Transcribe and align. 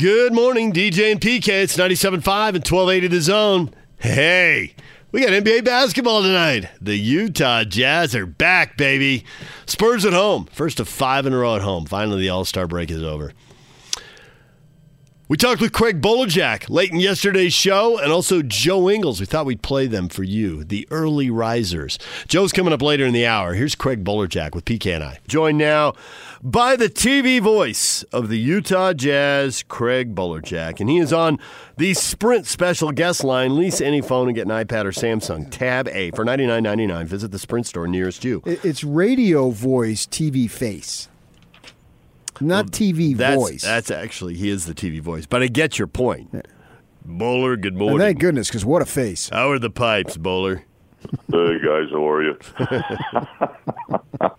Good 0.00 0.32
morning, 0.32 0.72
DJ 0.72 1.12
and 1.12 1.20
PK. 1.20 1.48
It's 1.48 1.76
97.5 1.76 2.14
and 2.14 2.24
1280 2.24 3.08
The 3.08 3.20
Zone. 3.20 3.74
Hey, 3.98 4.74
we 5.12 5.20
got 5.20 5.28
NBA 5.28 5.62
basketball 5.62 6.22
tonight. 6.22 6.70
The 6.80 6.96
Utah 6.96 7.64
Jazz 7.64 8.16
are 8.16 8.24
back, 8.24 8.78
baby. 8.78 9.26
Spurs 9.66 10.06
at 10.06 10.14
home. 10.14 10.46
First 10.52 10.80
of 10.80 10.88
five 10.88 11.26
in 11.26 11.34
a 11.34 11.38
row 11.38 11.54
at 11.54 11.60
home. 11.60 11.84
Finally, 11.84 12.22
the 12.22 12.30
All 12.30 12.46
Star 12.46 12.66
break 12.66 12.90
is 12.90 13.02
over. 13.02 13.34
We 15.30 15.36
talked 15.36 15.60
with 15.60 15.70
Craig 15.70 16.00
Bolerjack 16.00 16.68
late 16.68 16.90
in 16.90 16.98
yesterday's 16.98 17.54
show 17.54 17.96
and 18.00 18.10
also 18.10 18.42
Joe 18.42 18.90
Ingles. 18.90 19.20
We 19.20 19.26
thought 19.26 19.46
we'd 19.46 19.62
play 19.62 19.86
them 19.86 20.08
for 20.08 20.24
you, 20.24 20.64
the 20.64 20.88
early 20.90 21.30
risers. 21.30 22.00
Joe's 22.26 22.50
coming 22.50 22.72
up 22.72 22.82
later 22.82 23.06
in 23.06 23.12
the 23.12 23.26
hour. 23.26 23.54
Here's 23.54 23.76
Craig 23.76 24.02
Bolerjack 24.02 24.56
with 24.56 24.64
PK 24.64 24.96
and 24.96 25.04
I. 25.04 25.20
Joined 25.28 25.56
now 25.56 25.94
by 26.42 26.74
the 26.74 26.88
TV 26.88 27.40
voice 27.40 28.02
of 28.12 28.28
the 28.28 28.40
Utah 28.40 28.92
Jazz, 28.92 29.62
Craig 29.68 30.16
Bolerjack. 30.16 30.80
And 30.80 30.90
he 30.90 30.98
is 30.98 31.12
on 31.12 31.38
the 31.76 31.94
Sprint 31.94 32.48
special 32.48 32.90
guest 32.90 33.22
line. 33.22 33.56
Lease 33.56 33.80
any 33.80 34.00
phone 34.00 34.26
and 34.26 34.34
get 34.34 34.48
an 34.48 34.52
iPad 34.52 34.84
or 34.84 34.90
Samsung. 34.90 35.48
Tab 35.48 35.86
A 35.86 36.10
for 36.10 36.24
$99.99. 36.24 37.06
Visit 37.06 37.30
the 37.30 37.38
Sprint 37.38 37.68
store 37.68 37.86
nearest 37.86 38.24
you. 38.24 38.42
It's 38.44 38.82
radio 38.82 39.50
voice, 39.50 40.06
TV 40.06 40.50
face. 40.50 41.08
Not 42.40 42.66
TV 42.66 43.16
That's, 43.16 43.36
voice. 43.36 43.62
That's 43.62 43.90
actually, 43.90 44.34
he 44.34 44.48
is 44.48 44.66
the 44.66 44.74
TV 44.74 45.00
voice. 45.00 45.26
But 45.26 45.42
I 45.42 45.48
get 45.48 45.78
your 45.78 45.88
point. 45.88 46.34
Bowler, 47.04 47.56
good 47.56 47.76
morning. 47.76 47.94
And 47.96 48.00
thank 48.00 48.18
goodness, 48.18 48.48
because 48.48 48.64
what 48.64 48.82
a 48.82 48.86
face. 48.86 49.28
How 49.30 49.50
are 49.50 49.58
the 49.58 49.70
pipes, 49.70 50.16
Bowler? 50.16 50.64
Hey 51.32 51.58
guys, 51.64 51.88
how 51.90 52.08
are 52.08 52.22
you? 52.22 52.38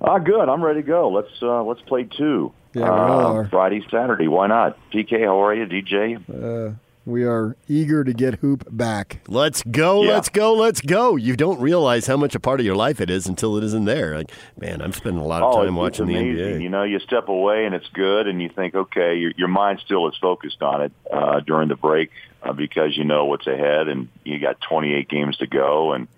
ah, 0.00 0.18
good. 0.18 0.48
I'm 0.48 0.62
ready 0.62 0.80
to 0.80 0.86
go. 0.86 1.10
Let's 1.10 1.42
uh, 1.42 1.62
let's 1.62 1.82
play 1.82 2.04
two. 2.04 2.52
Yeah, 2.72 2.90
uh. 2.90 3.48
Friday, 3.50 3.84
Saturday. 3.90 4.26
Why 4.26 4.46
not? 4.46 4.78
PK, 4.90 5.24
how 5.24 5.44
are 5.44 5.54
you? 5.54 5.66
DJ? 5.66 6.16
Uh, 6.28 6.74
we 7.06 7.24
are 7.24 7.56
eager 7.68 8.04
to 8.04 8.12
get 8.12 8.36
Hoop 8.36 8.64
back. 8.70 9.20
Let's 9.28 9.62
go, 9.62 10.02
Yeah. 10.02 10.14
let's 10.14 10.28
go, 10.28 10.54
let's 10.54 10.80
go. 10.80 11.16
You 11.16 11.36
don't 11.36 11.60
realize 11.60 12.06
how 12.06 12.16
much 12.16 12.34
a 12.34 12.40
part 12.40 12.60
of 12.60 12.66
your 12.66 12.76
life 12.76 13.00
it 13.00 13.10
is 13.10 13.26
until 13.26 13.56
it 13.56 13.64
isn't 13.64 13.84
there. 13.84 14.16
Like, 14.16 14.30
man, 14.58 14.80
I'm 14.80 14.92
spending 14.92 15.22
a 15.22 15.26
lot 15.26 15.42
of 15.42 15.54
oh, 15.54 15.58
time 15.58 15.68
it's, 15.68 15.76
watching 15.76 16.08
it's 16.08 16.38
the. 16.38 16.42
NBA. 16.42 16.62
You 16.62 16.68
know, 16.68 16.82
you 16.82 16.98
step 17.00 17.28
away 17.28 17.66
and 17.66 17.74
it's 17.74 17.88
good, 17.88 18.26
and 18.26 18.40
you 18.40 18.48
think, 18.48 18.74
okay, 18.74 19.16
your, 19.16 19.32
your 19.36 19.48
mind 19.48 19.80
still 19.84 20.08
is 20.08 20.16
focused 20.20 20.62
on 20.62 20.82
it 20.82 20.92
uh, 21.12 21.40
during 21.40 21.68
the 21.68 21.76
break 21.76 22.10
uh, 22.42 22.52
because 22.52 22.96
you 22.96 23.04
know 23.04 23.26
what's 23.26 23.46
ahead, 23.46 23.88
and 23.88 24.08
you 24.24 24.38
got 24.38 24.60
28 24.60 25.08
games 25.08 25.36
to 25.38 25.46
go 25.46 25.92
and 25.92 26.08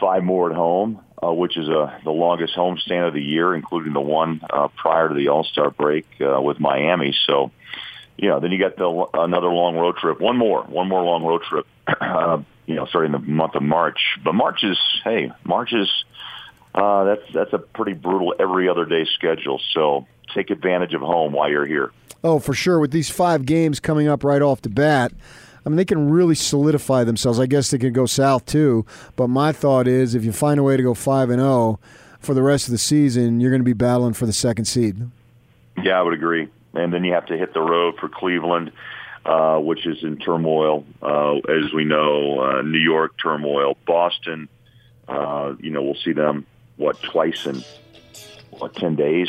five 0.00 0.22
more 0.22 0.50
at 0.50 0.56
home, 0.56 1.00
uh, 1.22 1.32
which 1.32 1.56
is 1.56 1.68
uh, 1.68 1.98
the 2.04 2.10
longest 2.10 2.54
homestand 2.56 3.08
of 3.08 3.14
the 3.14 3.22
year, 3.22 3.54
including 3.54 3.92
the 3.92 4.00
one 4.00 4.40
uh, 4.48 4.68
prior 4.68 5.08
to 5.08 5.14
the 5.14 5.28
All 5.28 5.44
Star 5.44 5.70
break 5.70 6.06
uh, 6.20 6.40
with 6.40 6.60
Miami. 6.60 7.14
So, 7.26 7.50
you 8.18 8.28
know, 8.28 8.40
then 8.40 8.50
you 8.50 8.58
got 8.58 8.76
the 8.76 9.06
another 9.14 9.48
long 9.48 9.76
road 9.76 9.96
trip, 9.96 10.20
one 10.20 10.36
more, 10.36 10.62
one 10.64 10.88
more 10.88 11.02
long 11.02 11.24
road 11.24 11.42
trip. 11.42 11.66
Uh, 12.00 12.42
you 12.66 12.74
know, 12.74 12.84
starting 12.84 13.14
in 13.14 13.20
the 13.20 13.26
month 13.26 13.54
of 13.54 13.62
March. 13.62 13.98
But 14.22 14.34
March 14.34 14.62
is, 14.62 14.78
hey, 15.02 15.32
March 15.44 15.72
is 15.72 15.88
uh, 16.74 17.04
that's 17.04 17.22
that's 17.32 17.52
a 17.54 17.58
pretty 17.58 17.94
brutal 17.94 18.34
every 18.38 18.68
other 18.68 18.84
day 18.84 19.06
schedule. 19.14 19.58
So 19.72 20.06
take 20.34 20.50
advantage 20.50 20.92
of 20.92 21.00
home 21.00 21.32
while 21.32 21.50
you're 21.50 21.64
here. 21.64 21.92
Oh, 22.22 22.38
for 22.38 22.52
sure. 22.52 22.78
With 22.78 22.90
these 22.90 23.08
five 23.08 23.46
games 23.46 23.80
coming 23.80 24.06
up 24.06 24.22
right 24.22 24.42
off 24.42 24.60
the 24.60 24.68
bat, 24.68 25.12
I 25.64 25.68
mean, 25.68 25.76
they 25.76 25.84
can 25.84 26.10
really 26.10 26.34
solidify 26.34 27.04
themselves. 27.04 27.40
I 27.40 27.46
guess 27.46 27.70
they 27.70 27.78
could 27.78 27.94
go 27.94 28.06
south 28.06 28.44
too. 28.44 28.84
But 29.16 29.28
my 29.28 29.52
thought 29.52 29.88
is, 29.88 30.14
if 30.14 30.24
you 30.24 30.32
find 30.32 30.60
a 30.60 30.62
way 30.62 30.76
to 30.76 30.82
go 30.82 30.94
five 30.94 31.30
and 31.30 31.40
zero 31.40 31.80
for 32.20 32.34
the 32.34 32.42
rest 32.42 32.66
of 32.66 32.72
the 32.72 32.78
season, 32.78 33.40
you're 33.40 33.50
going 33.50 33.62
to 33.62 33.64
be 33.64 33.72
battling 33.72 34.12
for 34.12 34.26
the 34.26 34.32
second 34.32 34.66
seed. 34.66 35.08
Yeah, 35.82 35.98
I 35.98 36.02
would 36.02 36.14
agree. 36.14 36.48
And 36.74 36.92
then 36.92 37.04
you 37.04 37.14
have 37.14 37.26
to 37.26 37.36
hit 37.36 37.54
the 37.54 37.60
road 37.60 37.94
for 37.98 38.08
Cleveland, 38.08 38.72
uh, 39.24 39.58
which 39.58 39.86
is 39.86 40.02
in 40.02 40.18
turmoil, 40.18 40.84
uh, 41.02 41.36
as 41.36 41.72
we 41.74 41.84
know. 41.84 42.40
Uh, 42.40 42.62
New 42.62 42.78
York 42.78 43.12
turmoil, 43.22 43.76
Boston. 43.86 44.48
Uh, 45.06 45.54
you 45.60 45.70
know, 45.70 45.82
we'll 45.82 46.02
see 46.04 46.12
them 46.12 46.46
what 46.76 47.00
twice 47.02 47.46
in 47.46 47.64
what 48.50 48.74
ten 48.74 48.96
days. 48.96 49.28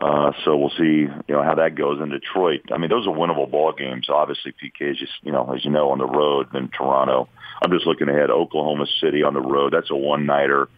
Uh, 0.00 0.32
so 0.44 0.56
we'll 0.56 0.70
see, 0.70 1.02
you 1.02 1.22
know, 1.28 1.42
how 1.42 1.56
that 1.56 1.74
goes 1.74 2.00
in 2.00 2.08
Detroit. 2.08 2.62
I 2.72 2.78
mean, 2.78 2.88
those 2.88 3.06
are 3.06 3.14
winnable 3.14 3.50
ball 3.50 3.72
games. 3.72 4.08
Obviously, 4.08 4.52
PK 4.52 4.92
is 4.92 4.98
just, 4.98 5.12
you 5.22 5.30
know, 5.30 5.52
as 5.52 5.62
you 5.62 5.70
know, 5.70 5.90
on 5.90 5.98
the 5.98 6.06
road. 6.06 6.48
Then 6.52 6.68
Toronto. 6.68 7.28
I'm 7.60 7.70
just 7.70 7.86
looking 7.86 8.08
ahead. 8.08 8.30
Oklahoma 8.30 8.86
City 9.02 9.22
on 9.22 9.34
the 9.34 9.42
road. 9.42 9.74
That's 9.74 9.90
a 9.90 9.96
one 9.96 10.24
nighter. 10.24 10.68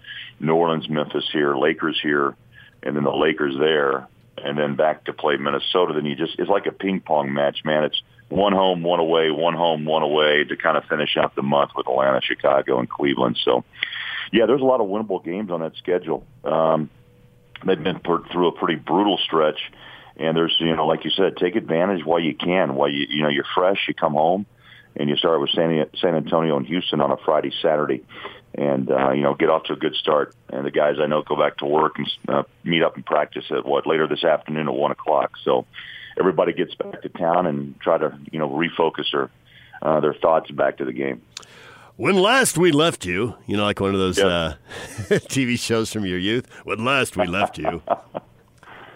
New 0.41 0.55
Orleans, 0.55 0.89
Memphis 0.89 1.29
here, 1.33 1.55
Lakers 1.55 2.01
here, 2.03 2.35
and 2.83 2.97
then 2.97 3.05
the 3.05 3.15
Lakers 3.15 3.55
there, 3.59 4.09
and 4.39 4.59
then 4.59 4.77
back 4.77 5.05
to 5.05 5.13
play 5.13 5.37
Minnesota. 5.37 5.93
Then 5.95 6.07
you 6.07 6.17
just 6.17 6.39
it's 6.39 6.51
like 6.51 6.67
a 6.67 6.73
ping 6.73 7.01
pong 7.01 7.33
match, 7.33 7.61
man. 7.65 7.85
It's 7.85 8.03
one 8.29 8.53
home, 8.53 8.83
one 8.83 9.01
away, 9.01 9.31
one 9.31 9.55
home, 9.55 9.85
one 9.85 10.03
away 10.03 10.45
to 10.45 10.57
kind 10.57 10.77
of 10.77 10.85
finish 10.85 11.17
out 11.17 11.35
the 11.35 11.43
month 11.43 11.73
with 11.77 11.87
Atlanta, 11.87 12.21
Chicago, 12.23 12.79
and 12.79 12.89
Cleveland. 12.89 13.39
So, 13.45 13.65
yeah, 14.33 14.47
there's 14.47 14.63
a 14.63 14.65
lot 14.65 14.81
of 14.81 14.87
winnable 14.87 15.23
games 15.23 15.51
on 15.51 15.61
that 15.61 15.77
schedule. 15.77 16.25
Um, 16.43 16.89
they've 17.67 17.83
been 17.83 17.99
put 17.99 18.31
through 18.33 18.49
a 18.49 18.53
pretty 18.53 18.77
brutal 18.77 19.19
stretch, 19.19 19.61
and 20.17 20.37
there's 20.37 20.57
you 20.61 20.75
know, 20.75 20.87
like 20.87 21.05
you 21.05 21.11
said, 21.11 21.37
take 21.37 21.57
advantage 21.57 22.05
while 22.05 22.21
you 22.21 22.35
can. 22.35 22.75
While 22.75 22.91
you 22.91 23.07
you 23.09 23.23
know 23.23 23.29
you're 23.29 23.45
fresh, 23.55 23.79
you 23.87 23.95
come 23.95 24.15
home, 24.15 24.47
and 24.97 25.09
you 25.09 25.17
start 25.17 25.41
with 25.41 25.51
San, 25.51 25.87
San 26.01 26.15
Antonio 26.15 26.57
and 26.57 26.67
Houston 26.67 27.01
on 27.01 27.11
a 27.11 27.17
Friday, 27.19 27.53
Saturday, 27.61 28.03
and 28.55 28.91
uh, 28.91 29.11
you 29.13 29.23
know 29.23 29.35
get 29.35 29.49
off 29.51 29.65
to 29.65 29.73
a 29.73 29.77
good 29.77 29.95
start. 29.95 30.35
And 30.51 30.65
the 30.67 30.71
guys 30.71 30.97
I 31.01 31.07
know 31.07 31.23
go 31.23 31.37
back 31.37 31.59
to 31.59 31.67
work 31.67 31.97
and 31.99 32.07
uh, 32.29 32.43
meet 32.65 32.83
up 32.83 32.97
and 32.97 33.05
practice 33.07 33.45
at 33.51 33.65
what 33.65 33.87
later 33.87 34.07
this 34.07 34.25
afternoon 34.25 34.69
at 34.69 34.75
one 34.75 34.91
o'clock. 34.91 35.33
So 35.45 35.65
everybody 36.19 36.53
gets 36.53 36.75
back 36.75 37.03
to 37.03 37.09
town 37.09 37.47
and 37.47 37.81
try 37.81 37.99
to 37.99 38.19
you 38.31 38.39
know 38.39 38.49
refocus 38.49 39.07
their 39.13 39.31
uh, 39.83 40.01
their 40.01 40.15
thoughts 40.15 40.51
back 40.51 40.77
to 40.79 40.85
the 40.85 40.93
game. 40.93 41.23
When 41.97 42.17
last 42.17 42.57
we 42.57 42.73
left 42.73 43.05
you, 43.05 43.35
you 43.47 43.57
know, 43.57 43.65
like 43.65 43.79
one 43.79 43.93
of 43.93 44.01
those 44.01 44.17
Yep. 44.19 44.27
uh, 44.27 44.55
TV 45.29 45.59
shows 45.59 45.93
from 45.93 46.07
your 46.07 46.19
youth. 46.19 46.47
When 46.65 46.85
last 46.85 47.17
we 47.17 47.27
left 47.27 47.59
you, 47.59 47.83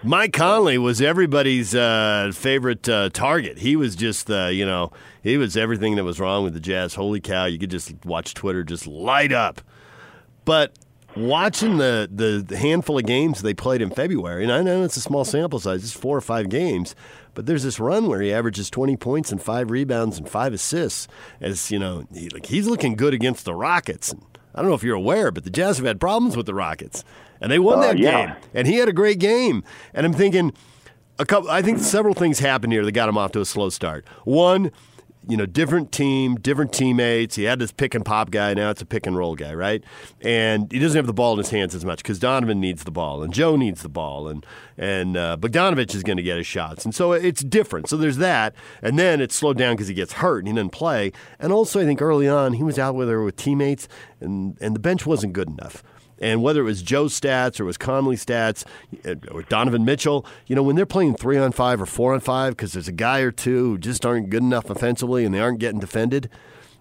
Mike 0.07 0.33
Conley 0.33 0.79
was 0.79 1.03
everybody's 1.03 1.75
uh, 1.75 2.31
favorite 2.33 2.89
uh, 2.89 3.11
target. 3.11 3.59
He 3.59 3.75
was 3.75 3.97
just, 3.97 4.31
uh, 4.31 4.47
you 4.47 4.65
know, 4.65 4.93
he 5.21 5.37
was 5.37 5.57
everything 5.57 5.97
that 5.97 6.05
was 6.05 6.21
wrong 6.21 6.45
with 6.45 6.55
the 6.55 6.61
Jazz. 6.61 6.95
Holy 6.95 7.21
cow! 7.21 7.47
You 7.47 7.59
could 7.59 7.73
just 7.73 7.93
watch 8.05 8.33
Twitter 8.33 8.63
just 8.63 8.87
light 8.87 9.33
up. 9.33 9.61
But 10.45 10.79
watching 11.17 11.79
the, 11.79 12.09
the 12.09 12.57
handful 12.57 12.99
of 12.99 13.05
games 13.05 13.43
they 13.43 13.53
played 13.53 13.83
in 13.83 13.91
February, 13.91 14.45
and 14.45 14.53
I 14.53 14.63
know 14.63 14.85
it's 14.85 14.97
a 14.97 15.01
small 15.01 15.25
sample 15.25 15.59
size, 15.59 15.83
it's 15.83 15.93
four 15.93 16.17
or 16.17 16.21
five 16.21 16.51
games, 16.51 16.95
but 17.35 17.47
there's 17.47 17.65
this 17.65 17.81
run 17.81 18.07
where 18.07 18.21
he 18.21 18.33
averages 18.33 18.71
20 18.71 18.97
points 18.99 19.33
and 19.33 19.43
five 19.43 19.73
rebounds 19.73 20.19
and 20.19 20.29
five 20.29 20.53
assists. 20.53 21.09
As 21.41 21.73
you 21.73 21.81
know, 21.81 22.07
he, 22.15 22.29
like 22.29 22.47
he's 22.47 22.69
looking 22.69 22.95
good 22.95 23.13
against 23.13 23.45
the 23.45 23.55
Rockets. 23.57 24.15
I 24.55 24.61
don't 24.61 24.69
know 24.69 24.77
if 24.77 24.85
you're 24.85 24.95
aware, 24.95 25.33
but 25.33 25.43
the 25.43 25.51
Jazz 25.51 25.79
have 25.79 25.87
had 25.87 25.99
problems 25.99 26.37
with 26.37 26.47
the 26.47 26.55
Rockets, 26.55 27.03
and 27.41 27.51
they 27.51 27.59
won 27.59 27.79
Uh, 27.79 27.83
that 27.83 27.99
yeah. 27.99 28.27
game. 28.27 28.37
And 28.55 28.67
he 28.67 28.77
had 28.77 28.89
a 28.89 28.93
great 28.93 29.19
game. 29.19 29.63
And 29.95 30.07
I'm 30.07 30.13
thinking, 30.13 30.53
a 31.19 31.25
couple. 31.25 31.51
I 31.51 31.63
think 31.63 31.79
several 31.79 32.15
things 32.15 32.39
happened 32.41 32.73
here 32.73 32.85
that 32.85 32.93
got 32.93 33.09
him 33.09 33.17
off 33.17 33.33
to 33.33 33.41
a 33.41 33.45
slow 33.47 33.71
start. 33.71 34.05
One, 34.25 34.71
you 35.29 35.37
know, 35.37 35.47
different 35.47 35.91
team, 35.91 36.37
different 36.37 36.73
teammates. 36.73 37.35
He 37.35 37.45
had 37.45 37.59
this 37.59 37.73
pick 37.73 37.95
and 37.97 38.05
pop 38.05 38.31
guy. 38.31 38.55
Now 38.55 38.71
it's 38.71 38.81
a 38.83 38.87
pick 38.87 39.07
and 39.07 39.17
roll 39.17 39.35
guy, 39.35 39.55
right? 39.55 39.83
And 40.21 40.71
he 40.71 40.79
doesn't 40.79 40.97
have 40.97 41.07
the 41.07 41.13
ball 41.15 41.33
in 41.33 41.39
his 41.39 41.51
hands 41.51 41.75
as 41.75 41.85
much 41.85 41.99
because 41.99 42.19
Donovan 42.21 42.61
needs 42.61 42.85
the 42.85 42.91
ball 42.93 43.25
and 43.25 43.33
Joe 43.33 43.57
needs 43.57 43.83
the 43.83 43.89
ball 43.89 44.29
and 44.29 44.45
and 44.79 45.17
uh, 45.17 45.37
Bogdanovich 45.41 45.95
is 45.97 46.03
going 46.05 46.19
to 46.19 46.23
get 46.23 46.37
his 46.37 46.47
shots, 46.47 46.85
and 46.85 46.95
so 46.95 47.13
it's 47.13 47.43
different. 47.43 47.89
So 47.89 47.97
there's 47.97 48.19
that, 48.19 48.55
and 48.83 48.99
then 48.99 49.21
it's 49.23 49.35
slowed 49.35 49.57
down 49.57 49.75
because 49.75 49.89
he 49.89 49.95
gets 49.95 50.13
hurt 50.13 50.41
and 50.41 50.49
he 50.49 50.55
doesn't 50.55 50.69
play. 50.71 51.13
And 51.41 51.51
also, 51.51 51.81
I 51.81 51.85
think 51.87 52.03
early 52.03 52.29
on 52.29 52.53
he 52.53 52.63
was 52.63 52.79
out 52.79 52.95
with 52.95 53.09
her 53.09 53.25
with 53.25 53.37
teammates, 53.37 53.89
and 54.21 54.57
and 54.61 54.77
the 54.77 54.81
bench 54.81 55.07
wasn't 55.07 55.33
good 55.33 55.49
enough. 55.49 55.83
And 56.19 56.43
whether 56.43 56.61
it 56.61 56.65
was 56.65 56.83
Joe's 56.83 57.19
stats 57.19 57.61
or 57.61 57.65
it 57.65 57.67
was 57.67 57.77
Conley 57.77 58.17
stats 58.17 58.65
or 59.31 59.43
Donovan 59.43 59.85
Mitchell, 59.85 60.25
you 60.47 60.57
know, 60.57 60.63
when 60.63 60.77
they're 60.77 60.87
playing 60.87 61.17
three 61.17 61.37
on 61.37 61.53
five 61.53 61.81
or 61.81 61.87
four 61.87 62.15
on 62.15 62.21
five 62.21 62.57
because 62.57 62.73
there's 62.73 62.89
a 62.89 62.93
guy 62.93 63.21
or 63.21 63.31
two 63.31 63.71
who 63.71 63.79
just 63.79 64.07
aren't 64.07 64.31
good 64.31 64.43
enough 64.43 64.71
offensively 64.71 65.25
and 65.25 65.35
they 65.35 65.41
aren't 65.41 65.59
getting 65.59 65.81
defended, 65.81 66.31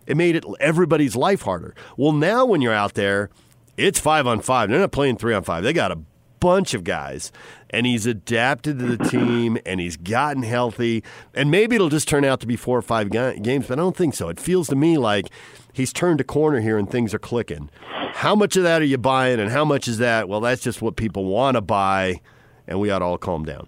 it 0.08 0.16
made 0.16 0.36
it 0.36 0.46
everybody's 0.60 1.16
life 1.16 1.42
harder. 1.42 1.76
Well, 1.98 2.12
now 2.14 2.46
when 2.46 2.62
you're 2.62 2.74
out 2.74 2.94
there, 2.94 3.30
it's 3.78 4.00
five 4.00 4.26
on 4.26 4.42
five. 4.42 4.70
They're 4.70 4.80
not 4.80 4.92
playing 4.92 5.18
three 5.18 5.34
on 5.34 5.44
five. 5.44 5.64
They 5.64 5.74
got 5.74 5.92
a 5.92 6.00
bunch 6.40 6.74
of 6.74 6.84
guys, 6.84 7.32
and 7.70 7.86
he's 7.86 8.06
adapted 8.06 8.80
to 8.80 8.96
the 8.96 9.10
team 9.10 9.58
and 9.66 9.80
he's 9.80 9.98
gotten 9.98 10.44
healthy. 10.44 11.04
And 11.34 11.52
maybe 11.52 11.76
it'll 11.76 11.90
just 11.90 12.08
turn 12.08 12.26
out 12.26 12.40
to 12.42 12.48
be 12.48 12.56
four 12.56 12.78
or 12.78 12.82
five 12.82 13.10
ga- 13.10 13.38
games, 13.40 13.68
but 13.68 13.80
I 13.80 13.82
don't 13.82 13.96
think 13.96 14.14
so. 14.14 14.30
It 14.30 14.40
feels 14.40 14.68
to 14.70 14.76
me 14.76 14.98
like 14.98 15.28
he's 15.74 15.92
turned 15.94 16.22
a 16.22 16.24
corner 16.24 16.60
here 16.60 16.78
and 16.78 16.90
things 16.90 17.14
are 17.14 17.20
clicking. 17.20 17.70
How 18.14 18.36
much 18.36 18.56
of 18.56 18.64
that 18.64 18.82
are 18.82 18.86
you 18.86 18.98
buying, 18.98 19.40
and 19.40 19.52
how 19.52 19.66
much 19.66 19.88
is 19.88 19.98
that? 19.98 20.30
Well, 20.30 20.40
that's 20.40 20.64
just 20.64 20.82
what 20.82 20.96
people 20.96 21.26
want 21.26 21.56
to 21.56 21.62
buy, 21.62 22.22
and 22.66 22.80
we 22.80 22.90
ought 22.90 23.00
to 23.00 23.06
all 23.06 23.18
calm 23.18 23.44
down. 23.44 23.68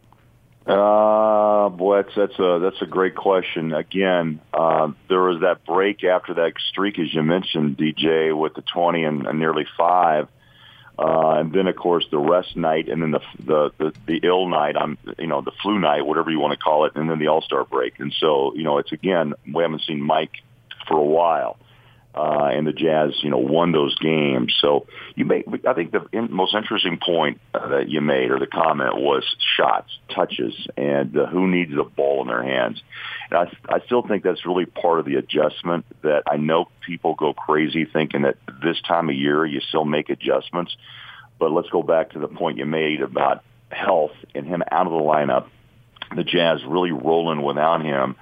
Uh, 0.65 1.69
boy, 1.69 2.01
that's 2.01 2.15
that's 2.15 2.39
a 2.39 2.59
that's 2.61 2.81
a 2.81 2.85
great 2.85 3.15
question. 3.15 3.73
Again, 3.73 4.41
uh, 4.53 4.91
there 5.07 5.21
was 5.21 5.41
that 5.41 5.65
break 5.65 6.03
after 6.03 6.33
that 6.33 6.53
streak, 6.69 6.99
as 6.99 7.13
you 7.13 7.23
mentioned, 7.23 7.77
DJ, 7.77 8.37
with 8.37 8.53
the 8.53 8.63
twenty 8.73 9.03
and, 9.03 9.25
and 9.25 9.39
nearly 9.39 9.65
five. 9.77 10.27
Uh, 10.99 11.39
and 11.39 11.53
then, 11.53 11.67
of 11.67 11.75
course, 11.75 12.07
the 12.09 12.17
rest 12.17 12.55
night, 12.55 12.89
and 12.89 13.01
then 13.01 13.11
the, 13.11 13.21
the 13.39 13.71
the 13.77 13.93
the 14.07 14.19
ill 14.23 14.47
night. 14.47 14.75
I'm, 14.75 14.97
you 15.19 15.27
know, 15.27 15.41
the 15.41 15.51
flu 15.61 15.77
night, 15.77 16.05
whatever 16.05 16.31
you 16.31 16.39
want 16.39 16.53
to 16.53 16.59
call 16.59 16.85
it, 16.85 16.93
and 16.95 17.09
then 17.09 17.19
the 17.19 17.27
All 17.27 17.41
Star 17.41 17.63
break. 17.65 17.99
And 17.99 18.11
so, 18.19 18.55
you 18.55 18.63
know, 18.63 18.79
it's 18.79 18.91
again, 18.91 19.33
we 19.53 19.61
haven't 19.61 19.83
seen 19.83 20.01
Mike 20.01 20.43
for 20.87 20.97
a 20.97 21.03
while 21.03 21.57
uh, 22.17 22.49
and 22.51 22.65
the 22.65 22.73
Jazz, 22.73 23.11
you 23.21 23.29
know, 23.29 23.37
won 23.37 23.71
those 23.71 23.95
games. 23.99 24.55
So 24.59 24.87
you 25.15 25.23
made, 25.23 25.45
I 25.67 25.73
think 25.73 25.91
the 25.91 26.07
most 26.29 26.55
interesting 26.55 26.97
point 26.97 27.39
uh, 27.53 27.67
that 27.67 27.89
you 27.89 28.01
made 28.01 28.31
or 28.31 28.39
the 28.39 28.47
comment 28.47 28.95
was 28.95 29.23
shots, 29.55 29.95
touches, 30.15 30.67
and 30.75 31.15
uh, 31.15 31.27
who 31.27 31.47
needs 31.47 31.75
the 31.75 31.83
ball 31.83 32.23
in 32.23 32.27
their 32.27 32.41
hands. 32.41 32.81
And 33.29 33.37
I, 33.37 33.75
I 33.75 33.85
still 33.85 34.01
think 34.01 34.23
that's 34.23 34.47
really 34.47 34.65
part 34.65 34.99
of 34.99 35.05
the 35.05 35.15
adjustment 35.15 35.85
that 36.01 36.23
I 36.25 36.37
know 36.37 36.69
people 36.87 37.13
go 37.13 37.33
crazy 37.33 37.85
thinking 37.85 38.23
that 38.23 38.37
this 38.63 38.81
time 38.87 39.09
of 39.09 39.15
year 39.15 39.45
you 39.45 39.59
still 39.59 39.85
make 39.85 40.09
adjustments. 40.09 40.75
But 41.39 41.51
let's 41.51 41.69
go 41.69 41.83
back 41.83 42.11
to 42.11 42.19
the 42.19 42.27
point 42.27 42.57
you 42.57 42.65
made 42.65 43.01
about 43.01 43.43
health 43.69 44.13
and 44.33 44.47
him 44.47 44.63
out 44.71 44.87
of 44.87 44.91
the 44.91 44.97
lineup. 44.97 45.49
The 46.15 46.23
Jazz 46.23 46.61
really 46.65 46.91
rolling 46.91 47.43
without 47.43 47.83
him 47.83 48.15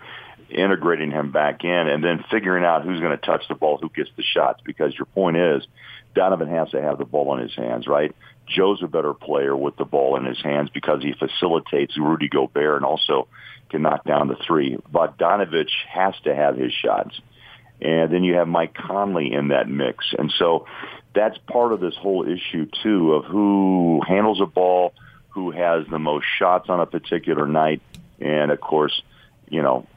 integrating 0.50 1.12
him 1.12 1.31
back 1.31 1.63
in, 1.63 1.88
and 1.88 2.03
then 2.03 2.24
figuring 2.30 2.63
out 2.63 2.83
who's 2.83 3.00
going 3.00 3.18
to 3.18 3.25
touch 3.25 3.47
the 3.47 3.56
ball, 3.56 3.77
who 3.77 3.89
gets 3.89 4.09
the 4.15 4.24
shots. 4.24 4.62
Because 4.63 4.94
your 4.97 5.06
point 5.06 5.38
is, 5.38 5.65
Donovan 6.13 6.50
has 6.50 6.69
to 6.71 6.81
have 6.81 6.97
the 6.97 7.06
ball 7.06 7.36
in 7.36 7.42
his 7.42 7.56
hands, 7.56 7.88
right? 7.88 8.15
Joe's 8.47 8.83
a 8.83 8.88
better 8.88 9.13
player 9.13 9.56
with 9.56 9.75
the 9.75 9.86
ball 9.86 10.18
in 10.18 10.25
his 10.25 10.42
hands 10.42 10.69
because 10.69 11.01
he 11.01 11.13
facilitates 11.13 11.97
Rudy 11.97 12.30
Gobert 12.30 12.77
and 12.77 12.86
also 12.86 13.27
can 13.69 13.81
knock 13.81 14.03
down 14.03 14.27
the 14.27 14.38
three. 14.45 14.77
But 14.92 15.18
Bogdanovich 15.18 15.71
has 15.89 16.13
to 16.24 16.36
have 16.36 16.56
his 16.56 16.71
shots. 16.71 17.19
And 17.81 18.12
then 18.12 18.24
you 18.24 18.36
have 18.36 18.48
Mike 18.48 18.74
Conley 18.74 19.33
in 19.33 19.50
that 19.50 19.68
mix. 19.68 20.13
And 20.18 20.31
so 20.38 20.68
that's 21.13 21.38
part 21.39 21.74
of 21.74 21.80
this 21.80 21.95
whole 21.95 22.25
issue, 22.27 22.68
too, 22.83 23.13
of 23.13 23.25
who 23.25 24.01
handles 24.07 24.39
a 24.41 24.45
ball, 24.45 24.94
who 25.30 25.51
has 25.51 25.86
the 25.88 26.00
most 26.00 26.25
shots 26.38 26.69
on 26.69 26.80
a 26.80 26.86
particular 26.86 27.48
night. 27.48 27.81
And, 28.21 28.51
of 28.51 28.62
course, 28.62 29.01
you 29.50 29.62
know, 29.62 29.88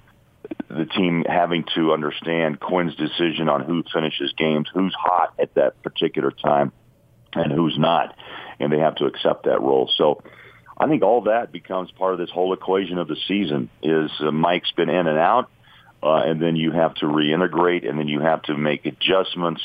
the 0.68 0.84
team 0.84 1.24
having 1.26 1.64
to 1.74 1.92
understand 1.92 2.60
Quinn's 2.60 2.94
decision 2.94 3.48
on 3.48 3.64
who 3.64 3.82
finishes 3.92 4.32
games, 4.36 4.68
who's 4.72 4.94
hot 4.98 5.34
at 5.38 5.54
that 5.54 5.82
particular 5.82 6.30
time, 6.30 6.72
and 7.34 7.52
who's 7.52 7.76
not, 7.78 8.14
and 8.60 8.72
they 8.72 8.78
have 8.78 8.96
to 8.96 9.06
accept 9.06 9.44
that 9.44 9.60
role. 9.60 9.90
So 9.96 10.22
I 10.76 10.86
think 10.86 11.02
all 11.02 11.22
that 11.22 11.52
becomes 11.52 11.90
part 11.92 12.12
of 12.12 12.18
this 12.18 12.30
whole 12.30 12.52
equation 12.52 12.98
of 12.98 13.08
the 13.08 13.16
season. 13.26 13.70
Is 13.82 14.10
uh, 14.20 14.30
Mike's 14.30 14.72
been 14.72 14.90
in 14.90 15.06
and 15.06 15.18
out, 15.18 15.50
uh, 16.02 16.22
and 16.26 16.40
then 16.40 16.56
you 16.56 16.72
have 16.72 16.94
to 16.96 17.06
reintegrate, 17.06 17.88
and 17.88 17.98
then 17.98 18.08
you 18.08 18.20
have 18.20 18.42
to 18.42 18.56
make 18.56 18.84
adjustments. 18.84 19.62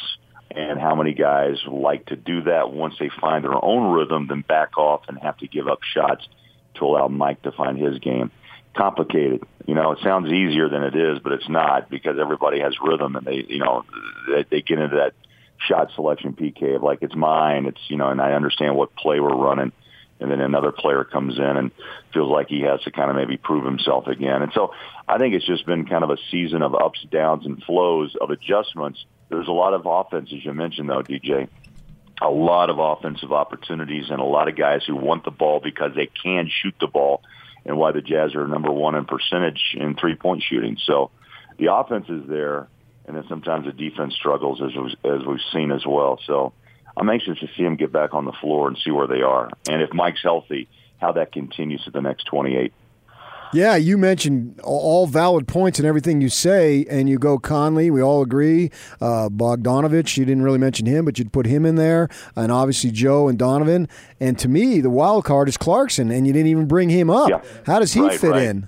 And 0.55 0.79
how 0.79 0.93
many 0.93 1.15
guys 1.15 1.57
like 1.65 2.05
to 2.07 2.15
do 2.15 2.43
that 2.43 2.71
once 2.71 2.93
they 2.99 3.09
find 3.19 3.43
their 3.43 3.63
own 3.63 3.91
rhythm, 3.91 4.27
then 4.27 4.41
back 4.47 4.77
off 4.77 5.01
and 5.07 5.17
have 5.17 5.37
to 5.37 5.47
give 5.47 5.67
up 5.67 5.79
shots 5.81 6.27
to 6.75 6.85
allow 6.85 7.07
Mike 7.07 7.41
to 7.41 7.51
find 7.51 7.77
his 7.77 7.97
game 7.97 8.29
complicated. 8.75 9.43
You 9.65 9.75
know, 9.75 9.91
it 9.91 9.99
sounds 10.03 10.31
easier 10.31 10.69
than 10.69 10.83
it 10.83 10.95
is, 10.95 11.19
but 11.19 11.33
it's 11.33 11.49
not 11.49 11.89
because 11.89 12.17
everybody 12.19 12.59
has 12.59 12.75
rhythm 12.83 13.15
and 13.15 13.25
they, 13.25 13.45
you 13.47 13.59
know, 13.59 13.85
they, 14.27 14.45
they 14.49 14.61
get 14.61 14.79
into 14.79 14.97
that 14.97 15.13
shot 15.67 15.91
selection 15.95 16.33
PK 16.33 16.75
of 16.75 16.83
like 16.83 16.99
it's 17.01 17.15
mine. 17.15 17.65
It's 17.65 17.79
you 17.87 17.97
know, 17.97 18.09
and 18.09 18.21
I 18.21 18.33
understand 18.33 18.75
what 18.75 18.95
play 18.95 19.19
we're 19.19 19.35
running, 19.35 19.71
and 20.19 20.31
then 20.31 20.41
another 20.41 20.71
player 20.71 21.03
comes 21.03 21.37
in 21.37 21.43
and 21.43 21.71
feels 22.13 22.29
like 22.29 22.47
he 22.49 22.61
has 22.61 22.81
to 22.81 22.91
kind 22.91 23.09
of 23.09 23.15
maybe 23.15 23.37
prove 23.37 23.65
himself 23.65 24.07
again. 24.07 24.41
And 24.41 24.51
so 24.53 24.73
I 25.07 25.17
think 25.17 25.35
it's 25.35 25.45
just 25.45 25.65
been 25.65 25.85
kind 25.85 26.03
of 26.03 26.09
a 26.09 26.17
season 26.31 26.61
of 26.61 26.75
ups, 26.75 27.05
downs, 27.11 27.45
and 27.45 27.63
flows 27.63 28.15
of 28.19 28.29
adjustments. 28.29 29.03
There's 29.29 29.47
a 29.47 29.51
lot 29.51 29.73
of 29.73 29.85
offense, 29.85 30.29
as 30.33 30.43
you 30.43 30.53
mentioned, 30.53 30.89
though, 30.89 31.01
DJ. 31.03 31.47
A 32.21 32.29
lot 32.29 32.69
of 32.69 32.77
offensive 32.79 33.33
opportunities 33.33 34.05
and 34.09 34.21
a 34.21 34.23
lot 34.23 34.47
of 34.47 34.55
guys 34.55 34.83
who 34.85 34.95
want 34.95 35.25
the 35.25 35.31
ball 35.31 35.59
because 35.59 35.91
they 35.95 36.05
can 36.05 36.49
shoot 36.61 36.75
the 36.79 36.87
ball 36.87 37.21
and 37.65 37.77
why 37.77 37.91
the 37.91 38.01
Jazz 38.01 38.35
are 38.35 38.47
number 38.47 38.71
one 38.71 38.95
in 38.95 39.05
percentage 39.05 39.75
in 39.75 39.95
three 39.95 40.15
point 40.15 40.43
shooting. 40.47 40.77
So 40.85 41.11
the 41.57 41.73
offense 41.73 42.07
is 42.09 42.27
there, 42.27 42.67
and 43.05 43.15
then 43.15 43.25
sometimes 43.29 43.65
the 43.65 43.71
defense 43.71 44.15
struggles 44.15 44.61
as 44.61 44.71
as 45.03 45.25
we've 45.25 45.39
seen 45.51 45.71
as 45.71 45.85
well. 45.85 46.19
So 46.25 46.53
I'm 46.95 47.09
anxious 47.09 47.39
to 47.39 47.47
see 47.55 47.63
them 47.63 47.75
get 47.75 47.91
back 47.91 48.13
on 48.13 48.25
the 48.25 48.33
floor 48.33 48.67
and 48.67 48.77
see 48.83 48.91
where 48.91 49.07
they 49.07 49.21
are, 49.21 49.49
and 49.69 49.81
if 49.81 49.93
Mike's 49.93 50.23
healthy, 50.23 50.67
how 50.99 51.13
that 51.13 51.31
continues 51.31 51.83
to 51.85 51.91
the 51.91 52.01
next 52.01 52.25
28. 52.25 52.73
Yeah, 53.53 53.75
you 53.75 53.97
mentioned 53.97 54.59
all 54.63 55.05
valid 55.05 55.47
points 55.47 55.79
and 55.79 55.87
everything 55.87 56.21
you 56.21 56.29
say, 56.29 56.85
and 56.89 57.07
you 57.07 57.19
go 57.19 57.37
Conley. 57.37 57.91
We 57.91 58.01
all 58.01 58.21
agree. 58.21 58.71
Uh, 58.99 59.29
Bogdanovich, 59.29 60.17
you 60.17 60.25
didn't 60.25 60.43
really 60.43 60.57
mention 60.57 60.85
him, 60.85 61.05
but 61.05 61.19
you'd 61.19 61.31
put 61.31 61.45
him 61.45 61.65
in 61.65 61.75
there, 61.75 62.09
and 62.35 62.51
obviously 62.51 62.91
Joe 62.91 63.27
and 63.27 63.37
Donovan. 63.37 63.87
And 64.19 64.39
to 64.39 64.47
me, 64.47 64.81
the 64.81 64.89
wild 64.89 65.25
card 65.25 65.47
is 65.47 65.57
Clarkson, 65.57 66.11
and 66.11 66.25
you 66.25 66.33
didn't 66.33 66.47
even 66.47 66.65
bring 66.65 66.89
him 66.89 67.09
up. 67.09 67.29
Yeah. 67.29 67.41
How 67.65 67.79
does 67.79 67.93
he 67.93 68.01
right, 68.01 68.19
fit 68.19 68.31
right. 68.31 68.43
in? 68.43 68.67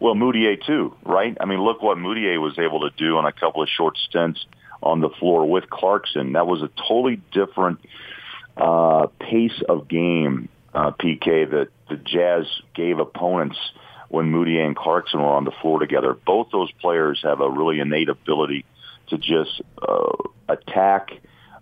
Well, 0.00 0.14
Mudiay 0.14 0.64
too, 0.64 0.94
right? 1.04 1.36
I 1.40 1.46
mean, 1.46 1.62
look 1.62 1.82
what 1.82 1.96
Mudiay 1.96 2.40
was 2.40 2.58
able 2.58 2.80
to 2.80 2.90
do 2.96 3.16
on 3.16 3.24
a 3.24 3.32
couple 3.32 3.62
of 3.62 3.68
short 3.68 3.96
stints 3.96 4.44
on 4.82 5.00
the 5.00 5.08
floor 5.08 5.48
with 5.48 5.70
Clarkson. 5.70 6.34
That 6.34 6.46
was 6.46 6.62
a 6.62 6.68
totally 6.86 7.20
different 7.32 7.80
uh, 8.56 9.06
pace 9.18 9.62
of 9.68 9.88
game 9.88 10.50
uh, 10.76 10.90
PK 10.90 11.50
that 11.50 11.68
the 11.88 11.96
Jazz 11.96 12.44
gave 12.74 12.98
opponents 12.98 13.56
when 14.08 14.30
Mudiay 14.30 14.64
and 14.64 14.76
Clarkson 14.76 15.20
were 15.20 15.26
on 15.26 15.44
the 15.44 15.52
floor 15.62 15.80
together. 15.80 16.14
Both 16.14 16.48
those 16.52 16.70
players 16.80 17.20
have 17.24 17.40
a 17.40 17.50
really 17.50 17.80
innate 17.80 18.10
ability 18.10 18.66
to 19.08 19.16
just 19.16 19.62
uh, 19.80 20.12
attack. 20.48 21.12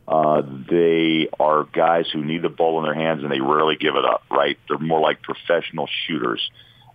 Uh, 0.08 0.42
they 0.68 1.28
are 1.38 1.64
guys 1.64 2.06
who 2.12 2.24
need 2.24 2.42
the 2.42 2.48
ball 2.48 2.78
in 2.78 2.84
their 2.84 2.94
hands 2.94 3.22
and 3.22 3.30
they 3.30 3.40
rarely 3.40 3.76
give 3.76 3.94
it 3.94 4.04
up, 4.04 4.24
right? 4.30 4.58
They're 4.68 4.78
more 4.78 5.00
like 5.00 5.22
professional 5.22 5.88
shooters 6.06 6.50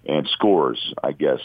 and 0.05 0.27
scorers, 0.33 0.93
I 1.01 1.13
guess. 1.13 1.39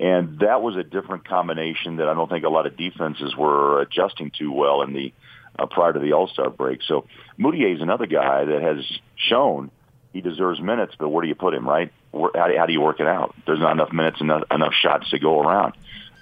And 0.00 0.40
that 0.40 0.60
was 0.60 0.76
a 0.76 0.82
different 0.82 1.26
combination 1.26 1.96
that 1.96 2.08
I 2.08 2.14
don't 2.14 2.28
think 2.28 2.44
a 2.44 2.50
lot 2.50 2.66
of 2.66 2.76
defenses 2.76 3.34
were 3.36 3.80
adjusting 3.80 4.32
to 4.40 4.52
well 4.52 4.82
in 4.82 4.92
the 4.92 5.12
uh, 5.58 5.66
prior 5.66 5.92
to 5.92 6.00
the 6.00 6.12
All 6.12 6.28
Star 6.28 6.50
break. 6.50 6.80
So 6.82 7.06
Mudiay 7.38 7.76
is 7.76 7.80
another 7.80 8.06
guy 8.06 8.44
that 8.44 8.60
has 8.60 8.84
shown 9.16 9.70
he 10.16 10.22
deserves 10.22 10.60
minutes, 10.62 10.94
but 10.98 11.10
where 11.10 11.20
do 11.20 11.28
you 11.28 11.34
put 11.34 11.52
him, 11.52 11.68
right? 11.68 11.92
Where, 12.10 12.30
how, 12.34 12.66
do, 12.66 12.72
you 12.72 12.80
work 12.80 13.00
it 13.00 13.06
out? 13.06 13.34
There's 13.44 13.60
not 13.60 13.72
enough 13.72 13.92
minutes, 13.92 14.22
enough, 14.22 14.44
enough 14.50 14.72
shots 14.72 15.10
to 15.10 15.18
go 15.18 15.42
around. 15.42 15.74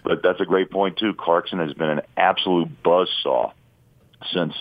But 0.03 0.21
that's 0.21 0.41
a 0.41 0.45
great 0.45 0.71
point, 0.71 0.97
too. 0.97 1.15
Clarkson 1.15 1.61
has 1.61 1.73
been 1.75 1.91
an 1.91 2.01
absolute 2.17 2.83
buzz 2.83 3.09
saw 3.23 3.53
since 4.33 4.53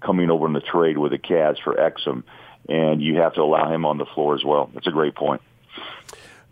coming 0.00 0.30
over 0.30 0.46
in 0.46 0.52
the 0.52 0.60
trade 0.60 0.98
with 0.98 1.12
the 1.12 1.18
Cavs 1.18 1.56
for 1.62 1.74
Exum, 1.74 2.22
and 2.68 3.00
you 3.00 3.16
have 3.16 3.32
to 3.34 3.40
allow 3.40 3.72
him 3.72 3.86
on 3.86 3.96
the 3.96 4.04
floor 4.04 4.34
as 4.34 4.44
well. 4.44 4.70
That's 4.74 4.86
a 4.86 4.92
great 4.92 5.14
point. 5.14 5.40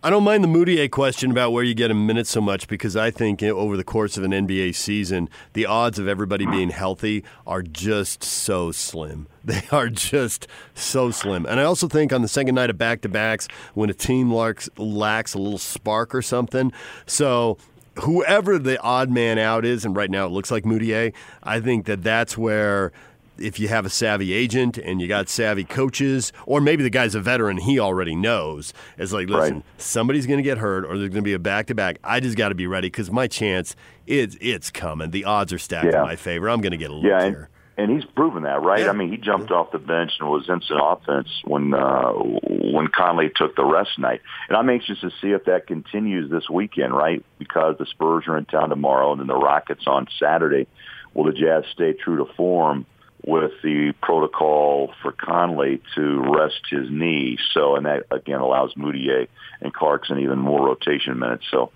I 0.02 0.08
don't 0.08 0.25
mind 0.25 0.43
the 0.43 0.49
Mudiay 0.49 0.91
question 0.91 1.31
about 1.31 1.52
where 1.52 1.62
you 1.62 1.75
get 1.75 1.91
him 1.91 2.06
minutes 2.06 2.31
so 2.31 2.41
much 2.41 2.69
because 2.69 2.97
I 2.97 3.11
think 3.11 3.42
over 3.42 3.76
the 3.76 3.85
course 3.85 4.16
of 4.16 4.25
an 4.25 4.30
NBA 4.30 4.75
season, 4.75 5.28
the 5.52 5.66
odds 5.66 5.99
of 5.99 6.09
everybody 6.09 6.47
being 6.47 6.71
healthy 6.71 7.23
are 7.47 7.61
just 7.61 8.25
so 8.25 8.73
slim. 8.73 9.26
They 9.45 9.62
are 9.73 9.88
just 9.88 10.47
so 10.75 11.11
slim. 11.11 11.45
And 11.45 11.61
I 11.61 11.64
also 11.64 11.88
think 11.88 12.12
on 12.12 12.23
the 12.23 12.28
second 12.28 12.54
night 12.54 12.71
of 12.71 12.78
back 12.78 13.02
to 13.02 13.09
backs, 13.09 13.49
when 13.75 13.90
a 13.90 13.95
team 13.95 14.33
lacks, 14.33 14.71
lacks 14.76 15.35
a 15.35 15.38
little 15.38 15.59
spark 15.59 16.14
or 16.14 16.23
something, 16.23 16.73
so 17.07 17.59
whoever 18.00 18.59
the 18.59 18.80
odd 18.80 19.11
man 19.11 19.38
out 19.38 19.64
is, 19.64 19.85
and 19.85 19.97
right 19.97 20.11
now 20.11 20.26
it 20.26 20.30
looks 20.30 20.50
like 20.50 20.64
Mudiay, 20.64 21.12
I 21.42 21.61
think 21.61 21.87
that 21.87 22.02
that's 22.02 22.38
where 22.38 22.92
if 23.40 23.59
you 23.59 23.68
have 23.68 23.87
a 23.87 23.90
savvy 23.90 24.32
agent 24.32 24.78
and 24.78 25.00
you 25.00 25.09
got 25.09 25.28
savvy 25.28 25.64
coaches, 25.64 26.32
or 26.47 26.61
maybe 26.61 26.82
the 26.82 26.90
guy's 26.90 27.14
a 27.14 27.20
veteran, 27.20 27.56
he 27.56 27.78
already 27.78 28.14
knows. 28.14 28.73
It's 28.99 29.12
like, 29.12 29.28
listen, 29.28 29.56
right. 29.56 29.64
somebody's 29.78 30.26
going 30.26 30.38
to 30.38 30.42
get 30.42 30.59
hurt, 30.59 30.85
or 30.85 30.99
there's 30.99 31.11
going 31.11 31.23
to 31.23 31.23
be 31.23 31.35
a 31.35 31.38
back 31.38 31.66
to 31.68 31.75
back. 31.75 31.99
I 32.04 32.20
just 32.20 32.37
got 32.37 32.50
to 32.50 32.54
be 32.54 32.66
ready 32.66 32.88
because 32.88 33.11
my 33.11 33.26
chance 33.26 33.75
is 34.06 34.37
it's 34.40 34.70
coming. 34.70 35.11
The 35.11 35.25
odds 35.25 35.52
are 35.52 35.59
stacked 35.59 35.92
yeah. 35.92 36.00
in 36.00 36.02
my 36.02 36.16
favor. 36.16 36.49
I'm 36.50 36.61
going 36.61 36.73
to 36.73 36.78
get 36.78 36.90
a 36.90 36.94
look 36.94 37.04
yeah, 37.04 37.25
here. 37.25 37.49
And 37.76 37.90
he's 37.90 38.04
proven 38.04 38.42
that, 38.42 38.61
right? 38.61 38.80
Yeah. 38.80 38.90
I 38.90 38.92
mean, 38.92 39.11
he 39.11 39.16
jumped 39.16 39.50
off 39.50 39.73
the 39.73 39.78
bench 39.78 40.12
and 40.20 40.28
was 40.28 40.47
instant 40.50 40.80
offense 40.82 41.28
when 41.44 41.73
uh, 41.73 42.12
when 42.12 42.88
Conley 42.88 43.30
took 43.35 43.56
the 43.56 43.64
rest 43.64 43.99
night. 43.99 44.20
And 44.49 44.56
I'm 44.56 44.68
anxious 44.68 45.00
to 45.00 45.11
see 45.23 45.28
if 45.28 45.47
that 45.47 45.66
continues 45.66 46.30
this 46.30 46.50
weekend, 46.50 46.92
right? 46.92 47.25
Because 47.38 47.76
the 47.78 47.87
Spurs 47.87 48.25
are 48.26 48.37
in 48.37 48.44
town 48.44 48.68
tomorrow, 48.68 49.12
and 49.12 49.20
then 49.20 49.28
the 49.28 49.37
Rockets 49.37 49.85
on 49.87 50.09
Saturday. 50.18 50.66
Will 51.14 51.25
the 51.25 51.32
Jazz 51.32 51.64
stay 51.73 51.92
true 51.94 52.18
to 52.18 52.32
form? 52.35 52.87
With 53.24 53.52
the 53.62 53.92
protocol 54.00 54.92
for 55.02 55.12
Conley 55.12 55.82
to 55.94 56.34
rest 56.36 56.60
his 56.70 56.88
knee. 56.90 57.38
So, 57.52 57.76
and 57.76 57.86
that 57.86 58.06
again 58.10 58.40
allows 58.40 58.72
Mudiay 58.74 59.28
and 59.60 59.72
Clarkson 59.72 60.20
even 60.20 60.38
more 60.38 60.66
rotation 60.66 61.18
minutes. 61.18 61.44
So, 61.50 61.72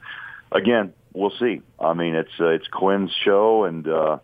again, 0.50 0.92
we'll 1.12 1.32
see. 1.38 1.60
I 1.78 1.94
mean, 1.94 2.14
it's 2.14 2.32
uh, 2.40 2.48
it's 2.48 2.66
Quinn's 2.68 3.12
show, 3.24 3.64
and 3.64 3.86
uh, 3.86 4.18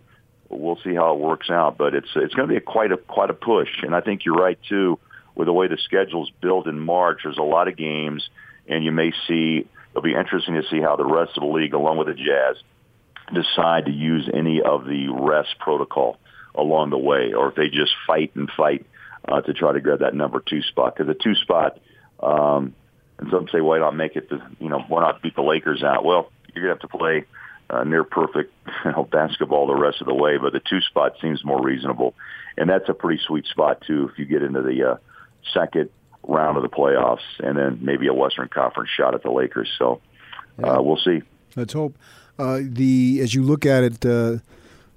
we'll 0.48 0.78
see 0.82 0.94
how 0.94 1.14
it 1.14 1.20
works 1.20 1.50
out. 1.50 1.76
But 1.76 1.94
it's 1.94 2.08
it's 2.16 2.34
going 2.34 2.48
to 2.48 2.52
be 2.52 2.58
a 2.58 2.62
quite 2.62 2.92
a 2.92 2.96
quite 2.96 3.30
a 3.30 3.34
push, 3.34 3.82
and 3.82 3.94
I 3.94 4.00
think 4.00 4.24
you're 4.24 4.36
right 4.36 4.58
too. 4.68 4.98
With 5.34 5.46
the 5.46 5.52
way 5.52 5.68
the 5.68 5.78
schedule's 5.78 6.30
built 6.42 6.66
in 6.66 6.78
March, 6.78 7.20
there's 7.24 7.38
a 7.38 7.42
lot 7.42 7.68
of 7.68 7.76
games, 7.76 8.28
and 8.66 8.84
you 8.84 8.92
may 8.92 9.12
see. 9.28 9.66
It'll 9.90 10.02
be 10.02 10.14
interesting 10.14 10.54
to 10.54 10.62
see 10.70 10.80
how 10.80 10.94
the 10.94 11.04
rest 11.04 11.32
of 11.36 11.42
the 11.42 11.48
league, 11.48 11.74
along 11.74 11.98
with 11.98 12.06
the 12.06 12.14
Jazz, 12.14 12.56
decide 13.34 13.86
to 13.86 13.90
use 13.90 14.28
any 14.32 14.62
of 14.62 14.84
the 14.84 15.08
rest 15.08 15.58
protocol 15.58 16.19
along 16.54 16.90
the 16.90 16.98
way, 16.98 17.32
or 17.32 17.48
if 17.48 17.54
they 17.54 17.68
just 17.68 17.92
fight 18.06 18.32
and 18.34 18.50
fight 18.56 18.86
uh, 19.26 19.40
to 19.42 19.52
try 19.52 19.72
to 19.72 19.80
grab 19.80 20.00
that 20.00 20.14
number 20.14 20.40
two 20.40 20.62
spot. 20.62 20.96
Because 20.96 21.06
the 21.06 21.22
two 21.22 21.34
spot, 21.34 21.78
um, 22.20 22.74
and 23.18 23.30
some 23.30 23.48
say, 23.52 23.60
why 23.60 23.78
not 23.78 23.94
make 23.94 24.16
it? 24.16 24.28
To, 24.30 24.42
you 24.58 24.68
know, 24.68 24.80
why 24.80 25.02
not 25.02 25.22
beat 25.22 25.34
the 25.34 25.42
Lakers 25.42 25.82
out? 25.82 26.04
Well, 26.04 26.30
you're 26.54 26.64
gonna 26.64 26.74
have 26.80 26.90
to 26.90 26.98
play 26.98 27.24
uh, 27.68 27.84
near 27.84 28.04
perfect 28.04 28.52
you 28.84 28.92
know, 28.92 29.04
basketball 29.04 29.66
the 29.66 29.74
rest 29.74 30.00
of 30.00 30.06
the 30.06 30.14
way, 30.14 30.36
but 30.36 30.52
the 30.52 30.60
two 30.60 30.80
spot 30.80 31.14
seems 31.20 31.44
more 31.44 31.62
reasonable, 31.62 32.14
and 32.56 32.68
that's 32.68 32.88
a 32.88 32.94
pretty 32.94 33.22
sweet 33.26 33.46
spot 33.46 33.82
too 33.86 34.10
if 34.12 34.18
you 34.18 34.24
get 34.24 34.42
into 34.42 34.62
the 34.62 34.92
uh, 34.92 34.96
second 35.54 35.90
round 36.22 36.56
of 36.56 36.62
the 36.62 36.68
playoffs, 36.68 37.18
and 37.38 37.56
then 37.56 37.78
maybe 37.80 38.06
a 38.06 38.14
Western 38.14 38.48
Conference 38.48 38.90
shot 38.96 39.14
at 39.14 39.22
the 39.22 39.30
Lakers. 39.30 39.70
So 39.78 40.00
uh, 40.62 40.80
we'll 40.82 40.98
see. 40.98 41.22
Let's 41.56 41.72
hope. 41.72 41.96
Uh, 42.38 42.60
the 42.62 43.20
as 43.22 43.34
you 43.34 43.42
look 43.42 43.66
at 43.66 43.84
it, 43.84 44.06
uh, 44.06 44.38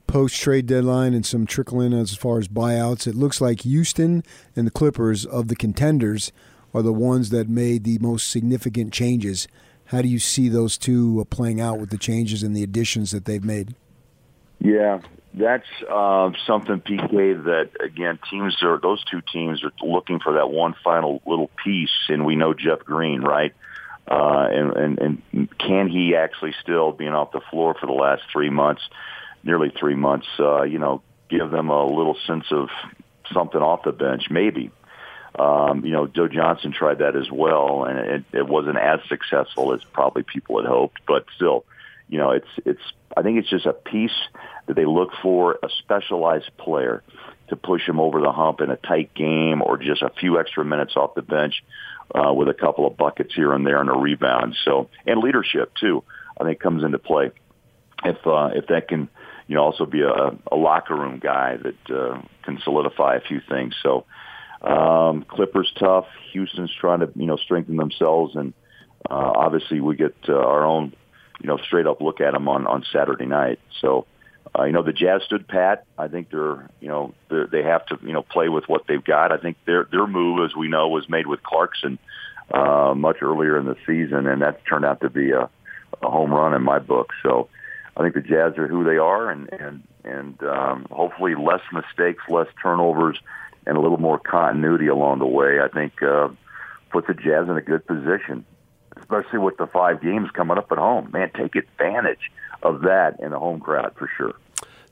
post 0.07 0.39
trade 0.39 0.65
deadline 0.65 1.13
and 1.13 1.25
some 1.25 1.45
trickle 1.45 1.81
in 1.81 1.93
as 1.93 2.15
far 2.15 2.39
as 2.39 2.47
buyouts, 2.47 3.07
it 3.07 3.15
looks 3.15 3.41
like 3.41 3.61
Houston 3.61 4.23
and 4.55 4.67
the 4.67 4.71
Clippers 4.71 5.25
of 5.25 5.47
the 5.47 5.55
contenders 5.55 6.31
are 6.73 6.81
the 6.81 6.93
ones 6.93 7.29
that 7.29 7.47
made 7.49 7.83
the 7.83 7.99
most 7.99 8.29
significant 8.29 8.91
changes. 8.91 9.47
How 9.85 10.01
do 10.01 10.07
you 10.07 10.19
see 10.19 10.49
those 10.49 10.77
two 10.77 11.21
uh, 11.21 11.23
playing 11.25 11.61
out 11.61 11.79
with 11.79 11.89
the 11.89 11.97
changes 11.97 12.43
and 12.43 12.55
the 12.55 12.63
additions 12.63 13.11
that 13.11 13.25
they've 13.25 13.43
made? 13.43 13.75
Yeah, 14.59 15.01
that's 15.33 15.67
uh, 15.89 16.31
something, 16.47 16.79
PK. 16.81 17.43
That 17.43 17.69
again, 17.83 18.17
teams 18.29 18.57
are 18.63 18.79
those 18.81 19.03
two 19.03 19.21
teams 19.31 19.63
are 19.63 19.71
looking 19.85 20.19
for 20.19 20.33
that 20.33 20.49
one 20.49 20.73
final 20.83 21.21
little 21.25 21.49
piece, 21.63 21.89
and 22.09 22.25
we 22.25 22.35
know 22.35 22.53
Jeff 22.53 22.79
Green, 22.79 23.21
right? 23.21 23.53
Uh, 24.09 24.47
and, 24.51 24.77
and 24.77 24.99
and 25.31 25.59
can 25.59 25.89
he 25.89 26.15
actually 26.15 26.53
still 26.61 26.91
being 26.91 27.13
off 27.13 27.31
the 27.31 27.41
floor 27.51 27.75
for 27.79 27.85
the 27.85 27.93
last 27.93 28.21
three 28.31 28.49
months, 28.49 28.81
nearly 29.43 29.71
three 29.77 29.95
months? 29.95 30.27
Uh, 30.39 30.63
you 30.63 30.79
know, 30.79 31.01
give 31.29 31.49
them 31.51 31.69
a 31.69 31.85
little 31.85 32.17
sense 32.27 32.45
of 32.51 32.69
something 33.33 33.61
off 33.61 33.83
the 33.83 33.91
bench, 33.91 34.23
maybe. 34.29 34.71
Um, 35.37 35.83
you 35.83 35.91
know, 35.91 36.05
Joe 36.05 36.27
Johnson 36.27 36.73
tried 36.73 36.99
that 36.99 37.15
as 37.15 37.29
well, 37.31 37.85
and 37.85 37.97
it, 37.97 38.23
it 38.33 38.47
wasn't 38.47 38.77
as 38.77 38.99
successful 39.09 39.73
as 39.73 39.83
probably 39.91 40.23
people 40.23 40.61
had 40.61 40.67
hoped. 40.67 41.01
But 41.07 41.25
still, 41.35 41.65
you 42.07 42.19
know, 42.19 42.31
it's 42.31 42.47
it's. 42.65 42.81
I 43.15 43.21
think 43.21 43.39
it's 43.39 43.49
just 43.49 43.65
a 43.65 43.73
piece 43.73 44.11
that 44.67 44.75
they 44.75 44.85
look 44.85 45.11
for 45.21 45.59
a 45.61 45.69
specialized 45.79 46.49
player 46.57 47.03
to 47.49 47.55
push 47.55 47.87
him 47.87 47.99
over 47.99 48.21
the 48.21 48.31
hump 48.31 48.61
in 48.61 48.69
a 48.69 48.75
tight 48.75 49.13
game, 49.13 49.61
or 49.61 49.77
just 49.77 50.01
a 50.01 50.09
few 50.19 50.39
extra 50.39 50.63
minutes 50.63 50.95
off 50.95 51.15
the 51.15 51.21
bench 51.21 51.63
uh, 52.13 52.33
with 52.33 52.47
a 52.47 52.53
couple 52.53 52.85
of 52.85 52.97
buckets 52.97 53.33
here 53.33 53.53
and 53.53 53.65
there 53.65 53.79
and 53.79 53.89
a 53.89 53.93
rebound. 53.93 54.55
So, 54.65 54.89
and 55.05 55.19
leadership 55.19 55.73
too, 55.79 56.03
I 56.39 56.43
think 56.43 56.59
comes 56.59 56.83
into 56.83 56.99
play. 56.99 57.31
If 58.03 58.25
uh, 58.27 58.51
if 58.53 58.67
that 58.67 58.87
can, 58.87 59.09
you 59.47 59.55
know, 59.55 59.63
also 59.63 59.85
be 59.85 60.01
a, 60.01 60.37
a 60.51 60.55
locker 60.55 60.95
room 60.95 61.19
guy 61.19 61.57
that 61.57 61.95
uh, 61.95 62.21
can 62.43 62.59
solidify 62.63 63.15
a 63.15 63.21
few 63.21 63.41
things. 63.49 63.75
So 63.81 64.05
um, 64.63 65.25
Clippers 65.27 65.71
tough. 65.77 66.05
Houston's 66.31 66.71
trying 66.79 67.01
to 67.01 67.11
you 67.15 67.25
know 67.25 67.35
strengthen 67.35 67.75
themselves, 67.75 68.35
and 68.35 68.53
uh, 69.09 69.31
obviously 69.35 69.81
we 69.81 69.95
get 69.95 70.15
uh, 70.29 70.33
our 70.33 70.65
own 70.65 70.93
you 71.41 71.47
know 71.47 71.57
straight 71.57 71.85
up 71.85 72.01
look 72.01 72.21
at 72.21 72.33
them 72.33 72.47
on 72.47 72.65
on 72.65 72.85
Saturday 72.91 73.25
night. 73.25 73.59
So 73.81 74.05
uh, 74.57 74.63
you 74.63 74.71
know 74.71 74.81
the 74.81 74.93
Jazz 74.93 75.21
stood 75.25 75.47
pat. 75.47 75.85
I 75.97 76.07
think 76.07 76.29
they're 76.31 76.69
you 76.79 76.87
know 76.87 77.13
they're, 77.29 77.47
they 77.47 77.63
have 77.63 77.85
to 77.87 77.99
you 78.03 78.13
know 78.13 78.21
play 78.21 78.47
with 78.47 78.63
what 78.67 78.83
they've 78.87 79.03
got. 79.03 79.33
I 79.33 79.37
think 79.37 79.57
their 79.65 79.85
their 79.91 80.07
move, 80.07 80.49
as 80.49 80.55
we 80.55 80.69
know, 80.69 80.87
was 80.87 81.09
made 81.09 81.27
with 81.27 81.43
Clarkson 81.43 81.99
uh, 82.51 82.93
much 82.95 83.17
earlier 83.21 83.57
in 83.57 83.65
the 83.65 83.75
season, 83.85 84.27
and 84.27 84.41
that's 84.41 84.63
turned 84.67 84.85
out 84.85 85.01
to 85.01 85.09
be 85.09 85.31
a, 85.31 85.49
a 86.01 86.09
home 86.09 86.33
run 86.33 86.53
in 86.53 86.63
my 86.63 86.79
book. 86.79 87.11
So. 87.21 87.49
I 87.95 88.01
think 88.01 88.15
the 88.15 88.21
Jazz 88.21 88.57
are 88.57 88.67
who 88.67 88.83
they 88.83 88.97
are, 88.97 89.29
and 89.29 89.49
and 89.53 89.87
and 90.03 90.43
um, 90.43 90.87
hopefully 90.91 91.35
less 91.35 91.61
mistakes, 91.71 92.23
less 92.27 92.47
turnovers, 92.61 93.19
and 93.65 93.77
a 93.77 93.81
little 93.81 93.99
more 93.99 94.19
continuity 94.19 94.87
along 94.87 95.19
the 95.19 95.27
way, 95.27 95.59
I 95.59 95.67
think 95.67 96.01
uh, 96.01 96.29
puts 96.91 97.07
the 97.07 97.13
Jazz 97.13 97.47
in 97.47 97.57
a 97.57 97.61
good 97.61 97.85
position, 97.85 98.45
especially 98.97 99.39
with 99.39 99.57
the 99.57 99.67
five 99.67 100.01
games 100.01 100.29
coming 100.31 100.57
up 100.57 100.71
at 100.71 100.77
home. 100.77 101.09
Man, 101.11 101.29
take 101.35 101.55
advantage 101.55 102.31
of 102.61 102.81
that 102.81 103.19
in 103.19 103.31
the 103.31 103.39
home 103.39 103.59
crowd 103.59 103.93
for 103.97 104.09
sure. 104.17 104.33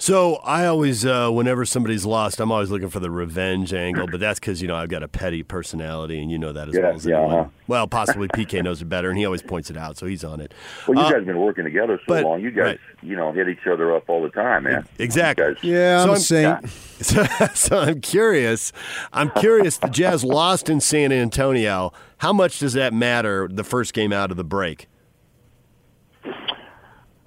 So 0.01 0.37
I 0.37 0.65
always, 0.65 1.05
uh, 1.05 1.29
whenever 1.29 1.63
somebody's 1.63 2.07
lost, 2.07 2.39
I'm 2.39 2.51
always 2.51 2.71
looking 2.71 2.89
for 2.89 2.99
the 2.99 3.11
revenge 3.11 3.71
angle, 3.71 4.07
but 4.07 4.19
that's 4.19 4.39
because 4.39 4.59
you 4.59 4.67
know 4.67 4.75
I've 4.75 4.89
got 4.89 5.03
a 5.03 5.07
petty 5.07 5.43
personality, 5.43 6.19
and 6.19 6.31
you 6.31 6.39
know 6.39 6.51
that 6.53 6.69
as 6.69 6.73
yeah, 6.73 6.81
well 6.81 6.95
as 6.95 7.05
yeah, 7.05 7.17
anyone. 7.19 7.35
uh-huh. 7.35 7.49
Well, 7.67 7.87
possibly 7.87 8.27
PK 8.35 8.63
knows 8.63 8.81
it 8.81 8.85
better, 8.85 9.09
and 9.11 9.19
he 9.19 9.25
always 9.25 9.43
points 9.43 9.69
it 9.69 9.77
out, 9.77 9.97
so 9.97 10.07
he's 10.07 10.23
on 10.23 10.39
it. 10.41 10.55
Well, 10.87 10.97
you 10.97 11.03
Uh, 11.03 11.09
guys 11.11 11.17
have 11.17 11.25
been 11.27 11.37
working 11.39 11.65
together 11.65 11.99
so 11.99 12.03
but- 12.07 12.23
long. 12.23 12.41
You 12.41 12.49
guys, 12.49 12.65
right. 12.65 12.79
you 13.03 13.15
know, 13.15 13.31
hit 13.31 13.47
each 13.47 13.67
other 13.71 13.95
up 13.95 14.09
all 14.09 14.23
the 14.23 14.29
time, 14.29 14.63
man. 14.63 14.87
Exactly. 14.97 15.53
Guys- 15.53 15.63
Yeah, 15.63 16.01
I'm 16.03 16.17
So 16.17 16.37
a 16.39 16.45
I'm- 16.47 16.65
saint. 16.65 16.71
So, 17.01 17.23
so 17.55 17.79
I'm 17.79 18.01
curious. 18.01 18.71
I'm 19.13 19.29
curious. 19.31 19.77
The 19.77 19.87
Jazz 19.89 20.23
lost 20.23 20.67
in 20.69 20.79
San 20.81 21.11
Antonio. 21.11 21.93
How 22.17 22.31
much 22.33 22.57
does 22.59 22.73
that 22.73 22.91
matter? 22.93 23.47
The 23.51 23.63
first 23.63 23.93
game 23.93 24.13
out 24.13 24.29
of 24.31 24.37
the 24.37 24.43
break. 24.43 24.87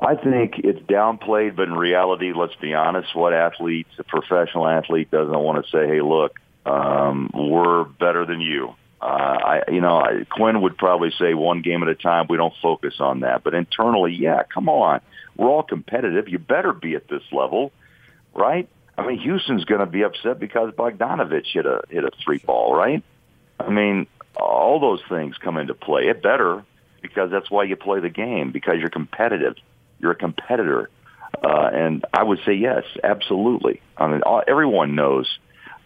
I 0.04 0.16
think 0.16 0.58
it's 0.58 0.80
downplayed, 0.80 1.56
but 1.56 1.68
in 1.68 1.74
reality, 1.74 2.32
let's 2.34 2.54
be 2.56 2.74
honest, 2.74 3.14
what 3.14 3.32
athlete, 3.32 3.86
a 3.98 4.04
professional 4.04 4.68
athlete, 4.68 5.10
doesn't 5.10 5.38
want 5.38 5.64
to 5.64 5.70
say, 5.70 5.86
"Hey, 5.86 6.00
look, 6.02 6.38
um, 6.66 7.30
we're 7.32 7.84
better 7.84 8.26
than 8.26 8.40
you." 8.40 8.74
Uh, 9.00 9.04
I, 9.04 9.62
you 9.70 9.80
know, 9.80 9.98
I, 9.98 10.24
Quinn 10.30 10.60
would 10.62 10.76
probably 10.76 11.10
say 11.18 11.34
one 11.34 11.62
game 11.62 11.82
at 11.82 11.88
a 11.88 11.94
time. 11.94 12.26
We 12.28 12.36
don't 12.36 12.54
focus 12.62 12.94
on 13.00 13.20
that, 13.20 13.44
but 13.44 13.54
internally, 13.54 14.14
yeah, 14.14 14.42
come 14.42 14.68
on, 14.68 15.00
we're 15.36 15.48
all 15.48 15.62
competitive. 15.62 16.28
You 16.28 16.38
better 16.38 16.72
be 16.72 16.94
at 16.94 17.08
this 17.08 17.22
level, 17.32 17.72
right? 18.34 18.68
I 18.96 19.06
mean, 19.06 19.18
Houston's 19.18 19.64
going 19.64 19.80
to 19.80 19.86
be 19.86 20.02
upset 20.02 20.38
because 20.38 20.72
Bogdanovich 20.74 21.52
hit 21.52 21.66
a 21.66 21.82
hit 21.88 22.04
a 22.04 22.10
three 22.24 22.38
ball, 22.38 22.74
right? 22.74 23.02
I 23.58 23.70
mean, 23.70 24.06
all 24.36 24.80
those 24.80 25.02
things 25.08 25.36
come 25.38 25.56
into 25.56 25.74
play. 25.74 26.08
It 26.08 26.22
better 26.22 26.64
because 27.02 27.30
that's 27.30 27.50
why 27.50 27.64
you 27.64 27.76
play 27.76 28.00
the 28.00 28.10
game 28.10 28.52
because 28.52 28.76
you're 28.78 28.90
competitive. 28.90 29.56
You're 30.04 30.12
a 30.12 30.16
competitor, 30.16 30.90
uh, 31.42 31.70
and 31.72 32.04
I 32.12 32.22
would 32.22 32.40
say 32.44 32.52
yes, 32.52 32.84
absolutely. 33.02 33.80
I 33.96 34.06
mean, 34.06 34.20
all, 34.20 34.42
everyone 34.46 34.94
knows 34.94 35.26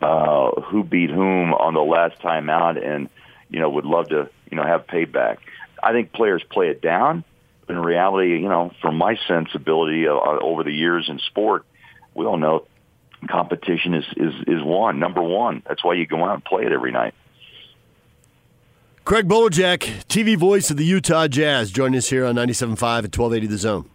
uh, 0.02 0.60
who 0.60 0.82
beat 0.82 1.08
whom 1.08 1.54
on 1.54 1.75
the 1.75 1.80
last 1.80 2.20
time 2.20 2.50
out, 2.50 2.82
and 2.82 3.08
you 3.48 3.60
know 3.60 3.70
would 3.70 3.84
love 3.84 4.08
to 4.08 4.28
you 4.50 4.56
know 4.56 4.64
have 4.64 4.88
payback. 4.88 5.37
I 5.80 5.92
think 5.92 6.12
players 6.12 6.42
play 6.50 6.66
it 6.66 6.82
down, 6.82 7.22
but 7.68 7.76
in 7.76 7.82
reality, 7.82 8.30
you 8.30 8.48
know, 8.48 8.72
from 8.82 8.96
my 8.96 9.16
sensibility 9.28 10.08
uh, 10.08 10.14
over 10.14 10.64
the 10.64 10.72
years 10.72 11.08
in 11.08 11.20
sport, 11.20 11.64
we 12.12 12.26
all 12.26 12.38
know 12.38 12.66
competition 13.30 13.94
is 13.94 14.04
is 14.16 14.34
is 14.48 14.64
one 14.64 14.98
number 14.98 15.22
one. 15.22 15.62
That's 15.64 15.84
why 15.84 15.94
you 15.94 16.08
go 16.08 16.25
out 16.25 16.34
and 16.34 16.44
play 16.44 16.64
it 16.64 16.72
every 16.72 16.90
night. 16.90 17.14
Craig 19.04 19.28
Bolerjack, 19.28 20.04
TV 20.06 20.37
voice 20.37 20.70
of 20.72 20.76
the 20.76 20.84
Utah 20.84 21.28
Jazz, 21.28 21.70
joining 21.70 21.96
us 21.96 22.10
here 22.10 22.26
on 22.26 22.34
97.5 22.34 22.64
and 22.64 23.16
1280 23.16 23.46
The 23.46 23.56
Zone. 23.56 23.88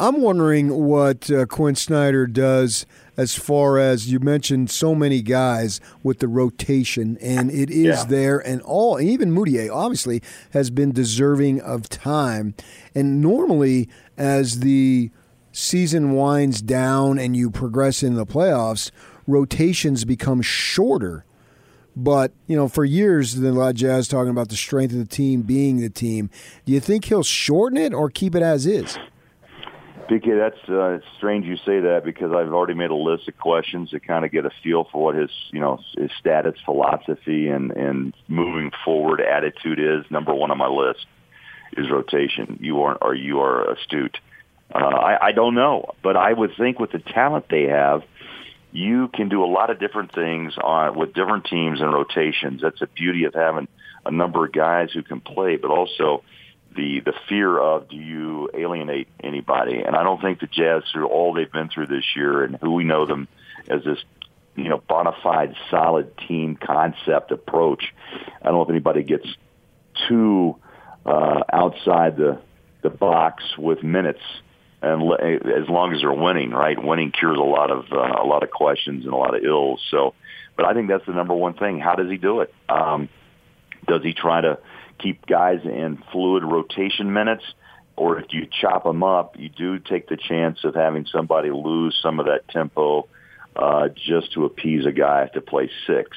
I'm 0.00 0.22
wondering 0.22 0.86
what 0.86 1.30
uh, 1.30 1.44
Quinn 1.44 1.74
Snyder 1.74 2.26
does 2.26 2.86
as 3.18 3.34
far 3.34 3.78
as 3.78 4.10
you 4.10 4.18
mentioned 4.18 4.70
so 4.70 4.94
many 4.94 5.20
guys 5.20 5.78
with 6.02 6.20
the 6.20 6.26
rotation, 6.28 7.18
and 7.20 7.50
it 7.50 7.68
is 7.68 7.84
Yeah. 7.98 8.04
there, 8.06 8.38
and 8.38 8.62
all, 8.62 8.98
even 8.98 9.30
Mudiay 9.34 9.68
obviously 9.70 10.22
has 10.52 10.70
been 10.70 10.90
deserving 10.92 11.60
of 11.60 11.90
time. 11.90 12.54
And 12.94 13.20
normally, 13.20 13.90
as 14.16 14.60
the 14.60 15.10
season 15.52 16.12
winds 16.12 16.62
down 16.62 17.18
and 17.18 17.36
you 17.36 17.50
progress 17.50 18.02
in 18.02 18.14
the 18.14 18.24
playoffs, 18.24 18.90
rotations 19.26 20.06
become 20.06 20.40
shorter. 20.40 21.26
But 21.94 22.32
you 22.46 22.56
know, 22.56 22.68
for 22.68 22.86
years, 22.86 23.34
the 23.34 23.52
lot 23.52 23.70
of 23.70 23.74
Jazz 23.74 24.08
talking 24.08 24.30
about 24.30 24.48
the 24.48 24.56
strength 24.56 24.92
of 24.92 24.98
the 24.98 25.04
team 25.04 25.42
being 25.42 25.76
the 25.80 25.90
team. 25.90 26.30
Do 26.64 26.72
you 26.72 26.80
think 26.80 27.04
he'll 27.04 27.22
shorten 27.22 27.76
it 27.76 27.92
or 27.92 28.08
keep 28.08 28.34
it 28.34 28.42
as 28.42 28.64
is? 28.64 28.96
PK, 30.10 30.36
that's 30.36 30.68
uh, 30.68 30.94
it's 30.94 31.06
strange 31.18 31.46
you 31.46 31.56
say 31.58 31.78
that 31.80 32.02
because 32.04 32.32
I've 32.32 32.52
already 32.52 32.74
made 32.74 32.90
a 32.90 32.96
list 32.96 33.28
of 33.28 33.38
questions 33.38 33.90
to 33.90 34.00
kind 34.00 34.24
of 34.24 34.32
get 34.32 34.44
a 34.44 34.50
feel 34.62 34.88
for 34.90 35.04
what 35.04 35.14
his, 35.14 35.30
you 35.52 35.60
know, 35.60 35.78
his 35.96 36.10
status, 36.18 36.54
philosophy, 36.64 37.46
and 37.48 37.70
and 37.70 38.12
moving 38.26 38.72
forward 38.84 39.20
attitude 39.20 39.78
is. 39.78 40.10
Number 40.10 40.34
one 40.34 40.50
on 40.50 40.58
my 40.58 40.66
list 40.66 41.06
is 41.76 41.88
rotation. 41.88 42.58
You 42.60 42.82
are, 42.82 42.98
or 43.00 43.14
you 43.14 43.40
are 43.40 43.70
astute. 43.72 44.18
Uh, 44.74 44.78
I, 44.78 45.28
I 45.28 45.32
don't 45.32 45.54
know, 45.54 45.92
but 46.02 46.16
I 46.16 46.32
would 46.32 46.56
think 46.58 46.80
with 46.80 46.90
the 46.90 46.98
talent 46.98 47.46
they 47.48 47.68
have, 47.68 48.02
you 48.72 49.08
can 49.14 49.28
do 49.28 49.44
a 49.44 49.46
lot 49.46 49.70
of 49.70 49.78
different 49.78 50.12
things 50.12 50.54
on 50.60 50.98
with 50.98 51.14
different 51.14 51.44
teams 51.44 51.80
and 51.80 51.92
rotations. 51.92 52.62
That's 52.62 52.80
the 52.80 52.88
beauty 52.88 53.24
of 53.24 53.34
having 53.34 53.68
a 54.04 54.10
number 54.10 54.44
of 54.44 54.52
guys 54.52 54.90
who 54.92 55.04
can 55.04 55.20
play, 55.20 55.56
but 55.56 55.70
also 55.70 56.24
the 56.74 57.00
the 57.00 57.12
fear 57.28 57.58
of 57.58 57.88
do 57.88 57.96
you 57.96 58.50
alienate 58.54 59.08
anybody? 59.22 59.82
And 59.82 59.96
I 59.96 60.02
don't 60.02 60.20
think 60.20 60.40
the 60.40 60.46
Jazz, 60.46 60.82
through 60.92 61.08
all 61.08 61.34
they've 61.34 61.50
been 61.50 61.68
through 61.68 61.86
this 61.86 62.04
year, 62.14 62.44
and 62.44 62.56
who 62.56 62.72
we 62.72 62.84
know 62.84 63.06
them 63.06 63.28
as 63.68 63.84
this 63.84 63.98
you 64.56 64.68
know 64.68 64.78
bona 64.78 65.12
fide 65.22 65.54
solid 65.70 66.16
team 66.28 66.56
concept 66.56 67.32
approach, 67.32 67.84
I 68.40 68.46
don't 68.46 68.54
know 68.54 68.62
if 68.62 68.70
anybody 68.70 69.02
gets 69.02 69.26
too 70.08 70.56
uh, 71.04 71.42
outside 71.52 72.16
the 72.16 72.40
the 72.82 72.90
box 72.90 73.44
with 73.58 73.82
minutes 73.82 74.22
and 74.82 75.02
le- 75.02 75.18
as 75.18 75.68
long 75.68 75.92
as 75.94 76.00
they're 76.00 76.12
winning, 76.12 76.50
right? 76.50 76.82
Winning 76.82 77.12
cures 77.12 77.38
a 77.38 77.42
lot 77.42 77.70
of 77.70 77.86
uh, 77.92 78.22
a 78.22 78.26
lot 78.26 78.42
of 78.42 78.50
questions 78.50 79.04
and 79.04 79.12
a 79.12 79.16
lot 79.16 79.36
of 79.36 79.44
ills. 79.44 79.80
So, 79.90 80.14
but 80.56 80.66
I 80.66 80.74
think 80.74 80.88
that's 80.88 81.04
the 81.06 81.12
number 81.12 81.34
one 81.34 81.54
thing. 81.54 81.80
How 81.80 81.94
does 81.94 82.10
he 82.10 82.16
do 82.16 82.40
it? 82.40 82.54
Um, 82.68 83.08
does 83.86 84.02
he 84.02 84.12
try 84.12 84.40
to 84.40 84.58
keep 85.02 85.26
guys 85.26 85.60
in 85.64 86.02
fluid 86.12 86.44
rotation 86.44 87.12
minutes? 87.12 87.44
Or 87.96 88.18
if 88.18 88.26
you 88.30 88.46
chop 88.60 88.84
them 88.84 89.02
up, 89.02 89.38
you 89.38 89.48
do 89.48 89.78
take 89.78 90.08
the 90.08 90.16
chance 90.16 90.64
of 90.64 90.74
having 90.74 91.06
somebody 91.06 91.50
lose 91.50 91.98
some 92.02 92.18
of 92.18 92.26
that 92.26 92.48
tempo 92.48 93.08
uh, 93.54 93.88
just 93.88 94.32
to 94.32 94.44
appease 94.44 94.86
a 94.86 94.92
guy 94.92 95.26
to 95.34 95.40
play 95.40 95.70
six 95.86 96.16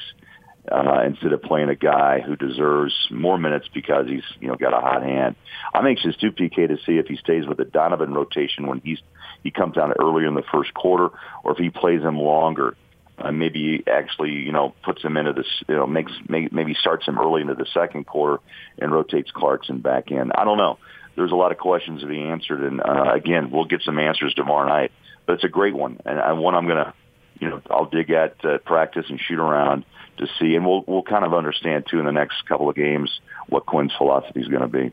uh, 0.70 1.02
instead 1.04 1.32
of 1.32 1.42
playing 1.42 1.68
a 1.68 1.74
guy 1.74 2.20
who 2.20 2.36
deserves 2.36 2.94
more 3.10 3.36
minutes 3.36 3.68
because 3.74 4.06
he's 4.08 4.24
you 4.40 4.48
know 4.48 4.54
got 4.54 4.72
a 4.72 4.80
hot 4.80 5.02
hand. 5.02 5.36
I'm 5.74 5.86
anxious 5.86 6.16
too, 6.16 6.32
PK, 6.32 6.68
to 6.68 6.78
see 6.86 6.98
if 6.98 7.06
he 7.06 7.16
stays 7.16 7.46
with 7.46 7.58
the 7.58 7.64
Donovan 7.64 8.14
rotation 8.14 8.66
when 8.66 8.80
he's 8.82 9.00
he 9.42 9.50
comes 9.50 9.74
down 9.74 9.92
earlier 10.00 10.26
in 10.26 10.34
the 10.34 10.44
first 10.50 10.72
quarter, 10.72 11.10
or 11.42 11.52
if 11.52 11.58
he 11.58 11.68
plays 11.68 12.00
him 12.00 12.18
longer. 12.18 12.76
Uh, 13.16 13.30
maybe 13.30 13.84
actually, 13.86 14.32
you 14.32 14.50
know, 14.50 14.74
puts 14.82 15.00
him 15.02 15.16
into 15.16 15.32
this, 15.32 15.46
you 15.68 15.76
know, 15.76 15.86
makes 15.86 16.10
may, 16.28 16.48
maybe 16.50 16.74
starts 16.74 17.06
him 17.06 17.18
early 17.18 17.42
into 17.42 17.54
the 17.54 17.66
second 17.72 18.06
quarter 18.06 18.42
and 18.78 18.92
rotates 18.92 19.30
Clarkson 19.30 19.78
back 19.78 20.10
in. 20.10 20.32
I 20.32 20.44
don't 20.44 20.58
know. 20.58 20.78
There's 21.14 21.30
a 21.30 21.36
lot 21.36 21.52
of 21.52 21.58
questions 21.58 22.00
to 22.00 22.08
be 22.08 22.20
answered, 22.20 22.60
and 22.64 22.80
uh, 22.80 23.12
again, 23.14 23.52
we'll 23.52 23.66
get 23.66 23.82
some 23.82 24.00
answers 24.00 24.34
tomorrow 24.34 24.68
night. 24.68 24.90
But 25.26 25.34
it's 25.34 25.44
a 25.44 25.48
great 25.48 25.74
one, 25.74 26.00
and, 26.04 26.40
one 26.40 26.56
I'm 26.56 26.66
gonna, 26.66 26.92
you 27.38 27.48
know, 27.48 27.62
I'll 27.70 27.86
dig 27.86 28.10
at 28.10 28.44
uh, 28.44 28.58
practice 28.58 29.06
and 29.08 29.20
shoot 29.20 29.38
around 29.38 29.84
to 30.18 30.26
see, 30.38 30.56
and 30.56 30.66
we'll 30.66 30.82
we'll 30.86 31.02
kind 31.02 31.24
of 31.24 31.32
understand 31.32 31.86
too 31.88 32.00
in 32.00 32.04
the 32.04 32.12
next 32.12 32.44
couple 32.48 32.68
of 32.68 32.74
games 32.74 33.20
what 33.48 33.64
Quinn's 33.64 33.92
philosophy 33.96 34.40
is 34.40 34.48
going 34.48 34.62
to 34.62 34.68
be. 34.68 34.92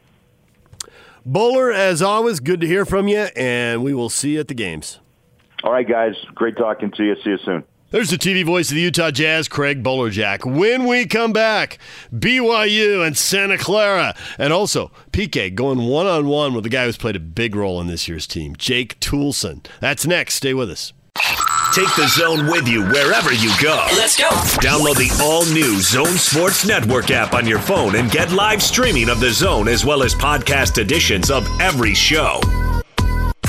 Bowler, 1.25 1.71
as 1.71 2.01
always, 2.01 2.39
good 2.39 2.61
to 2.61 2.67
hear 2.67 2.85
from 2.85 3.07
you, 3.07 3.27
and 3.35 3.83
we 3.83 3.93
will 3.93 4.09
see 4.09 4.33
you 4.33 4.39
at 4.39 4.47
the 4.47 4.53
games. 4.53 4.99
All 5.63 5.71
right, 5.71 5.87
guys, 5.87 6.15
great 6.33 6.57
talking 6.57 6.91
to 6.91 7.03
you. 7.03 7.15
See 7.23 7.31
you 7.31 7.37
soon. 7.43 7.63
There's 7.91 8.09
the 8.09 8.17
TV 8.17 8.45
voice 8.45 8.69
of 8.69 8.75
the 8.75 8.81
Utah 8.81 9.11
Jazz, 9.11 9.49
Craig 9.49 9.83
Bolerjack. 9.83 10.45
When 10.49 10.85
we 10.85 11.05
come 11.05 11.33
back, 11.33 11.77
BYU 12.13 13.05
and 13.05 13.17
Santa 13.17 13.57
Clara. 13.57 14.15
And 14.37 14.53
also, 14.53 14.91
PK 15.11 15.53
going 15.53 15.79
one 15.79 16.07
on 16.07 16.27
one 16.27 16.53
with 16.53 16.63
the 16.63 16.69
guy 16.69 16.85
who's 16.85 16.95
played 16.95 17.17
a 17.17 17.19
big 17.19 17.53
role 17.53 17.81
in 17.81 17.87
this 17.87 18.07
year's 18.07 18.25
team, 18.25 18.55
Jake 18.55 18.97
Toolson. 19.01 19.65
That's 19.81 20.07
next. 20.07 20.35
Stay 20.35 20.53
with 20.53 20.71
us. 20.71 20.93
Take 21.73 21.93
the 21.97 22.07
zone 22.07 22.47
with 22.47 22.65
you 22.65 22.85
wherever 22.85 23.33
you 23.33 23.51
go. 23.61 23.85
Let's 23.97 24.17
go. 24.17 24.29
Download 24.61 24.95
the 24.95 25.11
all 25.21 25.45
new 25.47 25.81
Zone 25.81 26.17
Sports 26.17 26.65
Network 26.65 27.11
app 27.11 27.33
on 27.33 27.45
your 27.45 27.59
phone 27.59 27.95
and 27.95 28.09
get 28.09 28.31
live 28.31 28.63
streaming 28.63 29.09
of 29.09 29.19
the 29.19 29.31
zone 29.31 29.67
as 29.67 29.83
well 29.83 30.01
as 30.01 30.15
podcast 30.15 30.77
editions 30.77 31.29
of 31.29 31.45
every 31.59 31.93
show. 31.93 32.39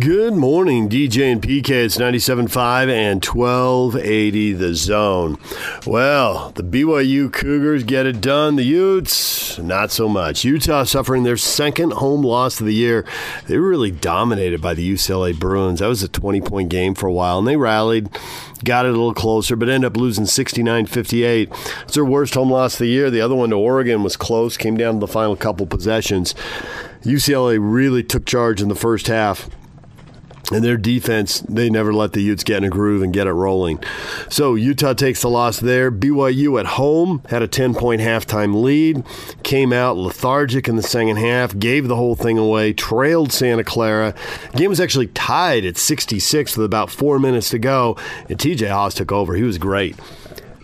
Good 0.00 0.34
morning, 0.34 0.88
DJ 0.88 1.30
and 1.30 1.40
PK. 1.40 1.70
It's 1.70 1.98
97.5 1.98 2.90
and 2.90 3.24
1280 3.24 4.52
the 4.54 4.74
zone. 4.74 5.38
Well, 5.86 6.50
the 6.56 6.64
BYU 6.64 7.32
Cougars 7.32 7.84
get 7.84 8.04
it 8.04 8.20
done. 8.20 8.56
The 8.56 8.64
Utes, 8.64 9.56
not 9.60 9.92
so 9.92 10.08
much. 10.08 10.42
Utah 10.42 10.82
suffering 10.82 11.22
their 11.22 11.36
second 11.36 11.92
home 11.92 12.22
loss 12.22 12.58
of 12.58 12.66
the 12.66 12.74
year. 12.74 13.06
They 13.46 13.56
were 13.56 13.68
really 13.68 13.92
dominated 13.92 14.60
by 14.60 14.74
the 14.74 14.94
UCLA 14.94 15.38
Bruins. 15.38 15.78
That 15.78 15.86
was 15.86 16.02
a 16.02 16.08
20 16.08 16.40
point 16.40 16.70
game 16.70 16.96
for 16.96 17.06
a 17.06 17.12
while, 17.12 17.38
and 17.38 17.46
they 17.46 17.56
rallied, 17.56 18.08
got 18.64 18.86
it 18.86 18.88
a 18.88 18.92
little 18.98 19.14
closer, 19.14 19.54
but 19.54 19.68
ended 19.68 19.86
up 19.92 19.96
losing 19.96 20.26
69 20.26 20.86
58. 20.86 21.50
It's 21.82 21.94
their 21.94 22.04
worst 22.04 22.34
home 22.34 22.50
loss 22.50 22.74
of 22.74 22.78
the 22.80 22.86
year. 22.86 23.12
The 23.12 23.20
other 23.20 23.36
one 23.36 23.50
to 23.50 23.56
Oregon 23.56 24.02
was 24.02 24.16
close, 24.16 24.56
came 24.56 24.76
down 24.76 24.94
to 24.94 25.00
the 25.00 25.06
final 25.06 25.36
couple 25.36 25.66
possessions. 25.66 26.34
UCLA 27.02 27.58
really 27.60 28.02
took 28.02 28.26
charge 28.26 28.60
in 28.60 28.68
the 28.68 28.74
first 28.74 29.06
half 29.06 29.48
and 30.52 30.64
their 30.64 30.76
defense, 30.76 31.40
they 31.40 31.70
never 31.70 31.92
let 31.92 32.12
the 32.12 32.20
Utes 32.20 32.44
get 32.44 32.58
in 32.58 32.64
a 32.64 32.68
groove 32.68 33.02
and 33.02 33.12
get 33.12 33.26
it 33.26 33.32
rolling. 33.32 33.82
So 34.28 34.54
Utah 34.54 34.92
takes 34.92 35.22
the 35.22 35.30
loss 35.30 35.58
there. 35.58 35.90
BYU 35.90 36.60
at 36.60 36.66
home 36.66 37.22
had 37.28 37.42
a 37.42 37.48
10 37.48 37.74
point 37.74 38.00
halftime 38.00 38.62
lead, 38.62 39.04
came 39.42 39.72
out 39.72 39.96
lethargic 39.96 40.68
in 40.68 40.76
the 40.76 40.82
second 40.82 41.16
half, 41.16 41.58
gave 41.58 41.88
the 41.88 41.96
whole 41.96 42.14
thing 42.14 42.38
away, 42.38 42.72
trailed 42.72 43.32
Santa 43.32 43.64
Clara. 43.64 44.14
game 44.54 44.70
was 44.70 44.80
actually 44.80 45.08
tied 45.08 45.64
at 45.64 45.76
66 45.76 46.56
with 46.56 46.66
about 46.66 46.90
four 46.90 47.18
minutes 47.18 47.48
to 47.50 47.58
go, 47.58 47.96
and 48.28 48.38
TJ 48.38 48.68
Haws 48.68 48.94
took 48.94 49.12
over. 49.12 49.34
He 49.34 49.42
was 49.42 49.58
great 49.58 49.96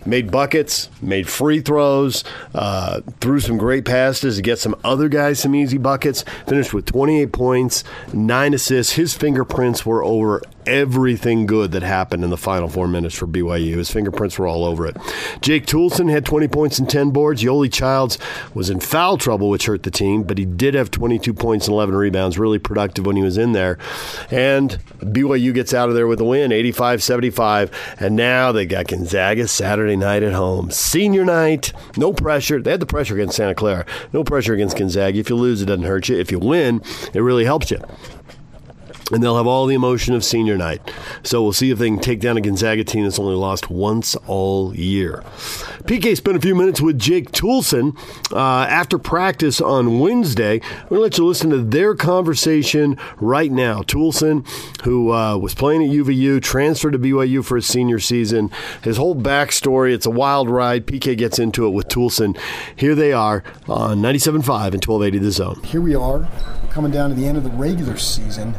made 0.05 0.31
buckets, 0.31 0.89
made 1.01 1.27
free 1.27 1.61
throws, 1.61 2.23
uh, 2.53 3.01
threw 3.19 3.39
some 3.39 3.57
great 3.57 3.85
passes 3.85 4.37
to 4.37 4.41
get 4.41 4.59
some 4.59 4.75
other 4.83 5.09
guys 5.09 5.39
some 5.39 5.55
easy 5.55 5.77
buckets. 5.77 6.23
Finished 6.47 6.73
with 6.73 6.85
28 6.85 7.31
points, 7.31 7.83
nine 8.13 8.53
assists. 8.53 8.93
His 8.93 9.13
fingerprints 9.13 9.85
were 9.85 10.03
over 10.03 10.41
everything 10.65 11.45
good 11.45 11.71
that 11.71 11.83
happened 11.83 12.23
in 12.23 12.29
the 12.29 12.37
final 12.37 12.67
four 12.67 12.87
minutes 12.87 13.15
for 13.15 13.27
BYU. 13.27 13.75
His 13.75 13.91
fingerprints 13.91 14.37
were 14.37 14.47
all 14.47 14.65
over 14.65 14.85
it. 14.85 14.97
Jake 15.41 15.65
Toolson 15.65 16.09
had 16.09 16.25
20 16.25 16.47
points 16.47 16.79
and 16.79 16.89
10 16.89 17.11
boards. 17.11 17.43
Yoli 17.43 17.71
Childs 17.71 18.17
was 18.53 18.69
in 18.69 18.79
foul 18.79 19.17
trouble, 19.17 19.49
which 19.49 19.65
hurt 19.65 19.83
the 19.83 19.91
team, 19.91 20.23
but 20.23 20.37
he 20.37 20.45
did 20.45 20.73
have 20.73 20.91
22 20.91 21.33
points 21.33 21.67
and 21.67 21.73
11 21.73 21.95
rebounds. 21.95 22.37
Really 22.37 22.59
productive 22.59 23.05
when 23.05 23.15
he 23.15 23.23
was 23.23 23.37
in 23.37 23.51
there. 23.51 23.77
And 24.29 24.71
BYU 24.99 25.53
gets 25.53 25.73
out 25.73 25.89
of 25.89 25.95
there 25.95 26.07
with 26.07 26.19
a 26.19 26.25
win, 26.25 26.51
85 26.51 27.03
75. 27.03 27.97
And 27.99 28.15
now 28.15 28.51
they 28.51 28.65
got 28.65 28.87
Gonzaga 28.87 29.47
Saturday 29.47 29.95
night 29.95 30.23
at 30.23 30.33
home. 30.33 30.71
Senior 30.71 31.25
night, 31.25 31.73
no 31.97 32.13
pressure. 32.13 32.61
They 32.61 32.71
had 32.71 32.79
the 32.79 32.85
pressure 32.85 33.15
against 33.15 33.37
Santa 33.37 33.55
Clara. 33.55 33.85
No 34.13 34.23
pressure 34.23 34.53
against 34.53 34.77
Gonzaga. 34.77 35.19
If 35.19 35.29
you 35.29 35.35
lose, 35.35 35.61
it 35.61 35.65
doesn't 35.65 35.85
hurt 35.85 36.09
you. 36.09 36.17
If 36.17 36.31
you 36.31 36.39
win, 36.39 36.81
it 37.13 37.21
really 37.21 37.45
helps 37.45 37.71
you 37.71 37.79
and 39.11 39.21
they'll 39.21 39.37
have 39.37 39.47
all 39.47 39.65
the 39.65 39.75
emotion 39.75 40.13
of 40.13 40.23
senior 40.23 40.57
night. 40.57 40.81
So 41.23 41.43
we'll 41.43 41.53
see 41.53 41.71
if 41.71 41.79
they 41.79 41.87
can 41.89 41.99
take 41.99 42.19
down 42.19 42.37
a 42.37 42.41
Gonzaga 42.41 42.83
team 42.83 43.03
that's 43.03 43.19
only 43.19 43.35
lost 43.35 43.69
once 43.69 44.15
all 44.27 44.75
year. 44.75 45.23
PK 45.83 46.15
spent 46.15 46.37
a 46.37 46.41
few 46.41 46.55
minutes 46.55 46.79
with 46.79 46.97
Jake 46.97 47.31
Toolson 47.31 47.97
uh, 48.31 48.65
after 48.65 48.97
practice 48.97 49.59
on 49.59 49.99
Wednesday. 49.99 50.61
We're 50.83 50.97
going 50.97 50.99
to 50.99 51.01
let 51.01 51.17
you 51.17 51.25
listen 51.25 51.49
to 51.49 51.61
their 51.61 51.95
conversation 51.95 52.97
right 53.17 53.51
now. 53.51 53.81
Toolson, 53.81 54.47
who 54.83 55.11
uh, 55.11 55.37
was 55.37 55.53
playing 55.53 55.83
at 55.83 55.89
UVU, 55.89 56.41
transferred 56.41 56.91
to 56.91 56.99
BYU 56.99 57.43
for 57.43 57.55
his 57.55 57.65
senior 57.65 57.99
season. 57.99 58.51
His 58.83 58.97
whole 58.97 59.15
backstory, 59.15 59.93
it's 59.93 60.05
a 60.05 60.11
wild 60.11 60.49
ride. 60.49 60.85
PK 60.85 61.17
gets 61.17 61.39
into 61.39 61.65
it 61.65 61.71
with 61.71 61.87
Toolson. 61.87 62.37
Here 62.75 62.95
they 62.95 63.11
are 63.11 63.43
on 63.67 63.99
97.5 63.99 64.73
and 64.73 64.85
1280 64.85 65.19
The 65.19 65.31
Zone. 65.31 65.61
Here 65.63 65.81
we 65.81 65.95
are, 65.95 66.27
coming 66.69 66.91
down 66.91 67.09
to 67.09 67.15
the 67.15 67.27
end 67.27 67.37
of 67.37 67.43
the 67.43 67.49
regular 67.51 67.97
season 67.97 68.55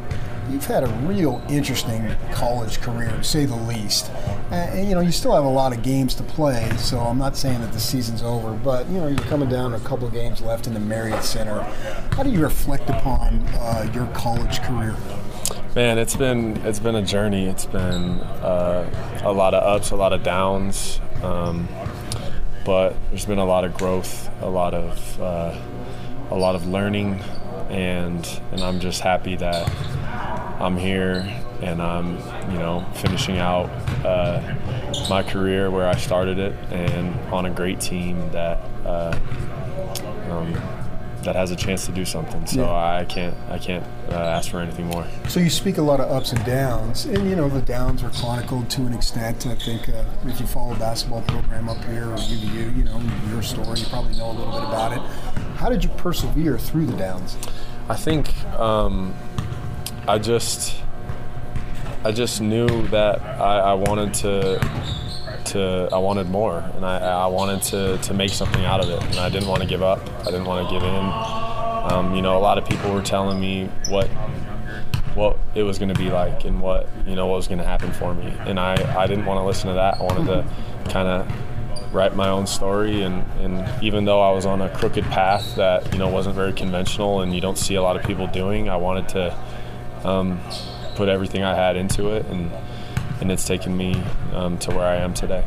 you've 0.51 0.67
had 0.67 0.85
a 0.85 0.89
real 1.07 1.43
interesting 1.49 2.15
college 2.33 2.81
career, 2.81 3.11
to 3.11 3.25
say 3.25 3.45
the 3.45 3.57
least. 3.57 4.11
And, 4.51 4.89
you 4.89 4.95
know, 4.95 5.01
you 5.01 5.13
still 5.13 5.35
have 5.35 5.45
a 5.45 5.49
lot 5.49 5.73
of 5.73 5.83
games 5.83 6.15
to 6.17 6.23
play, 6.23 6.71
so 6.77 6.99
I'm 6.99 7.19
not 7.19 7.37
saying 7.37 7.61
that 7.61 7.73
the 7.73 7.81
season's 7.81 8.23
over, 8.23 8.53
but 8.53 8.89
you 8.89 8.99
know, 8.99 9.09
you're 9.09 9.19
coming 9.19 9.49
down 9.49 9.75
a 9.75 9.81
couple 9.81 10.07
of 10.07 10.13
games 10.13 10.41
left 10.41 10.67
in 10.67 10.75
the 10.75 10.81
Marriott 10.81 11.25
Center. 11.25 11.61
How 12.13 12.23
do 12.23 12.31
you 12.31 12.43
reflect 12.43 12.89
upon 12.91 13.43
uh, 13.55 13.91
your 13.95 14.07
college 14.09 14.61
career? 14.63 14.97
Man, 15.75 15.99
it's 15.99 16.17
been 16.17 16.59
it's 16.67 16.79
been 16.79 16.97
a 16.97 17.03
journey. 17.03 17.47
It's 17.47 17.65
been 17.65 18.21
uh, 18.21 19.23
a 19.25 19.33
lot 19.33 19.55
of 19.55 19.63
ups, 19.63 19.91
a 19.91 19.97
lot 19.97 20.13
of 20.13 20.23
downs, 20.23 21.01
um, 21.23 21.67
but 22.67 22.95
there's 23.09 23.25
been 23.25 23.39
a 23.39 23.45
lot 23.45 23.65
of 23.65 23.73
growth, 23.75 24.29
a 24.43 24.51
lot 24.51 24.75
of 24.75 25.21
uh, 25.21 25.59
a 26.31 26.37
lot 26.37 26.55
of 26.55 26.67
learning, 26.67 27.23
and 27.73 28.41
and 28.53 28.61
I'm 28.63 28.79
just 28.79 29.01
happy 29.01 29.35
that 29.37 29.69
I'm 30.61 30.77
here 30.77 31.27
and 31.63 31.81
I'm, 31.81 32.17
you 32.51 32.59
know, 32.59 32.85
finishing 32.95 33.39
out 33.39 33.71
uh, 34.05 34.43
my 35.09 35.23
career 35.23 35.71
where 35.71 35.89
I 35.89 35.97
started 35.97 36.39
it 36.39 36.53
and 36.71 37.19
on 37.33 37.47
a 37.47 37.51
great 37.51 37.81
team 37.81 38.31
that 38.33 38.59
uh, 38.85 39.19
um, 40.29 40.53
that 41.23 41.37
has 41.37 41.53
a 41.53 41.57
chance 41.57 41.87
to 41.87 41.93
do 41.93 42.05
something. 42.05 42.45
So 42.47 42.63
yeah. 42.63 42.99
I 42.99 43.05
can't 43.05 43.37
I 43.49 43.59
can't 43.59 43.85
uh, 44.11 44.15
ask 44.15 44.51
for 44.51 44.61
anything 44.61 44.87
more. 44.87 45.07
So 45.29 45.41
you 45.41 45.51
speak 45.51 45.79
a 45.79 45.83
lot 45.83 46.01
of 46.01 46.11
ups 46.11 46.33
and 46.33 46.45
downs, 46.45 47.07
and 47.07 47.29
you 47.31 47.37
know 47.37 47.49
the 47.49 47.63
downs 47.63 48.03
are 48.03 48.11
chronicled 48.11 48.69
to 48.71 48.83
an 48.83 48.93
extent. 48.93 49.47
I 49.47 49.55
think 49.55 49.89
uh, 49.89 50.05
if 50.27 50.41
you 50.41 50.47
follow 50.47 50.75
basketball 50.75 51.23
program 51.23 51.69
up 51.69 51.83
here 51.85 52.11
or 52.11 52.17
UVU, 52.17 52.77
you 52.77 52.85
know 52.85 53.01
your 53.31 53.43
story, 53.43 53.81
you 53.81 53.87
probably 53.87 54.17
know 54.17 54.31
a 54.31 54.35
little 54.35 54.53
bit 54.53 54.63
about 54.63 54.93
it. 54.93 55.42
How 55.63 55.69
did 55.69 55.85
you 55.85 55.91
persevere 55.91 56.59
through 56.59 56.87
the 56.87 56.97
downs? 56.97 57.37
I 57.89 57.95
think. 57.95 58.35
Um, 58.59 59.15
I 60.09 60.19
just 60.19 60.77
I 62.05 62.11
just 62.11 62.41
knew 62.41 62.67
that 62.89 63.23
I, 63.23 63.61
I 63.61 63.75
wanted 63.75 64.13
to 64.15 64.59
to 65.53 65.89
I 65.93 65.99
wanted 65.99 66.29
more, 66.29 66.59
and 66.75 66.85
I, 66.85 66.99
I 66.99 67.27
wanted 67.29 67.63
to, 67.63 67.97
to 67.97 68.13
make 68.13 68.31
something 68.31 68.65
out 68.65 68.83
of 68.83 68.91
it, 68.91 69.01
and 69.05 69.21
I 69.21 69.29
didn't 69.29 69.47
want 69.47 69.63
to 69.63 69.69
give 69.69 69.85
up. 69.85 70.01
I 70.23 70.33
didn't 70.33 70.47
want 70.47 70.69
to 70.69 70.75
give 70.75 70.83
in. 70.83 71.93
Um, 71.93 72.17
you 72.17 72.23
know, 72.23 72.37
a 72.37 72.43
lot 72.43 72.59
of 72.59 72.69
people 72.69 72.93
were 72.93 73.01
telling 73.01 73.41
me 73.41 73.67
what 73.89 74.09
what 75.15 75.39
it 75.55 75.63
was 75.63 75.79
going 75.79 75.91
to 75.91 75.99
be 75.99 76.11
like 76.11 76.45
and 76.45 76.61
what 76.61 76.89
you 77.07 77.15
know 77.15 77.29
what 77.29 77.37
was 77.37 77.47
going 77.47 77.61
to 77.61 77.65
happen 77.65 77.93
for 77.93 78.15
me, 78.15 78.35
and 78.41 78.59
I, 78.59 79.01
I 79.01 79.07
didn't 79.07 79.27
want 79.27 79.39
to 79.39 79.45
listen 79.45 79.69
to 79.69 79.75
that. 79.75 80.01
I 80.01 80.03
wanted 80.03 80.27
to 80.27 80.91
kind 80.91 81.07
of 81.07 81.33
write 81.93 82.17
my 82.17 82.29
own 82.29 82.47
story, 82.47 83.03
and, 83.03 83.25
and 83.41 83.83
even 83.83 84.05
though 84.05 84.21
I 84.21 84.33
was 84.33 84.47
on 84.47 84.61
a 84.63 84.69
crooked 84.71 85.05
path 85.05 85.57
that 85.57 85.93
you 85.93 85.99
know 85.99 86.09
wasn't 86.09 86.35
very 86.35 86.53
conventional, 86.53 87.21
and 87.21 87.35
you 87.35 87.41
don't 87.41 87.59
see 87.59 87.75
a 87.75 87.83
lot 87.83 87.97
of 87.97 88.05
people 88.05 88.27
doing, 88.27 88.69
I 88.69 88.77
wanted 88.77 89.09
to 89.11 89.39
um, 90.05 90.41
put 90.95 91.09
everything 91.09 91.43
I 91.43 91.55
had 91.55 91.77
into 91.77 92.09
it, 92.09 92.27
and 92.27 92.51
and 93.21 93.31
it's 93.31 93.47
taken 93.47 93.77
me 93.77 94.03
um, 94.35 94.59
to 94.59 94.71
where 94.71 94.87
I 94.87 94.97
am 94.97 95.15
today. 95.15 95.45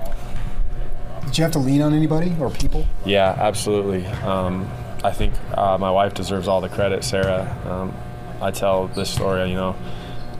Did 1.26 1.38
you 1.38 1.44
have 1.44 1.52
to 1.54 1.60
lean 1.60 1.82
on 1.82 1.94
anybody 1.94 2.34
or 2.40 2.50
people? 2.50 2.86
Yeah, 3.06 3.36
absolutely. 3.38 4.06
Um, 4.06 4.72
I 5.04 5.12
think 5.12 5.34
uh, 5.58 5.78
my 5.78 5.92
wife 5.92 6.14
deserves 6.14 6.48
all 6.48 6.62
the 6.62 6.70
credit, 6.70 7.04
Sarah. 7.04 7.56
Um, 7.66 7.94
I 8.42 8.52
tell 8.52 8.88
this 8.88 9.10
story, 9.10 9.50
you 9.50 9.56
know, 9.56 9.74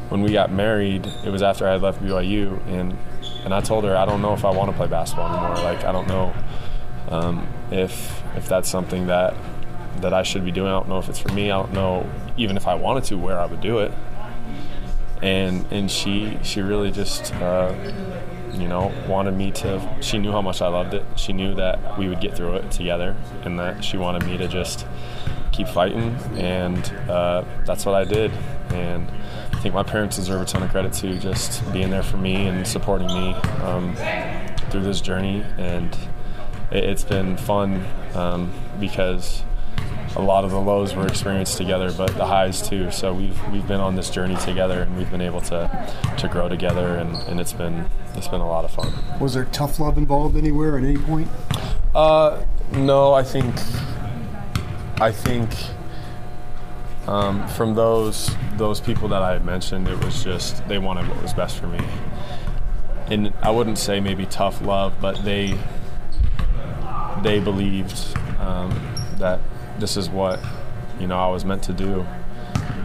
when 0.10 0.22
we 0.22 0.32
got 0.32 0.52
married, 0.52 1.06
it 1.26 1.30
was 1.30 1.42
after 1.42 1.68
I 1.68 1.74
had 1.74 1.82
left 1.82 2.02
BYU, 2.02 2.66
and 2.68 2.98
and 3.46 3.54
I 3.54 3.62
told 3.62 3.86
her 3.86 3.96
I 3.96 4.06
don't 4.06 4.22
know 4.22 4.34
if 4.34 4.44
I 4.44 4.52
want 4.52 4.72
to 4.72 4.78
play 4.78 4.88
basketball 4.88 5.34
anymore. 5.34 5.56
Like 5.64 5.86
I 5.86 5.92
don't 5.92 6.08
know 6.08 6.34
um, 7.10 7.48
if 7.72 8.22
if 8.36 8.48
that's 8.48 8.68
something 8.68 9.08
that 9.08 9.34
that 10.02 10.14
I 10.14 10.24
should 10.24 10.44
be 10.44 10.52
doing. 10.52 10.68
I 10.68 10.72
don't 10.72 10.90
know 10.90 11.00
if 11.00 11.08
it's 11.08 11.20
for 11.20 11.32
me. 11.32 11.52
I 11.52 11.62
don't 11.62 11.74
know 11.74 12.10
even 12.36 12.58
if 12.58 12.68
I 12.68 12.76
wanted 12.76 13.06
to 13.06 13.18
where 13.18 13.40
I 13.40 13.46
would 13.46 13.62
do 13.62 13.80
it 13.80 13.94
and 15.22 15.66
and 15.72 15.90
she 15.90 16.38
she 16.44 16.62
really 16.62 16.92
just 16.92 17.34
uh, 17.36 17.74
you 18.54 18.68
know 18.68 18.94
wanted 19.08 19.34
me 19.34 19.52
to 19.52 19.98
she 20.02 20.18
knew 20.18 20.32
how 20.32 20.42
much 20.42 20.62
I 20.62 20.68
loved 20.68 20.94
it 20.94 21.04
she 21.16 21.34
knew 21.34 21.56
that 21.56 21.98
we 21.98 22.08
would 22.08 22.22
get 22.22 22.36
through 22.36 22.56
it 22.56 22.72
together 22.72 23.16
and 23.44 23.58
that 23.60 23.84
she 23.84 23.98
wanted 23.98 24.26
me 24.26 24.38
to 24.38 24.48
just 24.48 24.86
keep 25.52 25.68
fighting 25.68 26.16
and 26.36 26.86
uh, 27.10 27.44
that's 27.66 27.86
what 27.86 27.96
I 27.96 28.04
did 28.04 28.32
and 28.70 29.10
think 29.66 29.74
my 29.74 29.82
parents 29.82 30.18
deserve 30.18 30.44
a 30.44 30.46
ton 30.46 30.62
of 30.62 30.70
credit 30.70 30.94
too 30.94 31.18
just 31.18 31.74
being 31.74 31.90
there 31.90 32.04
for 32.04 32.18
me 32.18 32.46
and 32.46 32.68
supporting 32.68 33.08
me 33.08 33.34
um, 33.64 33.96
through 34.70 34.84
this 34.84 35.02
journey 35.02 35.44
and 35.58 35.98
it, 36.70 36.84
has 36.84 37.04
been 37.04 37.36
fun 37.36 37.84
um, 38.14 38.54
because 38.80 39.42
a 40.18 40.22
lot 40.22 40.44
of 40.44 40.52
the 40.52 40.60
lows 40.60 40.94
were 40.94 41.08
experienced 41.08 41.58
together, 41.58 41.92
but 41.92 42.16
the 42.16 42.28
highs 42.28 42.62
too. 42.62 42.92
So 42.92 43.12
we've 43.12 43.52
we've 43.52 43.68
been 43.68 43.80
on 43.80 43.96
this 43.96 44.12
journey 44.12 44.36
together, 44.38 44.84
and 44.84 44.96
we've 44.98 45.10
been 45.10 45.20
able 45.20 45.42
to 45.42 45.94
to 46.20 46.28
grow 46.28 46.48
together, 46.48 46.98
and, 46.98 47.16
and 47.28 47.42
it's 47.42 47.52
been 47.52 47.90
it's 48.14 48.28
been 48.28 48.42
a 48.42 48.48
lot 48.48 48.66
of 48.66 48.72
fun. 48.72 48.94
Was 49.20 49.34
there 49.34 49.46
tough 49.46 49.80
love 49.80 49.98
involved 49.98 50.38
anywhere 50.38 50.78
at 50.78 50.84
any 50.84 50.98
point? 50.98 51.28
Uh, 51.94 52.46
no, 52.72 53.14
I 53.14 53.24
think 53.24 53.54
I 55.02 55.12
think 55.12 55.50
um, 57.08 57.48
from 57.50 57.74
those 57.74 58.30
those 58.58 58.80
people 58.80 59.08
that 59.10 59.22
I 59.22 59.34
had 59.34 59.46
mentioned, 59.46 59.88
it 59.88 60.04
was 60.04 60.24
just 60.24 60.68
they 60.68 60.78
wanted 60.78 61.08
what 61.08 61.22
was 61.22 61.34
best 61.34 61.58
for 61.58 61.68
me, 61.68 61.80
and 63.08 63.34
I 63.42 63.52
wouldn't 63.52 63.78
say 63.78 64.00
maybe 64.00 64.26
tough 64.26 64.62
love, 64.62 64.94
but 65.02 65.24
they 65.24 65.58
they 67.24 67.40
believed 67.40 67.98
um, 68.40 68.70
that 69.18 69.40
this 69.80 69.98
is 69.98 70.10
what 70.10 70.40
you 71.00 71.08
know 71.08 71.18
I 71.18 71.28
was 71.30 71.46
meant 71.46 71.64
to 71.64 71.74
do. 71.74 72.06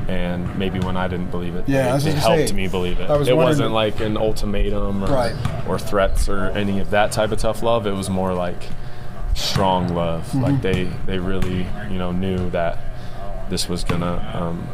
And 0.09 0.59
maybe 0.59 0.81
when 0.81 0.97
I 0.97 1.07
didn't 1.07 1.31
believe 1.31 1.55
it, 1.55 1.69
yeah, 1.69 1.97
it, 1.97 2.05
it 2.05 2.15
helped 2.15 2.49
say, 2.49 2.55
me 2.55 2.67
believe 2.67 2.99
it. 2.99 3.09
Was 3.09 3.29
it 3.29 3.37
wasn't 3.37 3.71
like 3.71 4.01
an 4.01 4.17
ultimatum 4.17 5.05
or, 5.05 5.07
right. 5.07 5.69
or 5.69 5.79
threats 5.79 6.29
or 6.29 6.47
any 6.47 6.81
of 6.81 6.91
that 6.91 7.13
type 7.13 7.31
of 7.31 7.39
tough 7.39 7.63
love. 7.63 7.87
It 7.87 7.93
was 7.93 8.11
more 8.11 8.35
like 8.35 8.61
strong 9.35 9.95
love. 9.95 10.25
Mm-hmm. 10.29 10.43
Like 10.43 10.63
they, 10.63 10.85
they 11.07 11.19
really, 11.21 11.67
you 11.91 11.99
know, 11.99 12.11
knew 12.11 12.51
that 12.51 12.79
this 13.51 13.69
was 13.69 13.85
gonna 13.85 14.33
um, 14.35 14.67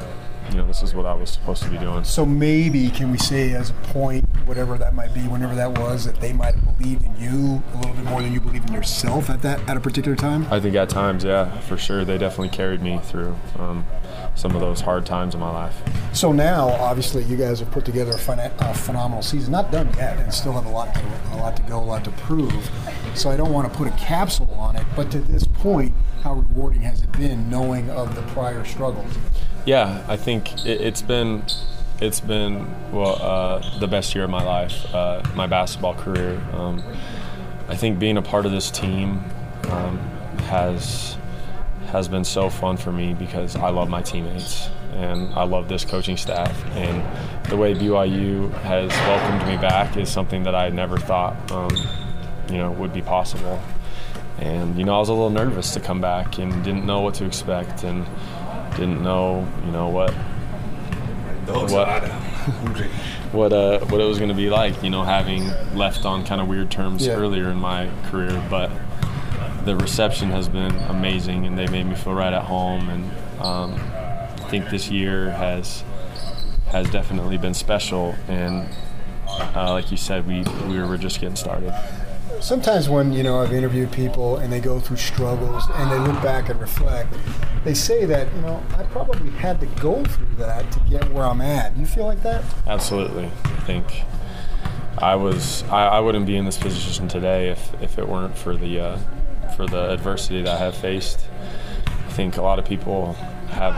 you 0.50 0.56
know, 0.56 0.66
this 0.66 0.82
is 0.82 0.94
what 0.94 1.06
I 1.06 1.14
was 1.14 1.30
supposed 1.30 1.62
to 1.64 1.70
be 1.70 1.78
doing. 1.78 2.04
So 2.04 2.24
maybe 2.24 2.88
can 2.90 3.10
we 3.10 3.18
say 3.18 3.52
as 3.52 3.70
a 3.70 3.74
point, 3.74 4.24
whatever 4.46 4.78
that 4.78 4.94
might 4.94 5.12
be, 5.14 5.20
whenever 5.22 5.54
that 5.54 5.78
was, 5.78 6.04
that 6.04 6.20
they 6.20 6.32
might 6.32 6.54
have 6.54 6.78
believed 6.78 7.04
in 7.04 7.16
you 7.20 7.62
a 7.74 7.76
little 7.78 7.94
bit 7.94 8.04
more 8.04 8.22
than 8.22 8.32
you 8.32 8.40
believed 8.40 8.68
in 8.68 8.74
yourself 8.74 9.30
at 9.30 9.42
that 9.42 9.68
at 9.68 9.76
a 9.76 9.80
particular 9.80 10.16
time? 10.16 10.46
I 10.50 10.60
think 10.60 10.76
at 10.76 10.88
times, 10.88 11.24
yeah, 11.24 11.58
for 11.60 11.76
sure, 11.76 12.04
they 12.04 12.18
definitely 12.18 12.50
carried 12.50 12.82
me 12.82 12.98
through 13.02 13.36
um, 13.58 13.86
some 14.34 14.54
of 14.54 14.60
those 14.60 14.80
hard 14.80 15.06
times 15.06 15.34
in 15.34 15.40
my 15.40 15.50
life. 15.50 15.80
So 16.12 16.32
now, 16.32 16.68
obviously, 16.68 17.24
you 17.24 17.36
guys 17.36 17.60
have 17.60 17.70
put 17.70 17.84
together 17.84 18.12
a, 18.12 18.52
a 18.60 18.74
phenomenal 18.74 19.22
season. 19.22 19.52
Not 19.52 19.70
done 19.70 19.92
yet, 19.96 20.18
and 20.18 20.32
still 20.32 20.52
have 20.52 20.66
a 20.66 20.70
lot 20.70 20.94
to 20.94 21.02
a 21.32 21.36
lot 21.36 21.56
to 21.56 21.62
go, 21.62 21.78
a 21.78 21.80
lot 21.80 22.04
to 22.04 22.10
prove. 22.12 22.70
So 23.14 23.30
I 23.30 23.36
don't 23.36 23.52
want 23.52 23.70
to 23.70 23.76
put 23.76 23.88
a 23.88 23.92
capsule 23.92 24.50
on 24.58 24.76
it, 24.76 24.84
but 24.94 25.10
to 25.12 25.20
this 25.20 25.44
point, 25.44 25.94
how 26.22 26.34
rewarding 26.34 26.82
has 26.82 27.02
it 27.02 27.12
been 27.12 27.48
knowing 27.48 27.88
of 27.90 28.14
the 28.14 28.22
prior 28.32 28.64
struggles? 28.64 29.16
Yeah, 29.66 30.04
I 30.06 30.16
think 30.16 30.64
it, 30.64 30.80
has 30.80 31.02
been 31.02 31.42
it's 32.00 32.20
been 32.20 32.72
well 32.92 33.20
uh, 33.20 33.78
the 33.80 33.88
best 33.88 34.14
year 34.14 34.22
of 34.22 34.30
my 34.30 34.44
life, 34.44 34.94
uh, 34.94 35.22
my 35.34 35.48
basketball 35.48 35.94
career. 35.94 36.40
Um, 36.52 36.84
I 37.68 37.74
think 37.74 37.98
being 37.98 38.16
a 38.16 38.22
part 38.22 38.46
of 38.46 38.52
this 38.52 38.70
team 38.70 39.24
um, 39.70 39.98
has 40.44 41.16
has 41.88 42.06
been 42.06 42.22
so 42.22 42.48
fun 42.48 42.76
for 42.76 42.92
me 42.92 43.12
because 43.12 43.56
I 43.56 43.70
love 43.70 43.88
my 43.88 44.02
teammates 44.02 44.70
and 44.92 45.34
I 45.34 45.42
love 45.42 45.68
this 45.68 45.84
coaching 45.84 46.16
staff 46.16 46.64
and 46.76 47.02
the 47.50 47.56
way 47.56 47.74
BYU 47.74 48.52
has 48.62 48.90
welcomed 48.90 49.48
me 49.48 49.56
back 49.56 49.96
is 49.96 50.08
something 50.08 50.44
that 50.44 50.54
I 50.54 50.68
never 50.68 50.96
thought 50.96 51.50
um, 51.50 51.70
you 52.48 52.58
know 52.58 52.70
would 52.70 52.92
be 52.92 53.02
possible. 53.02 53.60
And 54.38 54.78
you 54.78 54.84
know 54.84 54.94
I 54.94 54.98
was 55.00 55.08
a 55.08 55.12
little 55.12 55.30
nervous 55.30 55.74
to 55.74 55.80
come 55.80 56.00
back 56.00 56.38
and 56.38 56.62
didn't 56.62 56.86
know 56.86 57.00
what 57.00 57.14
to 57.14 57.24
expect 57.24 57.82
and 57.82 58.06
didn't 58.76 59.02
know, 59.02 59.46
you 59.64 59.72
know, 59.72 59.88
what 59.88 60.12
what 61.70 62.02
what 63.32 63.52
uh 63.52 63.80
what 63.86 64.00
it 64.00 64.04
was 64.04 64.18
going 64.18 64.30
to 64.30 64.34
be 64.34 64.50
like, 64.50 64.82
you 64.82 64.90
know, 64.90 65.02
having 65.02 65.48
left 65.74 66.04
on 66.04 66.24
kind 66.24 66.40
of 66.40 66.48
weird 66.48 66.70
terms 66.70 67.06
yeah. 67.06 67.14
earlier 67.14 67.50
in 67.50 67.56
my 67.56 67.90
career, 68.10 68.44
but 68.50 68.70
the 69.64 69.76
reception 69.76 70.30
has 70.30 70.48
been 70.48 70.74
amazing, 70.88 71.46
and 71.46 71.58
they 71.58 71.66
made 71.66 71.86
me 71.86 71.96
feel 71.96 72.14
right 72.14 72.32
at 72.32 72.44
home, 72.44 72.88
and 72.88 73.04
um, 73.40 73.74
I 73.74 74.48
think 74.48 74.70
this 74.70 74.88
year 74.90 75.30
has 75.30 75.82
has 76.68 76.88
definitely 76.90 77.38
been 77.38 77.54
special, 77.54 78.14
and 78.28 78.68
uh, 79.28 79.72
like 79.72 79.90
you 79.90 79.96
said, 79.96 80.26
we 80.26 80.44
we 80.68 80.80
were 80.80 80.98
just 80.98 81.20
getting 81.20 81.36
started 81.36 81.72
sometimes 82.40 82.88
when 82.88 83.12
you 83.12 83.22
know 83.22 83.40
I've 83.40 83.52
interviewed 83.52 83.92
people 83.92 84.36
and 84.36 84.52
they 84.52 84.60
go 84.60 84.80
through 84.80 84.96
struggles 84.96 85.64
and 85.74 85.90
they 85.90 85.98
look 85.98 86.22
back 86.22 86.48
and 86.48 86.60
reflect, 86.60 87.12
they 87.64 87.74
say 87.74 88.04
that 88.04 88.32
you 88.34 88.40
know 88.42 88.62
I 88.76 88.84
probably 88.84 89.30
had 89.30 89.60
to 89.60 89.66
go 89.80 90.04
through 90.04 90.36
that 90.36 90.70
to 90.72 90.80
get 90.88 91.10
where 91.12 91.24
I'm 91.24 91.40
at. 91.40 91.74
Do 91.74 91.80
you 91.80 91.86
feel 91.86 92.06
like 92.06 92.22
that? 92.22 92.44
Absolutely. 92.66 93.26
I 93.44 93.60
think 93.60 94.02
I 94.98 95.14
was 95.14 95.62
I, 95.64 95.86
I 95.86 96.00
wouldn't 96.00 96.26
be 96.26 96.36
in 96.36 96.44
this 96.44 96.58
position 96.58 97.08
today 97.08 97.50
if, 97.50 97.82
if 97.82 97.98
it 97.98 98.08
weren't 98.08 98.36
for 98.36 98.56
the 98.56 98.80
uh, 98.80 98.98
for 99.56 99.66
the 99.66 99.90
adversity 99.90 100.42
that 100.42 100.56
I 100.56 100.58
have 100.58 100.76
faced. 100.76 101.26
I 101.86 102.10
think 102.10 102.36
a 102.36 102.42
lot 102.42 102.58
of 102.58 102.64
people 102.64 103.12
have 103.48 103.74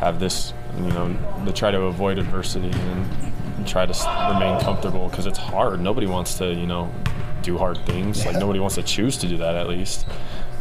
have 0.00 0.20
this 0.20 0.52
you 0.76 0.90
know 0.90 1.16
they 1.44 1.52
try 1.52 1.70
to 1.70 1.82
avoid 1.82 2.18
adversity 2.18 2.70
and 2.70 3.66
try 3.66 3.86
to 3.86 4.32
remain 4.34 4.60
comfortable 4.60 5.08
because 5.08 5.26
it's 5.26 5.38
hard. 5.38 5.80
Nobody 5.80 6.06
wants 6.06 6.36
to 6.38 6.52
you 6.52 6.66
know 6.66 6.90
do 7.44 7.58
hard 7.58 7.78
things. 7.86 8.24
Like 8.24 8.36
nobody 8.36 8.58
wants 8.58 8.74
to 8.76 8.82
choose 8.82 9.16
to 9.18 9.28
do 9.28 9.36
that 9.38 9.54
at 9.56 9.68
least. 9.68 10.06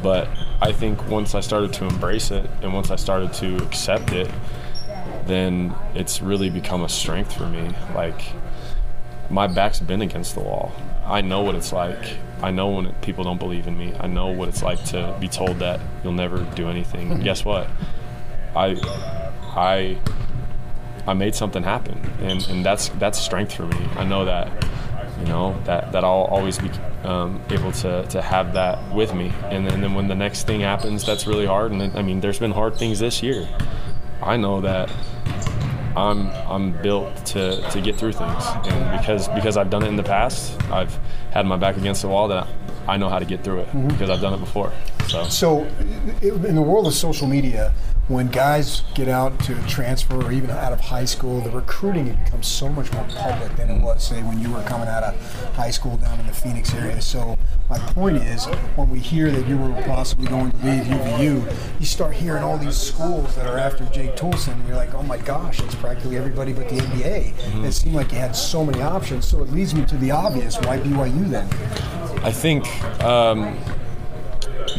But 0.02 0.28
I 0.62 0.72
think 0.72 1.08
once 1.08 1.34
I 1.34 1.40
started 1.40 1.74
to 1.74 1.86
embrace 1.86 2.30
it 2.30 2.50
and 2.62 2.74
once 2.74 2.92
I 2.92 2.98
started 2.98 3.34
to 3.36 3.58
accept 3.64 4.12
it, 4.12 4.30
then 5.26 5.74
it's 5.96 6.22
really 6.22 6.50
become 6.50 6.84
a 6.84 6.90
strength 6.90 7.34
for 7.34 7.48
me. 7.48 7.72
Like 7.96 8.22
my 9.30 9.48
back's 9.48 9.80
been 9.80 10.02
against 10.02 10.36
the 10.36 10.42
wall. 10.42 10.74
I 11.06 11.22
know 11.22 11.42
what 11.42 11.56
it's 11.56 11.72
like. 11.72 12.18
I 12.42 12.52
know 12.52 12.70
when 12.70 12.88
it, 12.88 13.02
people 13.02 13.24
don't 13.24 13.40
believe 13.40 13.68
in 13.68 13.78
me. 13.78 13.94
I 14.00 14.08
know 14.08 14.28
what 14.28 14.50
it's 14.50 14.62
like 14.62 14.84
to 14.86 15.16
be 15.20 15.30
told 15.30 15.60
that 15.60 15.80
you'll 16.04 16.14
never 16.14 16.40
do 16.56 16.68
anything. 16.68 17.10
Mm-hmm. 17.10 17.24
Guess 17.24 17.46
what? 17.46 17.70
I 18.56 18.78
I 19.56 19.98
I 21.08 21.14
made 21.14 21.36
something 21.36 21.64
happen, 21.64 22.00
and, 22.22 22.46
and 22.50 22.66
that's 22.66 22.90
that's 22.90 23.20
strength 23.20 23.54
for 23.54 23.66
me. 23.66 23.78
I 23.96 24.04
know 24.04 24.26
that 24.26 24.66
you 25.24 25.30
know 25.30 25.58
that 25.64 25.94
that 25.94 26.04
I'll 26.04 26.28
always 26.30 26.58
be 26.60 26.70
um, 27.04 27.42
able 27.50 27.72
to 27.84 28.06
to 28.08 28.22
have 28.22 28.54
that 28.54 28.94
with 28.94 29.14
me. 29.14 29.32
And 29.46 29.66
then, 29.66 29.76
and 29.76 29.84
then 29.84 29.94
when 29.94 30.08
the 30.10 30.16
next 30.16 30.46
thing 30.46 30.60
happens, 30.60 31.06
that's 31.06 31.26
really 31.26 31.46
hard. 31.46 31.72
And 31.72 31.80
then, 31.80 31.96
I 31.96 32.02
mean, 32.02 32.20
there's 32.20 32.40
been 32.40 32.52
hard 32.52 32.76
things 32.76 33.00
this 33.00 33.24
year. 33.24 33.48
I 34.22 34.36
know 34.36 34.60
that 34.62 34.92
I'm 35.96 36.30
I'm 36.50 36.82
built 36.82 37.26
to, 37.28 37.62
to 37.70 37.82
get 37.82 37.96
through 37.96 38.14
things, 38.14 38.44
and 38.66 39.00
because 39.00 39.30
because 39.30 39.56
I've 39.56 39.70
done 39.70 39.84
it 39.84 39.88
in 39.88 39.96
the 39.96 40.04
past, 40.04 40.62
I've 40.64 40.94
had 41.32 41.46
my 41.46 41.56
back 41.56 41.78
against 41.78 42.02
the 42.02 42.10
wall. 42.10 42.28
That 42.28 42.48
I 42.88 42.98
know 42.98 43.08
how 43.08 43.20
to 43.20 43.26
get 43.26 43.46
through 43.46 43.62
it 43.62 43.68
mm-hmm. 43.68 43.88
because 43.88 44.10
I've 44.10 44.22
done 44.22 44.34
it 44.34 44.40
before. 44.40 44.74
So, 45.08 45.24
so 45.26 45.60
in 46.22 46.56
the 46.56 46.62
world 46.62 46.88
of 46.88 46.94
social 46.94 47.28
media, 47.28 47.74
when 48.10 48.28
guys 48.28 48.82
get 48.96 49.08
out 49.08 49.40
to 49.40 49.56
transfer 49.66 50.22
or 50.22 50.32
even 50.34 50.50
out 50.50 50.74
of 50.74 50.80
high 50.82 51.06
school, 51.06 51.40
the 51.40 51.50
recruiting 51.50 52.14
becomes 52.26 52.48
so 52.48 52.68
much 52.68 52.92
more 52.92 53.06
public 53.16 53.56
than 53.56 53.70
it 53.70 53.82
was, 53.82 54.04
say, 54.06 54.22
when 54.24 54.42
you 54.42 54.52
were 54.52 54.62
coming 54.64 54.90
out 54.90 55.04
of 55.04 55.54
high 55.56 55.72
school 55.72 55.96
down 55.96 56.20
in 56.20 56.28
the 56.28 56.34
Phoenix 56.34 56.74
area. 56.74 57.02
So 57.02 57.38
my 57.70 57.80
point 57.80 58.18
is, 58.18 58.46
when 58.76 58.90
we 58.90 59.00
hear 59.00 59.32
that 59.32 59.48
you 59.48 59.58
were 59.58 59.82
possibly 59.84 60.28
going 60.28 60.52
to 60.52 60.58
leave 60.58 60.84
UVU, 60.84 61.80
you 61.80 61.86
start 61.86 62.14
hearing 62.14 62.44
all 62.44 62.58
these 62.58 62.76
schools 62.76 63.36
that 63.38 63.48
are 63.48 63.58
after 63.58 63.86
Jake 63.86 64.18
Toolson, 64.18 64.54
and 64.54 64.68
you're 64.68 64.76
like, 64.76 64.94
oh 64.94 65.04
my 65.04 65.18
gosh, 65.18 65.62
it's 65.62 65.76
practically 65.76 66.18
everybody 66.18 66.52
but 66.52 66.68
the 66.68 66.76
NBA. 66.76 67.34
Mm-hmm. 67.34 67.66
It 67.66 67.72
seemed 67.72 67.96
like 67.96 68.12
you 68.12 68.18
had 68.18 68.36
so 68.36 68.66
many 68.66 68.82
options. 68.82 69.26
So 69.26 69.42
it 69.44 69.50
leads 69.52 69.74
me 69.74 69.86
to 69.86 69.98
the 69.98 70.12
obvious: 70.12 70.58
why 70.58 70.78
BYU 70.80 71.30
then? 71.30 71.48
I 72.22 72.32
think. 72.32 72.66
Um, 73.02 73.58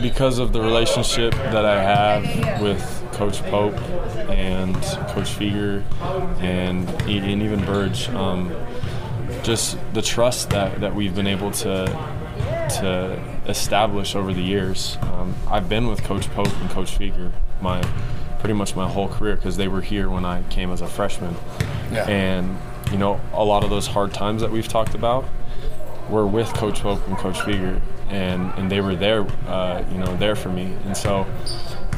because 0.00 0.38
of 0.38 0.52
the 0.52 0.60
relationship 0.60 1.32
that 1.34 1.64
I 1.64 1.82
have 1.82 2.62
with 2.62 3.08
Coach 3.12 3.42
Pope 3.44 3.78
and 4.30 4.74
Coach 4.74 5.30
Fueger 5.36 5.82
and, 6.40 6.88
and 6.88 7.42
even 7.42 7.64
Burge. 7.64 8.08
Um, 8.10 8.54
just 9.42 9.78
the 9.92 10.02
trust 10.02 10.50
that, 10.50 10.80
that 10.80 10.94
we've 10.94 11.14
been 11.14 11.26
able 11.26 11.50
to 11.50 12.14
to 12.80 13.22
establish 13.46 14.14
over 14.16 14.32
the 14.32 14.42
years. 14.42 14.98
Um, 15.02 15.34
I've 15.48 15.68
been 15.68 15.86
with 15.86 16.02
Coach 16.02 16.28
Pope 16.30 16.52
and 16.60 16.70
Coach 16.70 16.98
Fueger 16.98 17.32
my 17.60 17.82
pretty 18.38 18.54
much 18.54 18.76
my 18.76 18.88
whole 18.88 19.08
career 19.08 19.36
because 19.36 19.56
they 19.56 19.68
were 19.68 19.80
here 19.80 20.10
when 20.10 20.24
I 20.24 20.42
came 20.44 20.70
as 20.70 20.80
a 20.80 20.86
freshman. 20.86 21.34
Yeah. 21.90 22.08
And 22.08 22.58
you 22.90 22.98
know, 22.98 23.20
a 23.32 23.44
lot 23.44 23.64
of 23.64 23.70
those 23.70 23.86
hard 23.86 24.12
times 24.12 24.42
that 24.42 24.50
we've 24.50 24.68
talked 24.68 24.94
about 24.94 25.24
were 26.08 26.26
with 26.26 26.52
Coach 26.52 26.80
Pope 26.80 27.06
and 27.08 27.16
Coach 27.16 27.36
Fueger, 27.38 27.80
and 28.14 28.52
and 28.56 28.70
they 28.70 28.80
were 28.80 28.94
there, 28.94 29.26
uh, 29.48 29.84
you 29.90 29.98
know, 29.98 30.16
there 30.16 30.36
for 30.36 30.48
me. 30.48 30.76
And 30.84 30.96
so 30.96 31.26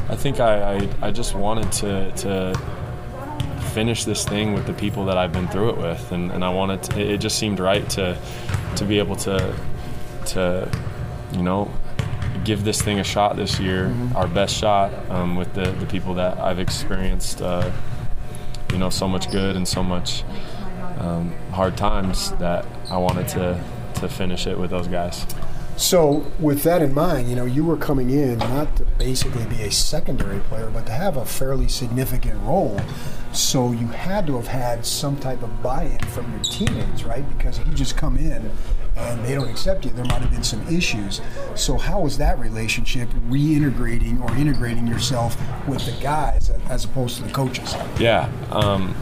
I 0.09 0.15
think 0.15 0.39
I, 0.39 0.77
I, 0.77 1.07
I 1.07 1.11
just 1.11 1.35
wanted 1.35 1.71
to, 1.73 2.11
to 2.11 3.61
finish 3.73 4.05
this 4.05 4.25
thing 4.25 4.53
with 4.53 4.65
the 4.65 4.73
people 4.73 5.05
that 5.05 5.17
I've 5.17 5.33
been 5.33 5.47
through 5.49 5.71
it 5.71 5.77
with, 5.77 6.11
and, 6.11 6.31
and 6.31 6.43
I 6.43 6.49
wanted 6.49 6.81
to, 6.83 6.99
it 6.99 7.19
just 7.19 7.37
seemed 7.37 7.59
right 7.59 7.87
to 7.91 8.17
to 8.75 8.85
be 8.85 8.99
able 8.99 9.15
to 9.17 9.55
to 10.27 10.69
you 11.33 11.43
know 11.43 11.71
give 12.43 12.63
this 12.63 12.81
thing 12.81 12.99
a 12.99 13.03
shot 13.03 13.35
this 13.35 13.59
year, 13.59 13.87
mm-hmm. 13.87 14.15
our 14.15 14.27
best 14.27 14.55
shot 14.55 14.91
um, 15.09 15.35
with 15.35 15.53
the, 15.53 15.71
the 15.71 15.85
people 15.85 16.13
that 16.13 16.37
I've 16.37 16.59
experienced, 16.59 17.41
uh, 17.41 17.69
you 18.71 18.77
know, 18.77 18.89
so 18.89 19.07
much 19.07 19.29
good 19.31 19.55
and 19.55 19.67
so 19.67 19.83
much 19.83 20.23
um, 20.99 21.33
hard 21.51 21.75
times 21.75 22.31
that 22.33 22.65
I 22.89 22.97
wanted 22.97 23.27
to 23.29 23.61
to 23.95 24.07
finish 24.07 24.47
it 24.47 24.57
with 24.57 24.69
those 24.69 24.87
guys. 24.87 25.25
So, 25.77 26.25
with 26.39 26.63
that 26.63 26.81
in 26.81 26.95
mind, 26.95 27.29
you 27.29 27.35
know, 27.35 27.45
you 27.45 27.63
were 27.63 27.77
coming 27.77 28.09
in 28.09 28.39
not 28.39 28.75
to 28.77 28.85
basically 28.97 29.45
be 29.45 29.61
a 29.61 29.71
secondary 29.71 30.39
player, 30.39 30.71
but 30.71 30.87
to 30.87 30.91
have 30.91 31.17
a 31.17 31.25
fairly 31.25 31.67
significant 31.67 32.41
role. 32.41 32.81
So, 33.31 33.71
you 33.71 33.85
had 33.85 34.25
to 34.25 34.37
have 34.37 34.47
had 34.47 34.87
some 34.87 35.17
type 35.17 35.43
of 35.43 35.61
buy 35.61 35.83
in 35.83 35.99
from 36.07 36.31
your 36.31 36.41
teammates, 36.41 37.03
right? 37.03 37.23
Because 37.37 37.59
if 37.59 37.67
you 37.67 37.73
just 37.75 37.95
come 37.95 38.17
in 38.17 38.51
and 38.95 39.23
they 39.23 39.35
don't 39.35 39.47
accept 39.47 39.85
you, 39.85 39.91
there 39.91 40.05
might 40.05 40.19
have 40.21 40.31
been 40.31 40.43
some 40.43 40.67
issues. 40.67 41.21
So, 41.53 41.77
how 41.77 41.99
was 42.01 42.17
that 42.17 42.39
relationship 42.39 43.07
reintegrating 43.29 44.19
or 44.19 44.35
integrating 44.35 44.87
yourself 44.87 45.37
with 45.67 45.85
the 45.85 45.95
guys 46.01 46.49
as 46.69 46.85
opposed 46.85 47.17
to 47.17 47.23
the 47.23 47.31
coaches? 47.31 47.75
Yeah. 47.99 48.31
Um, 48.49 48.95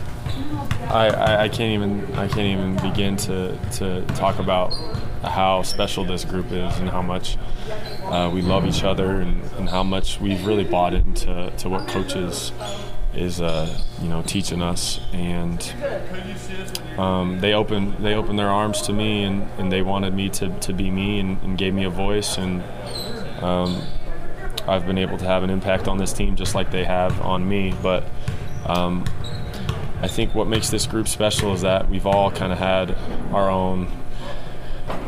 I, 0.89 1.07
I, 1.07 1.43
I 1.43 1.49
can't 1.49 1.71
even 1.71 2.13
I 2.15 2.27
can't 2.27 2.39
even 2.39 2.75
begin 2.75 3.15
to, 3.17 3.57
to 3.77 4.05
talk 4.15 4.39
about 4.39 4.77
how 5.29 5.61
special 5.63 6.03
this 6.05 6.25
group 6.25 6.51
is 6.51 6.77
and 6.77 6.89
how 6.89 7.01
much 7.01 7.37
uh, 8.03 8.29
we 8.33 8.41
love 8.41 8.65
each 8.65 8.83
other 8.83 9.21
and, 9.21 9.41
and, 9.57 9.69
how 9.69 9.83
much 9.83 10.19
we've 10.19 10.45
really 10.45 10.63
bought 10.63 10.93
into 10.93 11.51
to 11.57 11.69
what 11.69 11.87
coaches 11.87 12.51
is 13.13 13.41
uh, 13.41 13.81
you 14.01 14.09
know 14.09 14.21
teaching 14.23 14.61
us. 14.61 14.99
And 15.13 15.61
um, 16.97 17.39
they 17.39 17.53
opened 17.53 17.97
they 17.99 18.13
opened 18.13 18.37
their 18.37 18.49
arms 18.49 18.81
to 18.83 18.93
me 18.93 19.23
and, 19.23 19.47
and 19.57 19.71
they 19.71 19.81
wanted 19.81 20.13
me 20.13 20.29
to, 20.29 20.49
to 20.59 20.73
be 20.73 20.89
me 20.91 21.19
and, 21.19 21.41
and 21.41 21.57
gave 21.57 21.73
me 21.73 21.85
a 21.85 21.89
voice. 21.89 22.37
And 22.37 22.63
um, 23.41 23.81
I've 24.67 24.85
been 24.85 24.97
able 24.97 25.17
to 25.17 25.25
have 25.25 25.43
an 25.43 25.49
impact 25.49 25.87
on 25.87 25.97
this 25.97 26.13
team 26.13 26.35
just 26.35 26.55
like 26.55 26.71
they 26.71 26.83
have 26.83 27.19
on 27.21 27.47
me. 27.47 27.73
But 27.81 28.03
um, 28.65 29.05
I 30.01 30.07
think 30.07 30.35
what 30.35 30.47
makes 30.47 30.69
this 30.69 30.85
group 30.85 31.07
special 31.07 31.53
is 31.53 31.61
that 31.61 31.89
we've 31.89 32.05
all 32.05 32.31
kind 32.31 32.51
of 32.51 32.59
had 32.59 32.95
our 33.31 33.49
own 33.49 33.91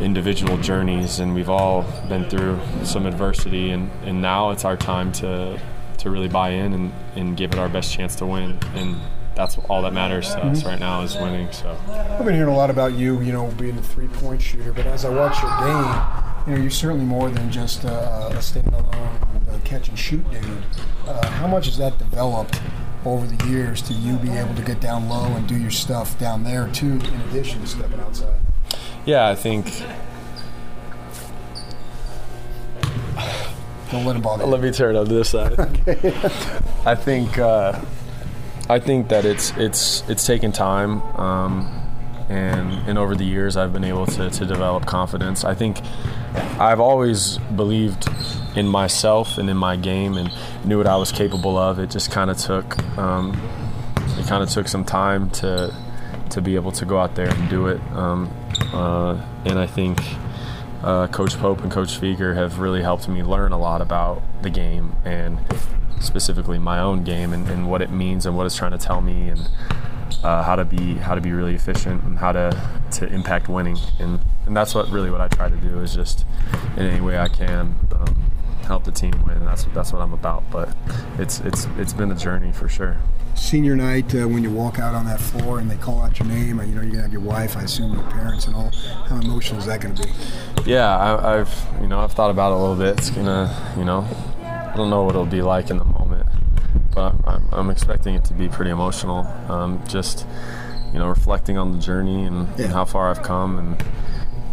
individual 0.02 0.58
journeys 0.58 1.20
and 1.20 1.34
we've 1.34 1.50
all 1.50 1.84
been 2.08 2.30
through 2.30 2.60
some 2.84 3.06
adversity 3.06 3.72
and, 3.72 3.90
and 4.04 4.22
now 4.22 4.52
it's 4.52 4.66
our 4.66 4.78
time 4.78 5.12
to 5.12 5.60
to 5.98 6.10
really 6.10 6.28
buy 6.28 6.50
in 6.50 6.74
and, 6.74 6.94
and 7.16 7.38
give 7.38 7.52
it 7.52 7.60
our 7.60 7.70
best 7.70 7.92
chance 7.92 8.16
to 8.16 8.26
win. 8.26 8.58
And 8.76 8.98
that's 9.36 9.58
all 9.70 9.82
that 9.84 9.94
matters 9.94 10.30
to 10.30 10.46
us 10.46 10.60
mm-hmm. 10.60 10.68
right 10.68 10.80
now 10.80 11.02
is 11.02 11.16
winning 11.16 11.52
so. 11.52 11.78
I've 11.90 12.26
been 12.26 12.34
hearing 12.34 12.52
a 12.52 12.56
lot 12.56 12.72
about 12.72 12.94
you 12.94 13.22
you 13.22 13.32
know 13.32 13.52
being 13.52 13.78
a 13.78 13.82
three 13.82 14.08
point 14.08 14.42
shooter 14.42 14.74
but 14.74 14.88
as 14.88 15.06
I 15.06 15.10
watch 15.10 15.40
your 15.42 15.52
game 15.60 16.48
you 16.48 16.56
know 16.56 16.62
you're 16.62 16.72
certainly 16.72 17.06
more 17.06 17.30
than 17.30 17.52
just 17.52 17.84
a, 17.84 18.28
a 18.28 18.38
standalone 18.38 19.56
a 19.56 19.60
catch 19.60 19.90
and 19.90 19.98
shoot 19.98 20.30
dude. 20.32 20.64
Uh, 21.06 21.28
how 21.32 21.48
much 21.48 21.68
has 21.68 21.78
that 21.78 22.00
developed 22.00 22.60
over 23.06 23.28
the 23.28 23.48
years 23.48 23.82
to 23.84 23.94
you 23.94 24.18
be 24.18 24.32
able 24.32 24.56
to 24.56 24.64
get 24.64 24.82
down 24.82 25.08
low 25.08 25.28
and 25.36 25.48
do 25.48 25.56
your 25.56 25.72
stuff 25.72 26.18
down 26.18 26.44
there 26.44 26.68
too 26.70 26.94
in 26.94 27.22
addition 27.30 27.62
to 27.62 27.68
stepping 27.68 28.00
outside 28.00 28.40
yeah, 29.08 29.28
I 29.28 29.34
think. 29.36 29.66
Don't 33.92 34.06
let 34.06 34.16
him 34.18 34.22
bother. 34.22 34.46
Let 34.46 34.62
me 34.62 34.72
turn 34.72 34.96
on 34.96 35.08
this 35.08 35.30
side. 35.30 35.58
okay. 35.58 36.14
I 36.86 36.94
think. 36.94 37.40
Uh, 37.40 37.82
I 38.70 38.80
think 38.80 39.08
that 39.10 39.24
it's 39.24 39.52
it's 39.56 40.04
it's 40.10 40.26
taken 40.26 40.52
time, 40.52 41.02
um, 41.18 41.62
and 42.28 42.74
and 42.88 42.98
over 42.98 43.16
the 43.16 43.24
years 43.24 43.56
I've 43.56 43.72
been 43.72 43.86
able 43.86 44.06
to 44.08 44.30
to 44.30 44.46
develop 44.46 44.86
confidence. 44.86 45.46
I 45.46 45.56
think 45.56 45.80
I've 46.60 46.82
always 46.82 47.38
believed 47.56 48.10
in 48.58 48.68
myself 48.68 49.38
and 49.38 49.50
in 49.50 49.56
my 49.56 49.78
game 49.78 50.18
and 50.18 50.30
knew 50.66 50.78
what 50.78 50.88
I 50.88 50.98
was 50.98 51.14
capable 51.14 51.58
of. 51.58 51.80
It 51.80 51.90
just 51.90 52.12
kind 52.12 52.30
of 52.30 52.38
took 52.38 52.78
um, 52.98 53.40
it 54.18 54.28
kind 54.28 54.44
of 54.44 54.50
took 54.50 54.68
some 54.68 54.84
time 54.84 55.30
to 55.42 55.74
to 56.32 56.42
be 56.42 56.56
able 56.56 56.74
to 56.74 56.84
go 56.84 57.00
out 57.00 57.16
there 57.16 57.30
and 57.30 57.50
do 57.50 57.68
it. 57.68 57.80
Um, 57.94 58.30
uh, 58.74 59.22
and 59.46 59.60
I 59.60 59.68
think 59.68 60.00
uh, 60.84 61.08
Coach 61.08 61.38
Pope 61.38 61.62
and 61.62 61.72
Coach 61.72 62.00
Fueger 62.00 62.36
have 62.36 62.60
really 62.60 62.82
helped 62.82 63.08
me 63.08 63.24
learn 63.24 63.52
a 63.52 63.58
lot 63.58 63.82
about 63.82 64.22
the 64.42 64.50
game 64.50 64.96
and 65.06 65.40
specifically 66.00 66.60
my 66.60 66.80
own 66.80 67.04
game 67.04 67.34
and, 67.34 67.48
and 67.48 67.70
what 67.70 67.82
it 67.82 67.90
means 67.90 68.26
and 68.26 68.38
what 68.38 68.46
it's 68.46 68.56
trying 68.56 68.72
to 68.72 68.78
tell 68.78 69.02
me 69.02 69.30
and 69.30 69.50
uh, 70.24 70.44
how 70.44 70.56
to 70.56 70.66
be 70.66 70.96
how 70.96 71.16
to 71.16 71.22
be 71.22 71.32
really 71.32 71.56
efficient 71.56 72.04
and 72.04 72.18
how 72.18 72.32
to 72.32 72.56
to 72.92 73.08
impact 73.08 73.50
winning. 73.50 73.78
And 74.00 74.20
and 74.46 74.56
that's 74.56 74.74
what 74.76 74.90
really 74.90 75.12
what 75.12 75.22
I 75.22 75.28
try 75.28 75.50
to 75.50 75.58
do 75.58 75.80
is 75.80 75.94
just 75.94 76.26
in 76.76 76.86
any 76.86 77.02
way 77.02 77.18
I 77.18 77.28
can 77.28 77.76
um, 77.92 78.32
help 78.68 78.84
the 78.84 78.92
team 78.92 79.14
win. 79.26 79.46
That's 79.46 79.66
that's 79.74 79.92
what 79.94 80.02
I'm 80.02 80.14
about. 80.14 80.44
But 80.52 80.76
it's 81.18 81.40
it's 81.42 81.66
it's 81.78 81.94
been 81.94 82.12
a 82.12 82.16
journey 82.16 82.52
for 82.52 82.70
sure 82.70 82.98
senior 83.38 83.76
night 83.76 84.14
uh, 84.16 84.28
when 84.28 84.44
you 84.44 84.52
walk 84.52 84.80
out 84.80 84.96
on 84.96 85.06
that 85.06 85.20
floor 85.20 85.60
and 85.60 85.70
they 85.70 85.78
call 85.78 86.02
out 86.02 86.20
your 86.20 86.28
name, 86.28 86.60
you 86.60 86.76
know, 86.76 86.82
you're 86.82 86.86
gonna 86.86 87.02
have 87.02 87.12
your 87.12 87.22
wife, 87.22 87.56
I 87.56 87.64
assume 87.64 87.94
your 87.94 88.04
parents 88.10 88.48
and 88.48 88.56
all. 88.56 88.72
How 89.06 89.20
emotional 89.20 89.60
is 89.60 89.66
that 89.68 89.80
gonna 89.80 89.94
be? 89.94 90.10
Yeah, 90.70 91.18
I, 91.24 91.38
have 91.38 91.68
you 91.82 91.88
know 91.88 92.00
I've 92.00 92.12
thought 92.12 92.32
about 92.32 92.52
it 92.52 92.56
a 92.56 92.58
little 92.58 92.76
bit. 92.76 92.98
It's 92.98 93.10
gonna 93.10 93.74
you 93.78 93.86
know 93.86 94.06
I 94.42 94.74
don't 94.76 94.90
know 94.90 95.04
what 95.04 95.12
it'll 95.12 95.26
be 95.26 95.42
like 95.42 95.70
in 95.70 95.78
the 95.78 95.86
moment, 95.86 96.28
but 96.94 97.16
I'm, 97.26 97.48
I'm 97.52 97.70
expecting 97.70 98.16
it 98.16 98.26
to 98.26 98.34
be 98.34 98.50
pretty 98.50 98.72
emotional. 98.72 99.26
Um, 99.50 99.82
just 99.88 100.26
you 100.92 101.00
know 101.00 101.08
reflecting 101.08 101.58
on 101.58 101.72
the 101.72 101.80
journey 101.80 102.24
and, 102.24 102.48
yeah. 102.58 102.66
and 102.66 102.74
how 102.74 102.86
far 102.86 103.10
I've 103.10 103.24
come 103.24 103.60
and 103.60 103.84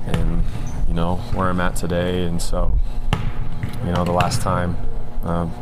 and 0.07 0.45
you 0.87 0.95
know 0.95 1.17
where 1.35 1.49
I'm 1.49 1.61
at 1.61 1.75
today, 1.75 2.25
and 2.25 2.41
so 2.41 2.79
you 3.87 3.93
know 3.93 4.05
the 4.05 4.13
last 4.13 4.41
time. 4.43 4.77
Um, 5.23 5.53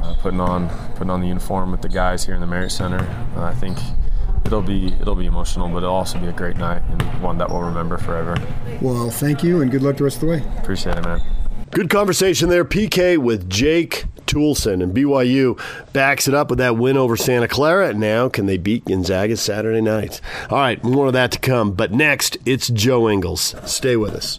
uh, 0.00 0.14
putting 0.20 0.40
on 0.40 0.68
putting 0.94 1.10
on 1.10 1.20
the 1.20 1.26
uniform 1.26 1.70
with 1.70 1.80
the 1.80 1.88
guys 1.88 2.24
here 2.24 2.34
in 2.34 2.40
the 2.40 2.46
Marriott 2.46 2.72
Center. 2.72 3.00
Uh, 3.36 3.44
I 3.44 3.54
think 3.54 3.78
it'll 4.44 4.62
be 4.62 4.88
it'll 5.00 5.14
be 5.14 5.26
emotional, 5.26 5.68
but 5.68 5.78
it'll 5.78 5.94
also 5.94 6.18
be 6.18 6.26
a 6.26 6.32
great 6.32 6.56
night 6.56 6.82
and 6.90 7.02
one 7.22 7.38
that 7.38 7.48
we'll 7.48 7.62
remember 7.62 7.96
forever. 7.96 8.36
Well, 8.80 9.10
thank 9.10 9.42
you, 9.42 9.62
and 9.62 9.70
good 9.70 9.82
luck 9.82 9.96
the 9.96 10.04
rest 10.04 10.16
of 10.16 10.22
the 10.22 10.26
way. 10.28 10.42
Appreciate 10.58 10.96
it, 10.96 11.04
man. 11.04 11.20
Good 11.70 11.90
conversation 11.90 12.50
there, 12.50 12.64
PK, 12.64 13.18
with 13.18 13.50
Jake 13.50 14.04
Toolson. 14.26 14.82
And 14.82 14.94
BYU 14.94 15.58
backs 15.92 16.28
it 16.28 16.34
up 16.34 16.48
with 16.48 16.58
that 16.58 16.76
win 16.76 16.96
over 16.96 17.16
Santa 17.16 17.48
Clara. 17.48 17.92
Now, 17.92 18.28
can 18.28 18.46
they 18.46 18.58
beat 18.58 18.84
Gonzaga 18.84 19.36
Saturday 19.36 19.80
night? 19.80 20.20
All 20.50 20.58
right, 20.58 20.82
more 20.84 21.08
of 21.08 21.14
that 21.14 21.32
to 21.32 21.38
come. 21.40 21.72
But 21.72 21.92
next, 21.92 22.36
it's 22.46 22.68
Joe 22.68 23.08
Ingles. 23.08 23.56
Stay 23.64 23.96
with 23.96 24.14
us. 24.14 24.38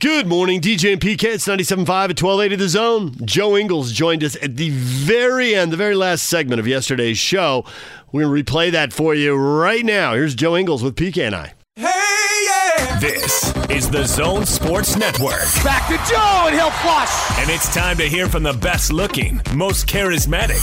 Good 0.00 0.28
morning, 0.28 0.60
DJ 0.60 0.92
and 0.92 1.00
PK. 1.00 1.24
It's 1.24 1.48
97.5 1.48 1.88
at 1.88 2.22
1280 2.22 2.54
The 2.54 2.68
Zone. 2.68 3.16
Joe 3.24 3.56
Ingles 3.56 3.90
joined 3.90 4.22
us 4.22 4.36
at 4.40 4.54
the 4.56 4.70
very 4.70 5.56
end, 5.56 5.72
the 5.72 5.76
very 5.76 5.96
last 5.96 6.22
segment 6.28 6.60
of 6.60 6.68
yesterday's 6.68 7.18
show. 7.18 7.64
We're 8.12 8.22
going 8.22 8.44
to 8.44 8.52
replay 8.52 8.70
that 8.70 8.92
for 8.92 9.12
you 9.16 9.34
right 9.34 9.84
now. 9.84 10.14
Here's 10.14 10.36
Joe 10.36 10.56
Ingles 10.56 10.84
with 10.84 10.94
PK 10.94 11.26
and 11.26 11.34
I. 11.34 11.54
Hey, 11.74 12.46
yeah! 12.46 13.00
This 13.00 13.52
is 13.70 13.90
the 13.90 14.04
Zone 14.04 14.46
Sports 14.46 14.96
Network. 14.96 15.42
Back 15.64 15.88
to 15.88 15.96
Joe, 16.08 16.44
and 16.46 16.54
he'll 16.54 16.70
flush. 16.70 17.40
And 17.40 17.50
it's 17.50 17.74
time 17.74 17.96
to 17.96 18.04
hear 18.08 18.28
from 18.28 18.44
the 18.44 18.52
best 18.52 18.92
looking, 18.92 19.40
most 19.56 19.88
charismatic, 19.88 20.62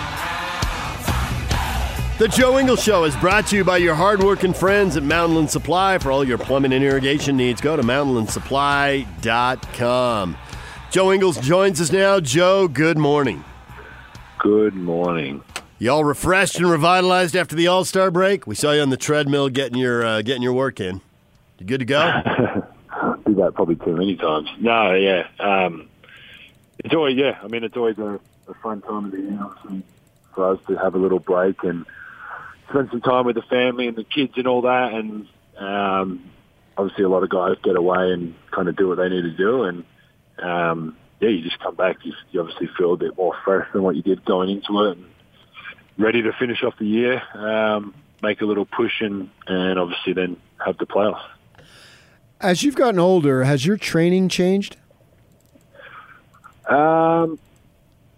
The 2.21 2.27
Joe 2.27 2.59
Ingles 2.59 2.83
Show 2.83 3.05
is 3.05 3.15
brought 3.15 3.47
to 3.47 3.57
you 3.57 3.63
by 3.63 3.77
your 3.77 3.95
hardworking 3.95 4.53
friends 4.53 4.95
at 4.95 5.01
Mountainland 5.01 5.49
Supply. 5.49 5.97
For 5.97 6.11
all 6.11 6.23
your 6.23 6.37
plumbing 6.37 6.71
and 6.71 6.83
irrigation 6.83 7.35
needs, 7.35 7.61
go 7.61 7.75
to 7.75 7.81
mountainlandsupply.com. 7.81 10.37
Joe 10.91 11.11
Ingles 11.11 11.39
joins 11.39 11.81
us 11.81 11.91
now. 11.91 12.19
Joe, 12.19 12.67
good 12.67 12.99
morning. 12.99 13.43
Good 14.37 14.75
morning. 14.75 15.41
Y'all 15.79 16.03
refreshed 16.03 16.57
and 16.57 16.69
revitalized 16.69 17.35
after 17.35 17.55
the 17.55 17.65
All 17.65 17.85
Star 17.85 18.11
break? 18.11 18.45
We 18.45 18.53
saw 18.53 18.71
you 18.71 18.83
on 18.83 18.91
the 18.91 18.97
treadmill 18.97 19.49
getting 19.49 19.79
your 19.79 20.05
uh, 20.05 20.21
getting 20.21 20.43
your 20.43 20.53
work 20.53 20.79
in. 20.79 21.01
You 21.57 21.65
good 21.65 21.79
to 21.79 21.85
go? 21.85 22.01
Do 23.25 23.33
that 23.33 23.53
probably 23.55 23.77
too 23.77 23.97
many 23.97 24.15
times. 24.15 24.47
No, 24.59 24.93
yeah. 24.93 25.27
Um, 25.39 25.89
it's 26.85 26.93
always, 26.93 27.17
yeah, 27.17 27.39
I 27.41 27.47
mean, 27.47 27.63
it's 27.63 27.75
always 27.75 27.97
a, 27.97 28.19
a 28.47 28.53
fun 28.61 28.83
time 28.83 29.05
of 29.05 29.11
the 29.11 29.21
year 29.21 29.49
for 30.35 30.51
us 30.51 30.59
to 30.67 30.75
have 30.75 30.93
a 30.93 30.99
little 30.99 31.17
break 31.17 31.63
and 31.63 31.83
spend 32.71 32.89
some 32.91 33.01
time 33.01 33.25
with 33.25 33.35
the 33.35 33.43
family 33.43 33.87
and 33.87 33.95
the 33.95 34.03
kids 34.03 34.33
and 34.35 34.47
all 34.47 34.63
that. 34.63 34.93
And 34.93 35.27
um, 35.57 36.31
obviously, 36.77 37.03
a 37.03 37.09
lot 37.09 37.23
of 37.23 37.29
guys 37.29 37.55
get 37.63 37.75
away 37.75 38.11
and 38.11 38.33
kind 38.51 38.67
of 38.67 38.75
do 38.75 38.87
what 38.87 38.97
they 38.97 39.09
need 39.09 39.23
to 39.23 39.37
do. 39.37 39.63
And 39.63 39.83
um, 40.41 40.97
yeah, 41.19 41.29
you 41.29 41.43
just 41.43 41.59
come 41.59 41.75
back, 41.75 41.97
you, 42.03 42.13
you 42.31 42.41
obviously 42.41 42.69
feel 42.77 42.93
a 42.93 42.97
bit 42.97 43.15
more 43.15 43.35
fresh 43.45 43.67
than 43.73 43.83
what 43.83 43.95
you 43.95 44.01
did 44.01 44.25
going 44.25 44.49
into 44.49 44.83
it. 44.85 44.97
And, 44.97 45.05
ready 45.97 46.21
to 46.23 46.31
finish 46.33 46.63
off 46.63 46.73
the 46.79 46.85
year, 46.85 47.21
um, 47.35 47.93
make 48.21 48.41
a 48.41 48.45
little 48.45 48.65
push, 48.65 49.01
and, 49.01 49.29
and 49.47 49.79
obviously 49.79 50.13
then 50.13 50.37
have 50.63 50.77
the 50.77 50.85
playoffs. 50.85 51.21
As 52.39 52.63
you've 52.63 52.75
gotten 52.75 52.99
older, 52.99 53.43
has 53.43 53.65
your 53.65 53.77
training 53.77 54.29
changed? 54.29 54.77
Um, 56.67 57.37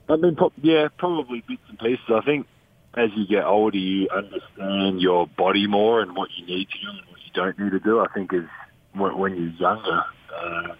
I 0.07 0.15
mean, 0.15 0.37
yeah, 0.61 0.87
probably 0.97 1.43
bits 1.47 1.61
and 1.69 1.79
pieces. 1.79 2.05
I 2.09 2.21
think 2.21 2.47
as 2.95 3.09
you 3.15 3.25
get 3.27 3.45
older, 3.45 3.77
you 3.77 4.07
understand 4.09 5.01
your 5.01 5.27
body 5.27 5.67
more 5.67 6.01
and 6.01 6.15
what 6.15 6.29
you 6.35 6.45
need 6.45 6.67
to 6.69 6.79
do 6.79 6.89
and 6.89 7.07
what 7.09 7.19
you 7.25 7.31
don't 7.33 7.59
need 7.59 7.71
to 7.71 7.79
do. 7.79 7.99
I 7.99 8.07
think 8.13 8.33
is 8.33 8.45
when, 8.93 9.35
you're 9.35 9.49
younger, 9.49 10.03
uh, 10.35 10.75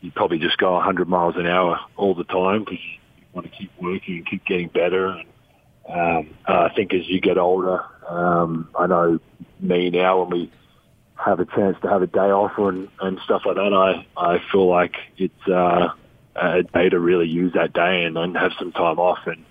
you 0.00 0.10
probably 0.10 0.38
just 0.38 0.58
go 0.58 0.74
100 0.74 1.08
miles 1.08 1.36
an 1.36 1.46
hour 1.46 1.78
all 1.96 2.14
the 2.14 2.24
time 2.24 2.60
because 2.60 2.78
you 3.16 3.24
want 3.32 3.50
to 3.50 3.56
keep 3.56 3.70
working 3.80 4.16
and 4.16 4.26
keep 4.26 4.44
getting 4.46 4.68
better. 4.68 5.08
And 5.08 5.28
um, 5.88 6.34
I 6.46 6.70
think 6.74 6.92
as 6.92 7.08
you 7.08 7.20
get 7.20 7.38
older, 7.38 7.84
um, 8.08 8.70
I 8.76 8.86
know 8.86 9.20
me 9.60 9.90
now 9.90 10.22
when 10.22 10.30
we 10.30 10.52
have 11.14 11.40
a 11.40 11.44
chance 11.44 11.76
to 11.82 11.88
have 11.88 12.02
a 12.02 12.06
day 12.06 12.18
off 12.18 12.52
and, 12.58 12.88
and 13.00 13.18
stuff 13.24 13.42
like 13.44 13.56
that, 13.56 13.72
I, 13.72 14.06
I 14.16 14.38
feel 14.50 14.68
like 14.68 14.94
it's 15.16 15.48
uh, 15.48 15.88
a 16.34 16.62
day 16.62 16.88
to 16.88 16.98
really 16.98 17.28
use 17.28 17.52
that 17.54 17.72
day 17.72 18.04
and, 18.04 18.16
and 18.18 18.36
have 18.36 18.52
some 18.58 18.72
time 18.72 18.98
off 18.98 19.18
and 19.26 19.44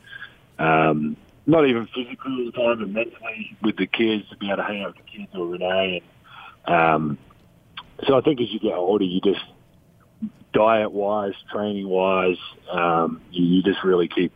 um, 0.59 1.17
not 1.47 1.65
even 1.67 1.87
physically 1.87 2.31
all 2.31 2.45
the 2.45 2.51
time 2.51 2.83
and 2.83 2.93
mentally 2.93 3.57
with 3.63 3.77
the 3.77 3.87
kids 3.87 4.29
to 4.29 4.37
be 4.37 4.47
able 4.47 4.57
to 4.57 4.63
hang 4.63 4.83
out 4.83 4.95
with 4.95 4.97
the 4.97 5.11
kids 5.11 5.29
or 5.33 5.47
Renae. 5.47 6.01
And, 6.67 6.75
um, 6.75 7.17
so 8.05 8.17
I 8.17 8.21
think 8.21 8.41
as 8.41 8.51
you 8.51 8.59
get 8.59 8.73
older, 8.73 9.05
you 9.05 9.21
just 9.21 9.43
diet 10.53 10.91
wise, 10.91 11.33
training 11.51 11.87
wise, 11.87 12.37
um, 12.69 13.21
you, 13.31 13.45
you 13.45 13.63
just 13.63 13.83
really 13.83 14.09
keep 14.09 14.33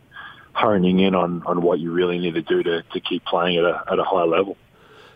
honing 0.54 1.00
in 1.00 1.14
on, 1.14 1.42
on 1.44 1.62
what 1.62 1.80
you 1.80 1.92
really 1.92 2.18
need 2.18 2.34
to 2.34 2.42
do 2.42 2.62
to, 2.62 2.82
to 2.82 3.00
keep 3.00 3.24
playing 3.26 3.58
at 3.58 3.64
a, 3.64 3.84
at 3.92 3.98
a 3.98 4.04
high 4.04 4.24
level. 4.24 4.56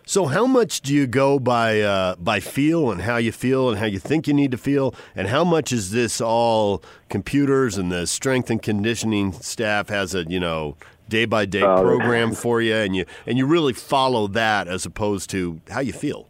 So, 0.09 0.27
how 0.27 0.47
much 0.47 0.83
do 0.83 0.95
you 0.95 1.09
go 1.09 1.41
by 1.41 1.81
uh, 1.81 2.15
by 2.15 2.39
feel 2.39 2.93
and 2.93 3.01
how 3.01 3.17
you 3.17 3.33
feel 3.33 3.71
and 3.71 3.77
how 3.77 3.87
you 3.87 3.99
think 3.99 4.29
you 4.29 4.35
need 4.35 4.53
to 4.53 4.57
feel, 4.57 4.95
and 5.17 5.27
how 5.27 5.43
much 5.43 5.73
is 5.73 5.91
this 5.91 6.21
all 6.21 6.81
computers 7.09 7.77
and 7.77 7.91
the 7.91 8.07
strength 8.07 8.49
and 8.49 8.63
conditioning 8.63 9.33
staff 9.33 9.89
has 9.89 10.15
a 10.15 10.23
you 10.29 10.39
know 10.39 10.77
day 11.09 11.25
by 11.25 11.47
day 11.47 11.61
program 11.61 12.33
for 12.33 12.61
you, 12.61 12.75
and 12.75 12.95
you 12.97 13.05
and 13.27 13.39
you 13.39 13.47
really 13.47 13.73
follow 13.73 14.27
that 14.29 14.69
as 14.69 14.87
opposed 14.87 15.31
to 15.31 15.61
how 15.69 15.81
you 15.81 15.93
feel. 15.93 16.29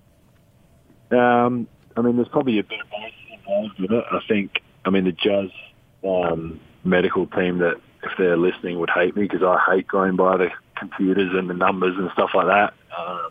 Um, 1.11 1.69
I 1.97 2.03
mean, 2.03 2.17
there's 2.17 2.29
probably 2.29 2.59
a 2.59 2.65
bit 2.65 2.81
of 2.81 2.91
both 2.91 3.13
involved 3.33 3.79
in 3.79 3.93
it. 3.93 4.05
I 4.11 4.21
think, 4.29 4.63
I 4.85 4.91
mean, 4.91 5.05
the 5.05 5.13
Jazz 5.13 5.51
um, 6.05 6.61
medical 6.85 7.27
team 7.27 7.59
that, 7.59 7.77
if 8.03 8.13
they're 8.19 8.37
listening, 8.37 8.79
would 8.81 8.91
hate 8.91 9.17
me 9.17 9.23
because 9.23 9.43
I 9.43 9.59
hate 9.73 9.87
going 9.87 10.17
by 10.17 10.37
the 10.37 10.51
computers 10.77 11.33
and 11.33 11.49
the 11.49 11.55
numbers 11.55 11.97
and 11.97 12.11
stuff 12.13 12.31
like 12.35 12.47
that. 12.47 12.75
Um, 12.97 13.31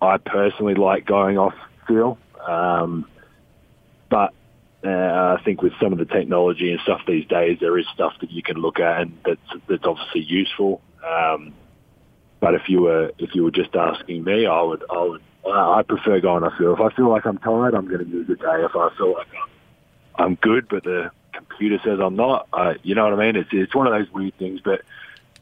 I 0.00 0.18
personally 0.18 0.74
like 0.74 1.06
going 1.06 1.38
off 1.38 1.54
feel, 1.86 2.18
um, 2.46 3.06
but 4.10 4.34
uh, 4.84 5.36
I 5.38 5.42
think 5.44 5.62
with 5.62 5.72
some 5.80 5.92
of 5.92 5.98
the 5.98 6.04
technology 6.04 6.72
and 6.72 6.80
stuff 6.80 7.02
these 7.06 7.26
days, 7.26 7.58
there 7.60 7.78
is 7.78 7.86
stuff 7.94 8.14
that 8.20 8.30
you 8.30 8.42
can 8.42 8.56
look 8.56 8.80
at 8.80 9.02
and 9.02 9.18
that's 9.24 9.62
that's 9.68 9.84
obviously 9.84 10.22
useful. 10.22 10.80
Um, 11.06 11.54
but 12.40 12.54
if 12.54 12.68
you 12.68 12.82
were 12.82 13.12
if 13.18 13.34
you 13.34 13.44
were 13.44 13.52
just 13.52 13.74
asking 13.76 14.24
me, 14.24 14.46
I 14.46 14.60
would 14.62 14.82
I 14.90 15.02
would 15.02 15.22
I 15.46 15.82
prefer 15.82 16.20
going 16.20 16.44
off 16.44 16.54
feel. 16.58 16.74
If 16.74 16.80
I 16.80 16.94
feel 16.94 17.08
like 17.08 17.24
I'm 17.26 17.38
tired, 17.38 17.74
I'm 17.74 17.86
going 17.86 18.04
to 18.04 18.10
use 18.10 18.28
a 18.30 18.34
day. 18.34 18.64
If 18.64 18.74
I 18.74 18.88
feel 18.96 19.12
like 19.12 19.28
I'm, 19.28 20.24
I'm 20.24 20.34
good, 20.36 20.68
but 20.68 20.84
the 20.84 21.10
computer 21.32 21.78
says 21.84 21.98
I'm 22.00 22.16
not, 22.16 22.48
uh, 22.52 22.74
you 22.82 22.94
know 22.94 23.04
what 23.04 23.14
I 23.14 23.26
mean? 23.26 23.36
It's 23.36 23.50
it's 23.52 23.74
one 23.74 23.86
of 23.86 23.92
those 23.92 24.12
weird 24.12 24.36
things. 24.38 24.60
But 24.64 24.82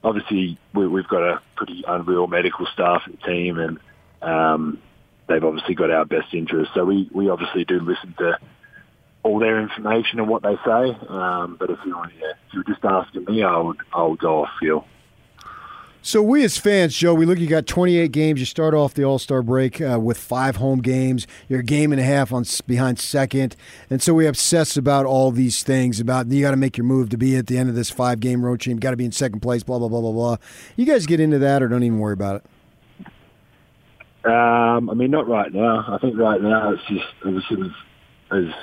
obviously, 0.05 0.59
we, 0.75 0.87
we've 0.87 1.09
got 1.09 1.23
a 1.23 1.41
pretty 1.57 1.85
unreal 1.87 2.27
medical 2.27 2.67
staff 2.67 3.03
and 3.07 3.21
team, 3.23 3.59
and 3.59 3.79
um, 4.23 4.79
they've 5.27 5.45
obviously 5.45 5.75
got 5.75 5.91
our 5.91 6.05
best 6.05 6.33
interests. 6.35 6.75
So 6.75 6.85
we 6.85 7.09
we 7.13 7.31
obviously 7.31 7.65
do 7.65 7.81
listen 7.81 8.15
to 8.19 8.39
all 9.23 9.39
their 9.39 9.61
information 9.61 10.19
and 10.19 10.29
what 10.29 10.43
they 10.43 10.57
say. 10.65 10.97
Um, 11.09 11.57
but 11.59 11.71
if 11.71 11.79
you 11.85 11.97
were, 11.97 12.11
yeah, 12.19 12.33
if 12.47 12.55
you 12.55 12.61
were 12.61 12.73
just 12.73 12.85
asking 12.85 13.25
me, 13.27 13.43
I 13.43 13.59
would 13.59 13.77
I 13.93 14.03
would 14.03 14.19
go 14.19 14.45
off 14.45 14.51
feel. 14.61 14.87
So 16.03 16.23
we 16.23 16.45
as 16.45 16.57
fans, 16.57 16.97
Joe, 16.97 17.13
we 17.13 17.27
look. 17.27 17.39
You 17.39 17.47
got 17.47 17.67
28 17.67 18.11
games. 18.11 18.41
You 18.41 18.47
start 18.47 18.73
off 18.73 18.95
the 18.95 19.05
All 19.05 19.19
Star 19.19 19.43
break 19.43 19.83
uh, 19.83 19.99
with 20.01 20.17
five 20.17 20.57
home 20.57 20.81
games. 20.81 21.27
You're 21.47 21.61
a 21.61 21.65
game 21.65 21.93
and 21.93 22.01
a 22.01 22.05
half 22.05 22.33
on 22.33 22.45
behind 22.67 22.99
second, 22.99 23.55
and 23.91 24.03
so 24.03 24.15
we 24.15 24.27
obsess 24.27 24.79
about 24.79 25.05
all 25.05 25.31
these 25.31 25.63
things. 25.63 26.01
About 26.01 26.29
you 26.29 26.41
got 26.41 26.53
to 26.53 26.57
make 26.57 26.79
your 26.79 26.87
move 26.87 27.11
to 27.11 27.19
be 27.19 27.37
at 27.37 27.49
the 27.49 27.59
end 27.59 27.69
of 27.69 27.75
this 27.75 27.91
five 27.91 28.21
game 28.21 28.43
road 28.43 28.63
team. 28.63 28.79
Got 28.79 28.93
to 28.93 28.97
be 28.97 29.05
in 29.05 29.13
second 29.13 29.41
place. 29.41 29.63
Blah 29.63 29.79
blah 29.79 29.89
blah 29.89 30.01
blah 30.01 30.13
blah. 30.13 30.37
You 30.75 30.87
guys 30.87 31.05
get 31.05 31.21
into 31.21 31.39
that 31.41 31.63
or 31.63 31.69
don't 31.69 31.83
even 31.83 31.99
worry 31.99 32.15
about 32.15 32.37
it. 32.37 32.45
Um, 34.25 34.89
I 34.89 34.95
mean, 34.95 35.11
not 35.11 35.29
right 35.29 35.53
now. 35.53 35.85
I 35.87 35.99
think 35.99 36.19
right 36.19 36.41
now 36.41 36.73
it's 36.73 36.83
just 36.89 37.05
as, 37.27 37.71
as 38.31 38.55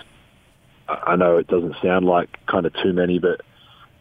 I 0.87 1.15
know 1.15 1.37
it 1.37 1.47
doesn't 1.47 1.75
sound 1.81 2.05
like 2.05 2.37
kind 2.47 2.65
of 2.65 2.73
too 2.81 2.93
many, 2.93 3.19
but 3.19 3.41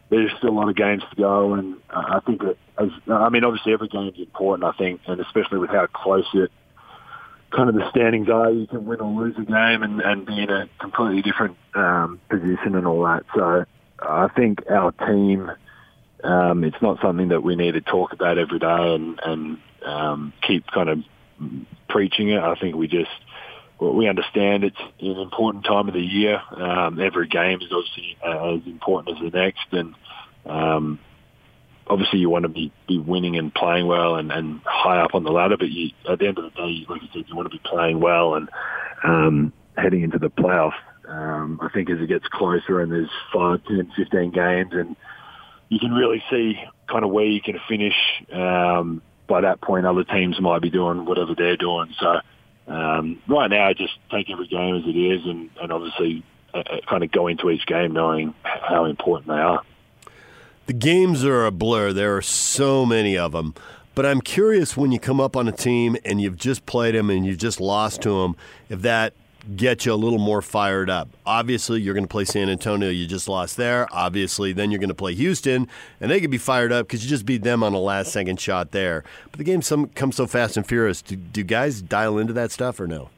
there's 0.09 0.31
still 0.37 0.49
a 0.49 0.51
lot 0.51 0.69
of 0.69 0.75
games 0.75 1.03
to 1.09 1.15
go, 1.15 1.53
and 1.53 1.75
I 1.89 2.19
think 2.25 2.41
that 2.41 2.57
as 2.77 2.89
I 3.11 3.29
mean, 3.29 3.43
obviously 3.43 3.73
every 3.73 3.87
game 3.87 4.09
is 4.09 4.19
important. 4.19 4.63
I 4.63 4.77
think, 4.77 5.01
and 5.07 5.19
especially 5.19 5.57
with 5.59 5.69
how 5.69 5.87
close 5.87 6.27
it 6.33 6.51
kind 7.51 7.69
of 7.69 7.75
the 7.75 7.89
standings 7.89 8.29
are, 8.29 8.51
you 8.51 8.67
can 8.67 8.85
win 8.85 8.99
or 8.99 9.23
lose 9.23 9.35
a 9.37 9.43
game 9.43 9.83
and, 9.83 10.01
and 10.01 10.25
be 10.25 10.41
in 10.41 10.49
a 10.49 10.69
completely 10.79 11.21
different 11.21 11.57
um, 11.75 12.19
position 12.29 12.75
and 12.75 12.85
all 12.85 13.03
that. 13.03 13.23
So 13.35 13.65
I 13.99 14.27
think 14.29 14.69
our 14.69 14.91
team. 14.91 15.51
Um, 16.23 16.63
it's 16.63 16.81
not 16.81 16.99
something 16.99 17.27
that 17.27 17.43
we 17.43 17.55
need 17.55 17.73
to 17.73 17.81
talk 17.81 18.11
about 18.11 18.39
every 18.39 18.57
day 18.57 18.95
and, 18.95 19.19
and 19.23 19.57
um, 19.85 20.33
keep 20.41 20.65
kind 20.65 20.89
of 20.89 20.99
preaching 21.87 22.29
it. 22.29 22.39
I 22.39 22.55
think 22.55 22.75
we 22.75 22.87
just 22.87 23.11
we 23.79 24.07
understand 24.07 24.63
it's 24.63 24.79
an 24.99 25.19
important 25.19 25.65
time 25.65 25.87
of 25.87 25.93
the 25.93 26.01
year. 26.01 26.41
Um, 26.51 26.99
every 26.99 27.27
game 27.27 27.59
is 27.61 27.71
obviously 27.71 28.17
uh, 28.25 28.55
as 28.55 28.61
important 28.65 29.17
as 29.17 29.23
the 29.23 29.37
next, 29.37 29.67
and 29.71 29.95
um, 30.45 30.99
obviously 31.87 32.19
you 32.19 32.29
want 32.29 32.43
to 32.43 32.49
be, 32.49 32.71
be 32.87 32.97
winning 32.97 33.37
and 33.37 33.53
playing 33.53 33.87
well 33.87 34.15
and, 34.15 34.31
and 34.31 34.61
high 34.65 34.99
up 34.99 35.13
on 35.13 35.23
the 35.23 35.31
ladder. 35.31 35.57
But 35.57 35.69
you, 35.69 35.91
at 36.09 36.19
the 36.19 36.27
end 36.27 36.37
of 36.37 36.45
the 36.45 36.49
day, 36.51 36.85
like 36.89 37.01
you 37.01 37.07
said, 37.13 37.25
you 37.27 37.35
want 37.35 37.51
to 37.51 37.55
be 37.55 37.61
playing 37.63 37.99
well 37.99 38.35
and 38.35 38.49
um, 39.03 39.53
heading 39.77 40.01
into 40.01 40.19
the 40.19 40.29
playoffs. 40.29 40.73
Um, 41.07 41.59
I 41.61 41.69
think 41.69 41.89
as 41.89 42.01
it 42.01 42.07
gets 42.07 42.27
closer 42.27 42.81
and 42.81 42.91
there's 42.91 43.09
five, 43.33 43.63
ten, 43.65 43.91
fifteen 43.95 44.31
games, 44.31 44.71
and 44.73 44.95
you 45.69 45.79
can 45.79 45.91
really 45.91 46.21
see 46.29 46.55
kind 46.89 47.05
of 47.05 47.11
where 47.11 47.25
you 47.25 47.41
can 47.41 47.59
finish. 47.69 47.95
Um, 48.33 49.01
by 49.27 49.41
that 49.41 49.61
point, 49.61 49.85
other 49.85 50.03
teams 50.03 50.39
might 50.39 50.61
be 50.61 50.69
doing 50.69 51.05
whatever 51.05 51.35
they're 51.35 51.57
doing. 51.57 51.93
So 51.99 52.21
um, 52.67 53.21
right 53.27 53.49
now, 53.49 53.67
I 53.67 53.73
just 53.73 53.93
take 54.11 54.29
every 54.29 54.47
game 54.47 54.75
as 54.75 54.83
it 54.85 54.97
is, 54.97 55.25
and, 55.25 55.49
and 55.61 55.71
obviously 55.71 56.23
uh, 56.53 56.59
uh 56.59 56.79
kind 56.87 57.03
of 57.03 57.11
go 57.11 57.27
into 57.27 57.49
each 57.49 57.65
game 57.65 57.93
knowing 57.93 58.33
how 58.43 58.85
important 58.85 59.27
they 59.27 59.33
are. 59.33 59.61
The 60.65 60.73
games 60.73 61.23
are 61.23 61.45
a 61.45 61.51
blur. 61.51 61.93
There 61.93 62.17
are 62.17 62.21
so 62.21 62.85
many 62.85 63.17
of 63.17 63.31
them. 63.31 63.55
But 63.95 64.05
I'm 64.05 64.21
curious 64.21 64.77
when 64.77 64.91
you 64.91 64.99
come 64.99 65.19
up 65.19 65.35
on 65.35 65.47
a 65.47 65.51
team 65.51 65.97
and 66.05 66.21
you've 66.21 66.37
just 66.37 66.65
played 66.65 66.93
them 66.93 67.09
and 67.09 67.25
you've 67.25 67.39
just 67.39 67.59
lost 67.59 68.01
to 68.03 68.21
them, 68.21 68.35
if 68.69 68.81
that 68.81 69.13
gets 69.55 69.85
you 69.85 69.93
a 69.93 69.95
little 69.95 70.19
more 70.19 70.41
fired 70.41 70.89
up. 70.89 71.09
Obviously, 71.25 71.81
you're 71.81 71.93
going 71.93 72.03
to 72.03 72.09
play 72.09 72.25
San 72.25 72.49
Antonio. 72.49 72.89
You 72.89 73.07
just 73.07 73.27
lost 73.27 73.57
there. 73.57 73.87
Obviously, 73.91 74.53
then 74.53 74.71
you're 74.71 74.79
going 74.79 74.89
to 74.89 74.95
play 74.95 75.13
Houston, 75.15 75.67
and 76.01 76.11
they 76.11 76.19
could 76.19 76.31
be 76.31 76.37
fired 76.37 76.71
up 76.71 76.87
because 76.87 77.03
you 77.03 77.09
just 77.09 77.25
beat 77.25 77.43
them 77.43 77.63
on 77.63 77.73
a 77.73 77.79
last 77.79 78.11
second 78.11 78.39
shot 78.39 78.71
there. 78.71 79.03
But 79.31 79.37
the 79.37 79.43
game 79.43 79.61
some, 79.61 79.87
comes 79.89 80.15
so 80.15 80.27
fast 80.27 80.57
and 80.57 80.67
furious. 80.67 81.01
Do, 81.01 81.15
do 81.15 81.43
guys 81.43 81.81
dial 81.81 82.17
into 82.17 82.33
that 82.33 82.51
stuff 82.51 82.79
or 82.79 82.87
no? 82.87 83.09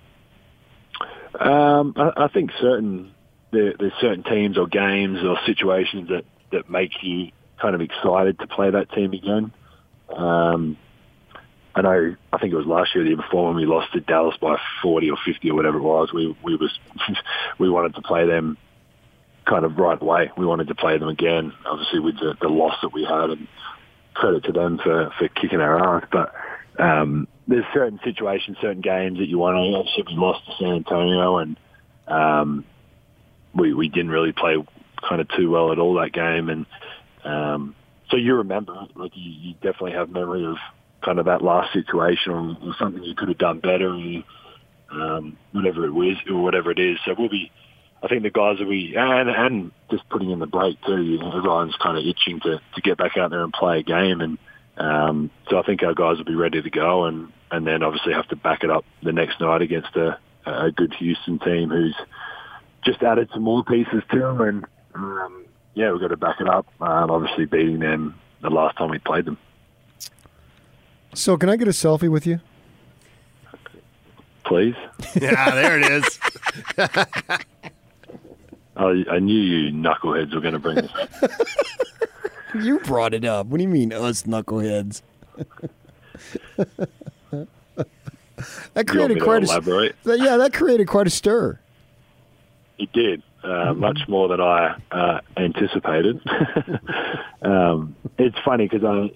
Um, 1.39 1.93
I, 1.95 2.25
I 2.25 2.27
think 2.27 2.51
certain 2.59 3.13
there, 3.51 3.73
there's 3.79 3.93
certain 3.99 4.23
teams 4.23 4.57
or 4.57 4.67
games 4.67 5.19
or 5.23 5.37
situations 5.45 6.09
that 6.09 6.25
that 6.51 6.69
make 6.69 6.91
you 7.01 7.31
kind 7.61 7.75
of 7.75 7.81
excited 7.81 8.39
to 8.39 8.47
play 8.47 8.71
that 8.71 8.91
team 8.91 9.13
again. 9.13 9.51
Um, 10.09 10.77
I 11.79 11.81
know, 11.81 12.15
I 12.33 12.37
think 12.39 12.51
it 12.51 12.57
was 12.57 12.65
last 12.65 12.93
year, 12.93 13.05
the 13.05 13.11
year 13.11 13.17
before, 13.17 13.47
when 13.47 13.55
we 13.55 13.65
lost 13.65 13.93
to 13.93 14.01
Dallas 14.01 14.35
by 14.41 14.57
40 14.81 15.11
or 15.11 15.17
50 15.25 15.49
or 15.49 15.55
whatever 15.55 15.77
it 15.77 15.81
was. 15.81 16.11
We 16.13 16.35
we 16.43 16.57
was 16.57 16.77
we 17.57 17.69
wanted 17.69 17.95
to 17.95 18.01
play 18.01 18.27
them 18.27 18.57
kind 19.45 19.63
of 19.63 19.77
right 19.77 19.99
away. 20.01 20.29
We 20.37 20.45
wanted 20.45 20.67
to 20.67 20.75
play 20.75 20.97
them 20.97 21.07
again, 21.07 21.53
obviously 21.65 22.01
with 22.01 22.15
the, 22.19 22.35
the 22.41 22.49
loss 22.49 22.75
that 22.81 22.91
we 22.91 23.05
had, 23.05 23.29
and 23.29 23.47
credit 24.13 24.43
to 24.43 24.51
them 24.51 24.79
for 24.83 25.11
for 25.17 25.29
kicking 25.29 25.61
our 25.61 25.97
ass. 25.97 26.07
But 26.11 26.33
um, 26.83 27.29
there's 27.47 27.63
certain 27.73 28.01
situations, 28.03 28.57
certain 28.59 28.81
games 28.81 29.19
that 29.19 29.29
you 29.29 29.37
want 29.37 29.55
to. 29.55 29.77
Obviously, 29.77 30.03
we 30.05 30.21
lost 30.21 30.45
to 30.47 30.51
San 30.59 30.75
Antonio, 30.75 31.37
and 31.37 31.57
um, 32.09 32.65
we 33.55 33.73
we 33.73 33.87
didn't 33.87 34.11
really 34.11 34.33
play 34.33 34.57
kind 35.07 35.21
of 35.21 35.29
too 35.29 35.49
well 35.49 35.71
at 35.71 35.79
all 35.79 35.93
that 35.93 36.11
game, 36.11 36.49
and 36.49 36.65
um, 37.23 37.73
so 38.11 38.17
you 38.17 38.35
remember, 38.35 38.73
like 38.95 39.11
you, 39.15 39.31
you 39.31 39.53
definitely 39.53 39.93
have 39.93 40.09
memory 40.09 40.45
of 40.45 40.57
kind 41.03 41.19
of 41.19 41.25
that 41.25 41.41
last 41.41 41.73
situation 41.73 42.31
or, 42.31 42.57
or 42.61 42.75
something 42.77 43.03
you 43.03 43.15
could 43.15 43.29
have 43.29 43.37
done 43.37 43.59
better, 43.59 43.89
or, 43.89 44.23
um, 44.91 45.37
whatever 45.51 45.85
it 45.85 45.93
was 45.93 46.17
or 46.29 46.41
whatever 46.41 46.71
it 46.71 46.79
is. 46.79 46.97
So 47.05 47.15
we'll 47.17 47.29
be. 47.29 47.51
I 48.01 48.07
think 48.07 48.23
the 48.23 48.29
guys 48.29 48.59
will 48.59 48.69
be, 48.69 48.95
and 48.95 49.29
and 49.29 49.71
just 49.91 50.07
putting 50.09 50.31
in 50.31 50.39
the 50.39 50.47
break 50.47 50.81
too. 50.85 51.01
You 51.01 51.19
know, 51.19 51.37
everyone's 51.37 51.75
kind 51.81 51.97
of 51.97 52.05
itching 52.05 52.39
to 52.41 52.61
to 52.75 52.81
get 52.81 52.97
back 52.97 53.17
out 53.17 53.29
there 53.29 53.43
and 53.43 53.51
play 53.51 53.79
a 53.79 53.83
game, 53.83 54.21
and 54.21 54.37
um, 54.77 55.31
so 55.49 55.59
I 55.59 55.63
think 55.63 55.83
our 55.83 55.93
guys 55.93 56.17
will 56.17 56.25
be 56.25 56.35
ready 56.35 56.61
to 56.61 56.69
go, 56.69 57.05
and 57.05 57.31
and 57.51 57.67
then 57.67 57.83
obviously 57.83 58.13
have 58.13 58.27
to 58.29 58.37
back 58.37 58.63
it 58.63 58.69
up 58.69 58.85
the 59.03 59.11
next 59.11 59.41
night 59.41 59.61
against 59.61 59.95
a 59.95 60.17
a 60.45 60.71
good 60.71 60.93
Houston 60.95 61.39
team 61.39 61.69
who's 61.69 61.95
just 62.85 63.03
added 63.03 63.29
some 63.33 63.43
more 63.43 63.63
pieces 63.63 64.01
to 64.11 64.19
them, 64.19 64.41
and 64.41 64.65
um, 64.95 65.45
yeah, 65.73 65.91
we've 65.91 66.01
got 66.01 66.07
to 66.07 66.17
back 66.17 66.39
it 66.39 66.47
up. 66.47 66.67
Um, 66.81 67.11
obviously, 67.11 67.45
beating 67.45 67.79
them 67.79 68.15
the 68.41 68.49
last 68.49 68.77
time 68.77 68.89
we 68.89 68.99
played 68.99 69.25
them. 69.25 69.37
So, 71.13 71.37
can 71.37 71.49
I 71.49 71.55
get 71.55 71.67
a 71.67 71.71
selfie 71.71 72.09
with 72.09 72.27
you? 72.27 72.39
Please. 74.43 74.75
yeah, 75.21 75.51
there 75.51 75.79
it 75.79 75.91
is. 75.91 76.19
I, 78.75 79.03
I 79.11 79.19
knew 79.19 79.39
you 79.39 79.71
knuckleheads 79.71 80.33
were 80.33 80.41
going 80.41 80.53
to 80.53 80.59
bring 80.59 80.75
this 80.75 80.91
up. 80.95 81.31
you 82.63 82.79
brought 82.79 83.13
it 83.13 83.25
up. 83.25 83.47
What 83.47 83.57
do 83.57 83.63
you 83.63 83.69
mean, 83.69 83.93
us 83.93 84.23
knuckleheads? 84.23 85.01
that 88.73 88.87
created 88.87 89.21
quite 89.21 89.43
a 89.43 89.45
elaborate? 89.45 89.95
yeah. 90.05 90.37
That 90.37 90.53
created 90.53 90.87
quite 90.87 91.07
a 91.07 91.11
stir. 91.11 91.59
It 92.79 92.91
did. 92.91 93.21
Uh, 93.43 93.73
much 93.73 93.99
more 94.07 94.27
than 94.27 94.41
I 94.41 94.81
uh, 94.91 95.19
anticipated. 95.37 96.21
um, 97.41 97.95
it's 98.17 98.37
funny 98.43 98.67
because 98.67 98.83
I, 98.83 99.11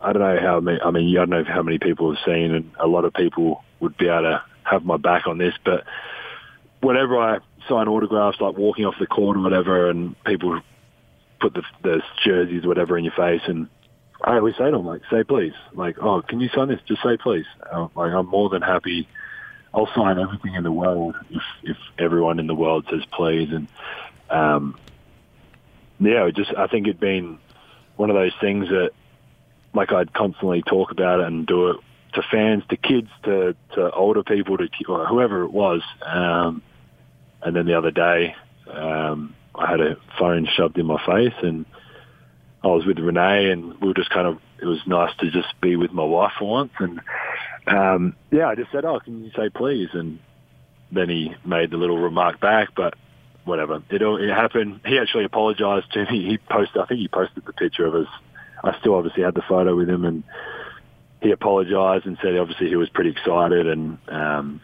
I 0.00 0.12
don't 0.12 0.22
know 0.22 0.40
how 0.40 0.60
many. 0.60 0.80
I 0.80 0.90
mean, 0.90 1.16
I 1.16 1.20
don't 1.20 1.30
know 1.30 1.44
how 1.44 1.62
many 1.62 1.78
people 1.78 2.14
have 2.14 2.24
seen, 2.24 2.54
and 2.54 2.70
a 2.78 2.86
lot 2.86 3.04
of 3.04 3.14
people 3.14 3.64
would 3.80 3.96
be 3.96 4.08
able 4.08 4.22
to 4.22 4.42
have 4.64 4.84
my 4.84 4.96
back 4.96 5.26
on 5.26 5.38
this. 5.38 5.54
But 5.64 5.84
whenever 6.80 7.18
I 7.18 7.38
sign 7.68 7.88
autographs, 7.88 8.40
like 8.40 8.56
walking 8.56 8.84
off 8.84 8.94
the 9.00 9.06
court 9.06 9.36
or 9.36 9.40
whatever, 9.40 9.90
and 9.90 10.14
people 10.24 10.60
put 11.40 11.54
the, 11.54 11.62
the 11.82 12.02
jerseys, 12.24 12.64
or 12.64 12.68
whatever, 12.68 12.96
in 12.96 13.04
your 13.04 13.14
face, 13.14 13.42
and 13.46 13.68
I 14.22 14.36
always 14.36 14.56
say 14.56 14.66
to 14.66 14.72
them, 14.72 14.86
like, 14.86 15.02
say 15.10 15.24
please. 15.24 15.54
Like, 15.72 15.96
oh, 16.00 16.22
can 16.22 16.40
you 16.40 16.48
sign 16.48 16.68
this? 16.68 16.80
Just 16.86 17.02
say 17.02 17.16
please. 17.16 17.46
Uh, 17.70 17.88
like, 17.94 18.12
I'm 18.12 18.26
more 18.26 18.48
than 18.48 18.62
happy 18.62 19.08
I'll 19.74 19.88
sign 19.94 20.18
everything 20.18 20.54
in 20.54 20.64
the 20.64 20.72
world 20.72 21.16
if 21.30 21.42
if 21.62 21.76
everyone 21.98 22.38
in 22.38 22.46
the 22.46 22.54
world 22.54 22.86
says 22.90 23.04
please. 23.12 23.50
And 23.52 23.68
um, 24.30 24.78
yeah, 26.00 26.28
just 26.34 26.52
I 26.56 26.66
think 26.66 26.86
it'd 26.86 27.00
been 27.00 27.38
one 27.96 28.10
of 28.10 28.16
those 28.16 28.32
things 28.40 28.68
that 28.68 28.90
like 29.74 29.92
I'd 29.92 30.12
constantly 30.12 30.62
talk 30.62 30.90
about 30.90 31.20
it 31.20 31.26
and 31.26 31.46
do 31.46 31.70
it 31.70 31.76
to 32.14 32.22
fans, 32.30 32.62
to 32.70 32.76
kids, 32.76 33.08
to 33.24 33.54
to 33.74 33.90
older 33.92 34.22
people, 34.22 34.56
to 34.56 34.68
whoever 35.08 35.44
it 35.44 35.52
was. 35.52 35.82
Um, 36.04 36.62
and 37.42 37.54
then 37.54 37.66
the 37.66 37.76
other 37.76 37.90
day, 37.90 38.34
um, 38.70 39.34
I 39.54 39.70
had 39.70 39.80
a 39.80 39.96
phone 40.18 40.48
shoved 40.56 40.78
in 40.78 40.86
my 40.86 40.98
face, 41.04 41.34
and 41.42 41.66
I 42.62 42.68
was 42.68 42.84
with 42.86 42.96
Renae, 42.96 43.52
and 43.52 43.80
we 43.80 43.88
were 43.88 43.94
just 43.94 44.10
kind 44.10 44.26
of. 44.26 44.38
It 44.60 44.66
was 44.66 44.80
nice 44.86 45.14
to 45.20 45.30
just 45.30 45.48
be 45.60 45.76
with 45.76 45.92
my 45.92 46.02
wife 46.02 46.32
for 46.36 46.50
once, 46.50 46.72
and 46.80 47.00
um, 47.68 48.16
yeah, 48.32 48.48
I 48.48 48.56
just 48.56 48.72
said, 48.72 48.84
"Oh, 48.84 48.98
can 48.98 49.24
you 49.24 49.30
say 49.36 49.50
please?" 49.50 49.90
And 49.92 50.18
then 50.90 51.08
he 51.08 51.34
made 51.44 51.70
the 51.70 51.76
little 51.76 51.98
remark 51.98 52.40
back, 52.40 52.70
but 52.74 52.94
whatever. 53.44 53.82
It 53.90 54.02
all 54.02 54.16
it 54.16 54.30
happened. 54.30 54.80
He 54.84 54.98
actually 54.98 55.24
apologized 55.24 55.92
to 55.92 56.04
me. 56.10 56.26
He 56.28 56.38
posted, 56.38 56.80
I 56.80 56.86
think 56.86 57.00
he 57.00 57.08
posted 57.08 57.44
the 57.44 57.52
picture 57.52 57.86
of 57.86 57.94
us. 57.94 58.08
I 58.64 58.78
still 58.80 58.94
obviously 58.94 59.22
had 59.22 59.34
the 59.34 59.42
photo 59.48 59.76
with 59.76 59.88
him, 59.88 60.04
and 60.04 60.24
he 61.22 61.30
apologized 61.30 62.06
and 62.06 62.18
said 62.22 62.36
obviously 62.36 62.68
he 62.68 62.76
was 62.76 62.88
pretty 62.88 63.10
excited 63.10 63.66
and 63.66 63.98
um, 64.08 64.60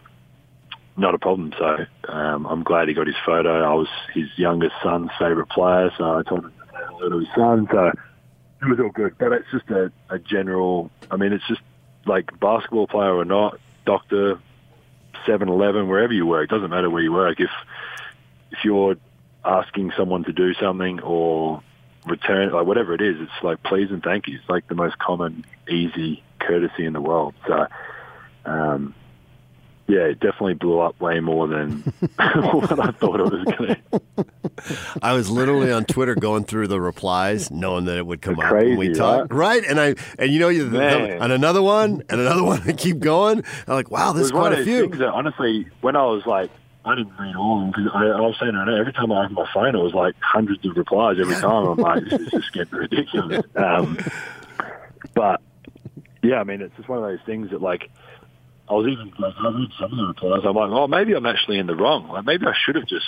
not 0.97 1.15
a 1.15 1.19
problem. 1.19 1.53
So 1.57 1.85
um, 2.11 2.45
I'm 2.45 2.63
glad 2.63 2.87
he 2.87 2.93
got 2.93 3.07
his 3.07 3.15
photo. 3.25 3.63
I 3.63 3.73
was 3.73 3.87
his 4.13 4.27
youngest 4.37 4.75
son's 4.81 5.11
favorite 5.19 5.49
player, 5.49 5.91
so 5.97 6.17
I 6.17 6.23
told 6.23 6.45
him 6.45 6.53
to 7.09 7.19
his 7.19 7.27
son. 7.35 7.67
So 7.71 7.91
it 8.61 8.69
was 8.69 8.79
all 8.79 8.89
good. 8.89 9.17
But 9.17 9.33
it's 9.33 9.51
just 9.51 9.69
a, 9.69 9.91
a 10.09 10.19
general. 10.19 10.89
I 11.11 11.17
mean, 11.17 11.33
it's 11.33 11.47
just 11.47 11.61
like 12.05 12.39
basketball 12.39 12.87
player 12.87 13.13
or 13.13 13.25
not, 13.25 13.59
doctor, 13.85 14.39
7-Eleven, 15.27 15.87
wherever 15.87 16.13
you 16.13 16.25
work, 16.25 16.49
doesn't 16.49 16.69
matter 16.69 16.89
where 16.89 17.01
you 17.01 17.11
work. 17.11 17.39
If 17.39 17.49
if 18.51 18.59
you're 18.63 18.95
asking 19.43 19.91
someone 19.97 20.23
to 20.23 20.31
do 20.31 20.53
something 20.53 21.01
or 21.01 21.61
return, 22.05 22.51
like 22.51 22.65
whatever 22.65 22.93
it 22.93 23.01
is, 23.01 23.17
it's 23.19 23.43
like 23.43 23.61
please 23.63 23.89
and 23.91 24.03
thank 24.03 24.27
you. 24.27 24.37
It's 24.39 24.49
like 24.49 24.67
the 24.67 24.75
most 24.75 24.97
common, 24.99 25.45
easy 25.69 26.23
courtesy 26.39 26.85
in 26.85 26.93
the 26.93 27.01
world. 27.01 27.33
So, 27.47 27.67
um, 28.45 28.93
yeah, 29.87 30.01
it 30.05 30.19
definitely 30.19 30.55
blew 30.55 30.79
up 30.79 30.99
way 30.99 31.19
more 31.19 31.47
than 31.47 31.81
what 32.15 32.79
I 32.79 32.91
thought 32.91 33.19
it 33.19 33.31
was 33.31 33.43
going 33.43 33.75
to. 33.75 34.25
I 35.01 35.13
was 35.13 35.29
literally 35.29 35.71
on 35.71 35.85
Twitter 35.85 36.15
going 36.15 36.43
through 36.45 36.69
the 36.69 36.81
replies, 36.81 37.51
knowing 37.51 37.85
that 37.85 37.97
it 37.97 38.05
would 38.05 38.21
come 38.21 38.39
up 38.39 38.51
when 38.51 38.77
we 38.77 38.87
crazy, 38.87 38.99
talk. 38.99 39.31
Right? 39.31 39.63
And 39.63 39.79
I 39.79 39.95
and 40.17 40.31
you 40.31 40.39
know 40.39 40.49
you 40.49 40.75
and 40.75 41.31
another 41.31 41.61
one 41.61 42.01
and 42.09 42.19
another 42.19 42.43
one. 42.45 42.61
I 42.67 42.71
keep 42.71 42.99
going. 42.99 43.43
I'm 43.67 43.73
like, 43.73 43.91
wow, 43.91 44.11
this 44.11 44.25
is 44.25 44.31
quite 44.31 44.53
a 44.53 44.63
few. 44.63 44.81
things 44.81 44.99
that 44.99 45.09
honestly, 45.09 45.67
when 45.81 45.95
I 45.95 46.05
was 46.05 46.25
like, 46.25 46.49
I 46.85 46.95
didn't 46.95 47.17
read 47.17 47.35
all 47.35 47.57
of 47.57 47.61
them 47.61 47.71
because 47.71 47.91
I, 47.95 48.05
I 48.05 48.21
was 48.21 48.35
saying, 48.39 48.55
I 48.55 48.65
know 48.65 48.75
every 48.75 48.93
time 48.93 49.11
I 49.11 49.23
opened 49.23 49.35
my 49.35 49.49
phone, 49.51 49.75
it 49.75 49.81
was 49.81 49.93
like 49.93 50.15
hundreds 50.21 50.63
of 50.65 50.77
replies 50.77 51.17
every 51.19 51.35
time. 51.35 51.65
I'm 51.67 51.77
like, 51.77 52.03
this 52.03 52.21
is 52.21 52.31
just 52.31 52.53
getting 52.53 52.73
ridiculous. 52.77 53.43
Um, 53.55 53.97
but 55.15 55.41
yeah, 56.21 56.39
I 56.39 56.43
mean, 56.43 56.61
it's 56.61 56.75
just 56.77 56.87
one 56.87 56.99
of 56.99 57.05
those 57.05 57.25
things 57.25 57.49
that 57.49 57.61
like, 57.61 57.89
I 58.69 58.73
was 58.73 58.87
even 58.87 59.11
like, 59.17 59.33
I 59.39 59.49
read 59.49 59.69
some 59.79 59.91
of 59.91 59.97
the 59.97 60.05
replies. 60.05 60.41
I'm 60.45 60.55
like, 60.55 60.69
oh, 60.69 60.87
maybe 60.87 61.13
I'm 61.13 61.25
actually 61.25 61.57
in 61.57 61.67
the 61.67 61.75
wrong. 61.75 62.07
Like, 62.07 62.25
maybe 62.25 62.45
I 62.45 62.53
should 62.65 62.75
have 62.75 62.87
just 62.87 63.05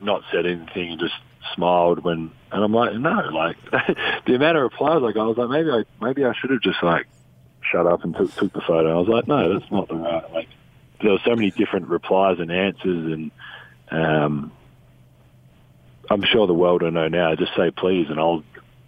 not 0.00 0.22
said 0.32 0.44
anything 0.44 0.90
and 0.90 1.00
just 1.00 1.14
smiled 1.54 2.02
when. 2.02 2.32
And 2.50 2.64
I'm 2.64 2.72
like, 2.72 2.94
no, 2.94 3.10
like 3.32 3.56
the 4.26 4.34
amount 4.34 4.56
of 4.56 4.64
replies 4.64 5.02
I 5.04 5.12
got, 5.12 5.24
I 5.24 5.26
was 5.26 5.38
like, 5.38 5.48
maybe 5.48 5.70
I 5.70 5.84
maybe 6.04 6.24
I 6.24 6.32
should 6.34 6.50
have 6.50 6.60
just 6.60 6.82
like 6.82 7.06
shut 7.70 7.86
up 7.86 8.02
and 8.02 8.16
took 8.16 8.34
took 8.34 8.52
the 8.52 8.60
photo. 8.60 8.96
I 8.96 8.98
was 8.98 9.08
like, 9.08 9.28
no, 9.28 9.52
that's 9.58 9.70
not 9.70 9.88
the 9.88 9.94
right 9.94 10.32
like 10.32 10.48
there 11.02 11.12
were 11.12 11.18
so 11.24 11.34
many 11.36 11.50
different 11.50 11.88
replies 11.88 12.38
and 12.38 12.50
answers, 12.50 13.12
and 13.12 13.30
um, 13.90 14.52
I'm 16.10 16.22
sure 16.24 16.46
the 16.46 16.54
world 16.54 16.82
will 16.82 16.90
know 16.90 17.08
now. 17.08 17.34
Just 17.34 17.54
say 17.56 17.70
please, 17.70 18.08
and 18.10 18.18
I'll 18.18 18.42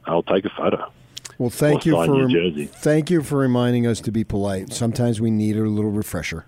I'll 0.06 0.22
take 0.22 0.44
a 0.44 0.50
photo. 0.50 0.90
Well, 1.38 1.50
thank 1.50 1.84
you 1.84 1.92
for 1.92 2.66
thank 2.78 3.10
you 3.10 3.22
for 3.22 3.36
reminding 3.38 3.86
us 3.86 4.00
to 4.02 4.12
be 4.12 4.24
polite. 4.24 4.72
Sometimes 4.72 5.20
we 5.20 5.30
need 5.30 5.56
a 5.56 5.62
little 5.62 5.90
refresher. 5.90 6.46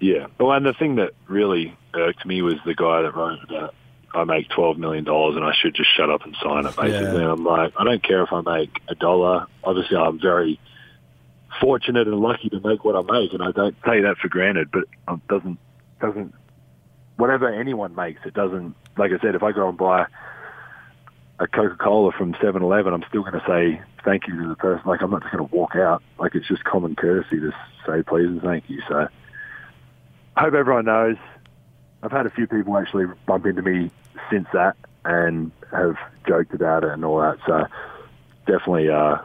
Yeah. 0.00 0.26
Well, 0.38 0.52
and 0.52 0.66
the 0.66 0.74
thing 0.74 0.96
that 0.96 1.12
really 1.28 1.74
irked 1.94 2.26
me 2.26 2.42
was 2.42 2.54
the 2.66 2.74
guy 2.74 3.02
that 3.02 3.14
wrote 3.16 3.38
about 3.48 3.74
I 4.12 4.24
make 4.24 4.48
twelve 4.50 4.76
million 4.78 5.04
dollars 5.04 5.36
and 5.36 5.44
I 5.44 5.52
should 5.54 5.74
just 5.74 5.88
shut 5.96 6.10
up 6.10 6.24
and 6.24 6.36
sign 6.42 6.66
it. 6.66 6.76
Basically, 6.76 6.90
Yeah. 6.92 7.14
and 7.14 7.22
I'm 7.30 7.44
like, 7.44 7.72
I 7.78 7.84
don't 7.84 8.02
care 8.02 8.22
if 8.22 8.32
I 8.32 8.42
make 8.42 8.80
a 8.88 8.94
dollar. 8.94 9.46
Obviously, 9.62 9.96
I'm 9.96 10.20
very 10.20 10.60
fortunate 11.60 12.06
and 12.06 12.20
lucky 12.20 12.48
to 12.50 12.60
make 12.60 12.84
what 12.84 12.96
I 12.96 13.00
make, 13.00 13.32
and 13.32 13.42
I 13.42 13.50
don't 13.52 13.76
take 13.84 14.02
that 14.02 14.16
for 14.20 14.28
granted. 14.28 14.70
But 14.70 14.84
it 15.08 15.28
doesn't 15.28 15.58
doesn't 16.00 16.34
whatever 17.16 17.52
anyone 17.52 17.94
makes, 17.94 18.20
it 18.24 18.34
doesn't. 18.34 18.74
Like 18.96 19.12
I 19.12 19.18
said, 19.20 19.34
if 19.34 19.42
I 19.42 19.52
go 19.52 19.68
and 19.68 19.78
buy 19.78 20.06
a 21.40 21.46
Coca 21.48 21.76
Cola 21.76 22.12
from 22.12 22.32
7-Eleven, 22.34 22.94
I'm 22.94 23.04
still 23.08 23.22
going 23.22 23.34
to 23.34 23.44
say 23.46 23.82
thank 24.04 24.28
you 24.28 24.40
to 24.40 24.48
the 24.48 24.54
person. 24.54 24.86
Like 24.86 25.02
I'm 25.02 25.10
not 25.10 25.22
just 25.22 25.34
going 25.34 25.48
to 25.48 25.54
walk 25.54 25.74
out. 25.74 26.02
Like 26.18 26.34
it's 26.34 26.46
just 26.46 26.64
common 26.64 26.94
courtesy 26.94 27.40
to 27.40 27.50
say 27.86 28.02
please 28.02 28.26
and 28.26 28.42
thank 28.42 28.68
you. 28.68 28.80
So 28.88 29.08
I 30.36 30.40
hope 30.40 30.54
everyone 30.54 30.84
knows. 30.84 31.16
I've 32.02 32.12
had 32.12 32.26
a 32.26 32.30
few 32.30 32.46
people 32.46 32.76
actually 32.76 33.06
bump 33.26 33.46
into 33.46 33.62
me 33.62 33.90
since 34.30 34.46
that 34.52 34.76
and 35.04 35.50
have 35.72 35.96
joked 36.26 36.54
about 36.54 36.84
it 36.84 36.90
and 36.90 37.04
all 37.04 37.20
that. 37.20 37.38
So 37.46 37.66
definitely 38.46 38.90
uh, 38.90 39.18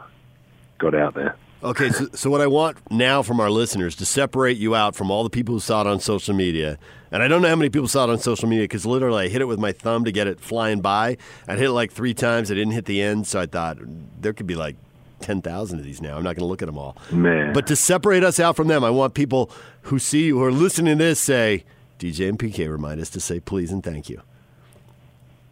got 0.78 0.94
out 0.94 1.14
there. 1.14 1.36
Okay, 1.62 1.90
so, 1.90 2.06
so 2.14 2.30
what 2.30 2.40
I 2.40 2.46
want 2.46 2.78
now 2.90 3.22
from 3.22 3.38
our 3.38 3.50
listeners 3.50 3.94
to 3.96 4.06
separate 4.06 4.56
you 4.56 4.74
out 4.74 4.96
from 4.96 5.10
all 5.10 5.22
the 5.24 5.30
people 5.30 5.54
who 5.54 5.60
saw 5.60 5.82
it 5.82 5.86
on 5.86 6.00
social 6.00 6.34
media, 6.34 6.78
and 7.12 7.22
I 7.22 7.28
don't 7.28 7.42
know 7.42 7.48
how 7.48 7.56
many 7.56 7.68
people 7.68 7.86
saw 7.86 8.04
it 8.04 8.10
on 8.10 8.18
social 8.18 8.48
media 8.48 8.64
because 8.64 8.86
literally 8.86 9.26
I 9.26 9.28
hit 9.28 9.42
it 9.42 9.44
with 9.44 9.58
my 9.58 9.72
thumb 9.72 10.04
to 10.04 10.12
get 10.12 10.26
it 10.26 10.40
flying 10.40 10.80
by. 10.80 11.18
I 11.46 11.56
hit 11.56 11.64
it 11.64 11.72
like 11.72 11.92
three 11.92 12.14
times. 12.14 12.50
I 12.50 12.54
didn't 12.54 12.72
hit 12.72 12.86
the 12.86 13.02
end, 13.02 13.26
so 13.26 13.40
I 13.40 13.46
thought 13.46 13.76
there 14.20 14.32
could 14.32 14.46
be 14.46 14.54
like 14.54 14.76
ten 15.20 15.42
thousand 15.42 15.80
of 15.80 15.84
these 15.84 16.00
now. 16.00 16.16
I'm 16.16 16.22
not 16.22 16.34
going 16.34 16.44
to 16.44 16.46
look 16.46 16.62
at 16.62 16.66
them 16.66 16.78
all. 16.78 16.96
Man. 17.10 17.52
But 17.52 17.66
to 17.66 17.76
separate 17.76 18.24
us 18.24 18.40
out 18.40 18.56
from 18.56 18.68
them, 18.68 18.82
I 18.82 18.90
want 18.90 19.12
people 19.12 19.50
who 19.82 19.98
see 19.98 20.24
you, 20.24 20.38
who 20.38 20.44
are 20.44 20.52
listening 20.52 20.96
to 20.96 21.04
this, 21.04 21.20
say 21.20 21.64
DJ 21.98 22.26
and 22.30 22.38
PK 22.38 22.70
remind 22.70 23.02
us 23.02 23.10
to 23.10 23.20
say 23.20 23.38
please 23.38 23.70
and 23.70 23.84
thank 23.84 24.08
you, 24.08 24.22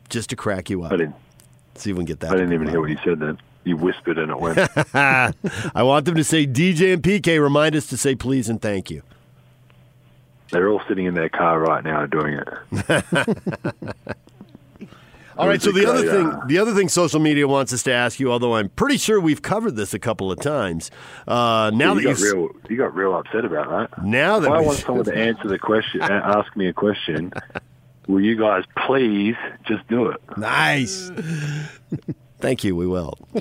just 0.09 0.31
to 0.31 0.37
crack 0.37 0.71
you 0.71 0.85
up. 0.85 0.93
I 0.93 0.97
didn't. 0.97 1.17
See 1.75 1.91
if 1.91 1.97
we 1.97 2.01
can 2.01 2.07
get 2.07 2.21
that. 2.21 2.31
I 2.31 2.37
didn't 2.37 2.55
even 2.55 2.67
hear 2.67 2.81
what 2.81 2.89
you 2.89 2.99
said 3.05 3.21
then. 3.21 3.39
You 3.69 3.77
whispered 3.77 4.17
and 4.17 4.31
it 4.31 4.41
went. 4.41 4.59
I 4.95 5.83
want 5.83 6.07
them 6.07 6.15
to 6.15 6.25
say 6.25 6.47
DJ 6.47 6.95
and 6.95 7.03
PK 7.03 7.39
remind 7.39 7.77
us 7.77 7.87
to 7.89 7.99
say 7.99 8.15
please 8.15 8.49
and 8.49 8.63
thank 8.63 8.91
you. 8.91 9.03
They're 10.51 10.71
all 10.71 10.81
sitting 10.89 11.05
in 11.05 11.13
their 11.13 11.29
car 11.29 11.61
right 11.61 11.85
now 11.85 12.07
doing 12.07 12.41
it. 12.41 12.49
All 15.37 15.47
right. 15.47 15.61
So 15.63 15.71
the 15.71 15.87
other 15.87 16.11
thing, 16.11 16.33
the 16.49 16.59
other 16.59 16.75
thing, 16.75 16.89
social 16.89 17.21
media 17.21 17.47
wants 17.47 17.73
us 17.73 17.83
to 17.85 17.93
ask 17.93 18.19
you, 18.19 18.33
although 18.33 18.57
I'm 18.57 18.71
pretty 18.71 18.97
sure 18.97 19.21
we've 19.21 19.43
covered 19.43 19.77
this 19.77 19.95
a 19.95 19.99
couple 19.99 20.33
of 20.33 20.41
times. 20.41 20.91
Uh, 21.29 21.71
now 21.75 21.95
you 21.95 22.01
that 22.01 22.17
got 22.17 22.23
real, 22.23 22.49
you 22.69 22.77
got 22.77 22.95
real 22.95 23.15
upset 23.15 23.45
about 23.45 23.93
that. 23.93 24.05
now 24.05 24.41
that 24.41 24.51
I 24.51 24.61
want 24.61 24.79
someone 24.79 25.05
to 25.05 25.15
answer 25.17 25.47
the 25.47 25.59
question, 25.59 26.01
ask 26.03 26.57
me 26.57 26.67
a 26.67 26.73
question, 26.73 27.33
will 28.09 28.21
you 28.21 28.37
guys 28.37 28.65
please 28.87 29.37
just 29.67 29.87
do 29.89 30.09
it? 30.09 30.21
nice. 30.39 31.13
Thank 32.41 32.65
you. 32.65 32.77
We 32.77 32.87
will. 32.87 33.19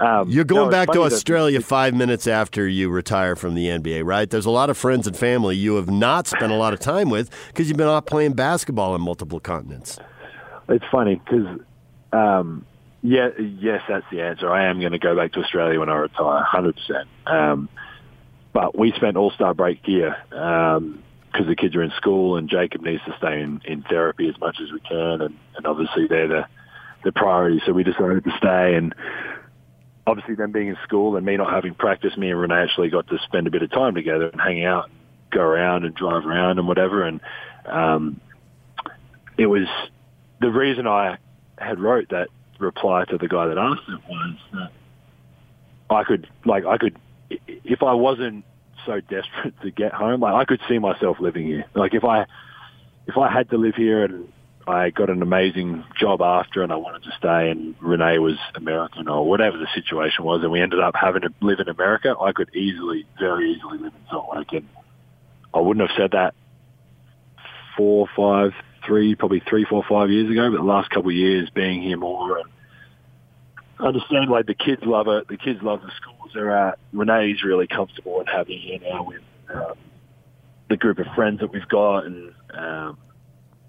Um, 0.00 0.28
You're 0.28 0.44
going 0.44 0.66
no, 0.66 0.70
back 0.70 0.92
to 0.92 1.02
Australia 1.02 1.60
five 1.60 1.92
minutes 1.92 2.28
after 2.28 2.68
you 2.68 2.88
retire 2.88 3.34
from 3.34 3.54
the 3.54 3.66
NBA, 3.66 4.04
right? 4.04 4.30
There's 4.30 4.46
a 4.46 4.50
lot 4.50 4.70
of 4.70 4.78
friends 4.78 5.08
and 5.08 5.16
family 5.16 5.56
you 5.56 5.74
have 5.74 5.90
not 5.90 6.28
spent 6.28 6.52
a 6.52 6.54
lot 6.54 6.72
of 6.72 6.78
time 6.78 7.10
with 7.10 7.30
because 7.48 7.68
you've 7.68 7.78
been 7.78 7.88
off 7.88 8.06
playing 8.06 8.34
basketball 8.34 8.92
on 8.92 9.00
multiple 9.00 9.40
continents. 9.40 9.98
It's 10.68 10.84
funny 10.92 11.16
because, 11.16 11.60
um, 12.12 12.64
yeah, 13.02 13.30
yes, 13.38 13.82
that's 13.88 14.06
the 14.12 14.20
answer. 14.20 14.48
I 14.48 14.66
am 14.66 14.78
going 14.78 14.92
to 14.92 15.00
go 15.00 15.16
back 15.16 15.32
to 15.32 15.40
Australia 15.40 15.80
when 15.80 15.88
I 15.88 15.96
retire, 15.96 16.44
hundred 16.44 16.76
percent. 16.76 17.08
Um, 17.26 17.68
but 18.52 18.78
we 18.78 18.92
spent 18.92 19.16
All 19.16 19.32
Star 19.32 19.52
break 19.52 19.80
here 19.82 20.16
because 20.30 21.46
the 21.46 21.56
kids 21.56 21.74
are 21.74 21.82
in 21.82 21.90
school, 21.96 22.36
and 22.36 22.48
Jacob 22.48 22.82
needs 22.82 23.02
to 23.04 23.16
stay 23.18 23.40
in, 23.40 23.62
in 23.64 23.82
therapy 23.82 24.28
as 24.28 24.38
much 24.38 24.58
as 24.62 24.70
we 24.70 24.80
can, 24.80 25.22
and, 25.22 25.36
and 25.56 25.66
obviously 25.66 26.06
they're 26.06 26.28
the 26.28 26.46
the 27.04 27.12
priority. 27.12 27.60
So 27.66 27.72
we 27.72 27.84
decided 27.84 28.24
to 28.24 28.30
stay, 28.38 28.74
and 28.74 28.94
obviously 30.06 30.34
them 30.34 30.52
being 30.52 30.68
in 30.68 30.76
school 30.84 31.16
and 31.16 31.24
me 31.24 31.36
not 31.36 31.52
having 31.52 31.74
practice, 31.74 32.16
me 32.16 32.30
and 32.30 32.38
Renae 32.38 32.64
actually 32.64 32.90
got 32.90 33.08
to 33.08 33.18
spend 33.24 33.46
a 33.46 33.50
bit 33.50 33.62
of 33.62 33.70
time 33.70 33.94
together 33.94 34.28
and 34.28 34.40
hang 34.40 34.64
out, 34.64 34.90
go 35.30 35.40
around 35.40 35.84
and 35.84 35.94
drive 35.94 36.24
around 36.26 36.58
and 36.58 36.66
whatever, 36.66 37.04
and 37.04 37.20
um, 37.66 38.20
it 39.36 39.46
was 39.46 39.68
the 40.40 40.50
reason 40.50 40.86
I 40.86 41.18
had 41.56 41.78
wrote 41.78 42.08
that 42.10 42.28
reply 42.58 43.04
to 43.04 43.18
the 43.18 43.28
guy 43.28 43.46
that 43.46 43.58
asked 43.58 43.88
it 43.88 44.00
was 44.08 44.36
that 44.52 44.70
I 45.90 46.04
could, 46.04 46.28
like, 46.44 46.64
I 46.64 46.76
could, 46.76 46.98
if 47.30 47.82
I 47.82 47.94
wasn't 47.94 48.44
so 48.84 49.00
desperate 49.00 49.54
to 49.62 49.70
get 49.70 49.92
home, 49.92 50.20
like, 50.20 50.34
I 50.34 50.44
could 50.44 50.60
see 50.68 50.78
myself 50.78 51.18
living 51.20 51.46
here. 51.46 51.64
Like, 51.74 51.94
if 51.94 52.04
I, 52.04 52.26
if 53.06 53.16
I 53.16 53.30
had 53.32 53.50
to 53.50 53.56
live 53.56 53.74
here 53.74 54.04
and 54.04 54.32
I 54.68 54.90
got 54.90 55.08
an 55.08 55.22
amazing 55.22 55.82
job 55.98 56.20
after 56.20 56.62
and 56.62 56.70
I 56.70 56.76
wanted 56.76 57.02
to 57.04 57.10
stay 57.16 57.50
and 57.50 57.78
Renae 57.80 58.20
was 58.20 58.36
American 58.54 59.08
or 59.08 59.26
whatever 59.26 59.56
the 59.56 59.66
situation 59.74 60.24
was 60.24 60.42
and 60.42 60.52
we 60.52 60.60
ended 60.60 60.80
up 60.80 60.94
having 60.94 61.22
to 61.22 61.30
live 61.40 61.58
in 61.60 61.68
America, 61.68 62.14
I 62.20 62.32
could 62.32 62.54
easily, 62.54 63.06
very 63.18 63.52
easily 63.52 63.78
live 63.78 63.94
in 63.94 64.02
Salt 64.10 64.36
Lake. 64.36 64.52
And 64.52 64.68
I 65.54 65.60
wouldn't 65.60 65.88
have 65.88 65.96
said 65.96 66.10
that 66.10 66.34
four, 67.78 68.08
five, 68.14 68.52
three, 68.86 69.14
probably 69.14 69.40
three, 69.48 69.64
four, 69.64 69.82
five 69.88 70.10
years 70.10 70.30
ago, 70.30 70.50
but 70.50 70.58
the 70.58 70.62
last 70.62 70.90
couple 70.90 71.10
of 71.10 71.16
years 71.16 71.48
being 71.54 71.82
here 71.82 71.96
more 71.96 72.38
and 72.38 72.48
understand 73.80 74.30
like 74.30 74.46
the 74.46 74.54
kids 74.54 74.82
love 74.84 75.08
it. 75.08 75.28
The 75.28 75.38
kids 75.38 75.60
love 75.62 75.80
the 75.80 75.92
schools 75.96 76.32
they're 76.34 76.50
at. 76.50 76.78
Renae's 76.92 77.42
really 77.42 77.68
comfortable 77.68 78.20
in 78.20 78.26
having 78.26 78.58
here 78.58 78.80
now 78.82 79.02
with 79.04 79.22
um, 79.54 79.78
the 80.68 80.76
group 80.76 80.98
of 80.98 81.06
friends 81.14 81.40
that 81.40 81.50
we've 81.50 81.68
got 81.68 82.04
and 82.04 82.34
um, 82.52 82.98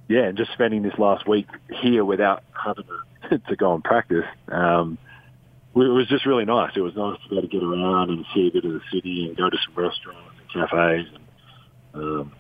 yeah, 0.10 0.24
and 0.24 0.38
just 0.38 0.52
spending 0.54 0.82
this 0.82 0.98
last 0.98 1.28
week 1.28 1.48
here 1.82 2.04
without 2.04 2.44
having 2.52 2.86
to, 3.30 3.38
to 3.48 3.56
go 3.56 3.76
and 3.76 3.84
practice. 3.84 4.26
Um, 4.50 4.98
it 5.76 5.78
was 5.78 6.08
just 6.10 6.26
really 6.26 6.46
nice. 6.46 6.72
It 6.76 6.82
was 6.82 6.96
nice 6.96 7.22
to 7.24 7.30
be 7.30 7.38
able 7.38 7.48
to 7.48 7.54
get 7.54 7.64
around 7.64 8.10
and 8.10 8.26
see 8.34 8.48
a 8.48 8.52
bit 8.52 8.66
of 8.66 8.74
the 8.74 8.82
city 8.92 9.28
and 9.28 9.38
go 9.38 9.50
to 9.50 9.58
some 9.66 9.76
restaurants 9.76 10.36
and 10.40 10.70
cafes. 10.70 11.08
And, 11.94 12.04
um, 12.04 12.32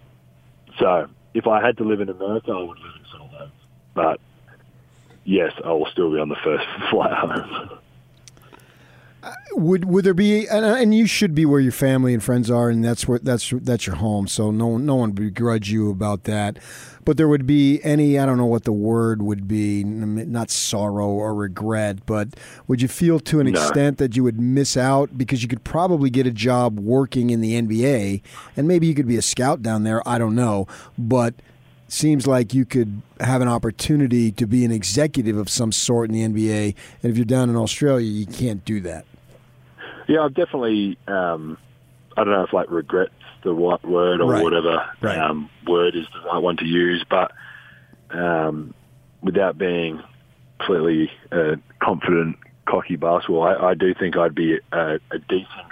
so 0.79 1.07
if 1.35 1.45
I 1.45 1.63
had 1.63 1.77
to 1.77 1.83
live 1.83 2.01
in 2.01 2.09
America, 2.09 2.51
I 2.51 2.59
would 2.59 2.79
live 2.79 2.95
in 2.95 3.39
Lake. 3.39 3.49
But 3.93 4.19
yes, 5.23 5.53
I 5.63 5.71
will 5.71 5.87
still 5.91 6.11
be 6.11 6.19
on 6.19 6.29
the 6.29 6.37
first 6.43 6.65
flight 6.89 7.13
home. 7.13 7.79
Would 9.53 9.85
would 9.85 10.05
there 10.05 10.13
be 10.13 10.47
and, 10.47 10.63
and 10.65 10.93
you 10.95 11.05
should 11.05 11.35
be 11.35 11.45
where 11.45 11.59
your 11.59 11.73
family 11.73 12.13
and 12.13 12.23
friends 12.23 12.49
are, 12.49 12.69
and 12.69 12.83
that's 12.83 13.07
where 13.07 13.19
that's 13.19 13.51
that's 13.57 13.85
your 13.85 13.97
home. 13.97 14.27
So 14.27 14.49
no 14.51 14.77
no 14.77 14.95
one 14.95 15.09
would 15.09 15.15
begrudge 15.15 15.69
you 15.69 15.89
about 15.91 16.23
that. 16.23 16.57
But 17.03 17.17
there 17.17 17.27
would 17.27 17.45
be 17.47 17.81
any 17.83 18.17
I 18.19 18.25
don't 18.25 18.37
know 18.37 18.45
what 18.45 18.63
the 18.63 18.71
word 18.71 19.21
would 19.21 19.47
be, 19.47 19.83
not 19.83 20.49
sorrow 20.49 21.07
or 21.07 21.33
regret, 21.33 22.05
but 22.05 22.29
would 22.67 22.81
you 22.81 22.87
feel 22.87 23.19
to 23.21 23.39
an 23.41 23.47
No. 23.51 23.59
extent 23.59 23.97
that 23.97 24.15
you 24.15 24.23
would 24.23 24.39
miss 24.39 24.77
out 24.77 25.17
because 25.17 25.41
you 25.41 25.49
could 25.49 25.63
probably 25.63 26.09
get 26.09 26.25
a 26.27 26.31
job 26.31 26.79
working 26.79 27.29
in 27.29 27.41
the 27.41 27.59
NBA, 27.61 28.21
and 28.55 28.67
maybe 28.67 28.87
you 28.87 28.93
could 28.93 29.07
be 29.07 29.17
a 29.17 29.21
scout 29.21 29.61
down 29.61 29.83
there. 29.83 30.07
I 30.07 30.17
don't 30.17 30.35
know, 30.35 30.67
but 30.97 31.33
seems 31.87 32.27
like 32.27 32.53
you 32.53 32.63
could 32.65 33.01
have 33.19 33.41
an 33.41 33.47
opportunity 33.47 34.31
to 34.31 34.45
be 34.45 34.63
an 34.63 34.71
executive 34.71 35.35
of 35.35 35.49
some 35.49 35.71
sort 35.71 36.09
in 36.11 36.13
the 36.13 36.21
NBA. 36.21 36.75
And 37.01 37.11
if 37.11 37.17
you're 37.17 37.25
down 37.25 37.49
in 37.49 37.55
Australia, 37.55 38.05
you 38.05 38.27
can't 38.27 38.63
do 38.63 38.79
that. 38.81 39.05
Yeah, 40.09 40.21
I've 40.21 40.33
definitely. 40.33 40.97
Um, 41.07 41.57
I 42.17 42.23
don't 42.23 42.33
know 42.33 42.43
if 42.43 42.51
like 42.51 42.69
regrets 42.71 43.13
the 43.43 43.53
right 43.53 43.83
word 43.85 44.19
or 44.19 44.31
Right. 44.31 44.43
whatever 44.43 44.83
Right. 45.01 45.17
um, 45.19 45.49
word 45.65 45.95
is 45.95 46.07
the 46.11 46.27
right 46.27 46.39
one 46.39 46.57
to 46.57 46.65
use, 46.65 47.05
but 47.09 47.31
um, 48.09 48.73
without 49.21 49.57
being 49.57 50.01
completely 50.59 51.11
uh, 51.31 51.55
confident, 51.81 52.37
cocky 52.67 52.95
basketball, 52.95 53.43
I, 53.43 53.69
I 53.69 53.73
do 53.75 53.93
think 53.93 54.17
I'd 54.17 54.33
be 54.35 54.57
a, 54.71 54.95
a 55.11 55.19
decent 55.29 55.67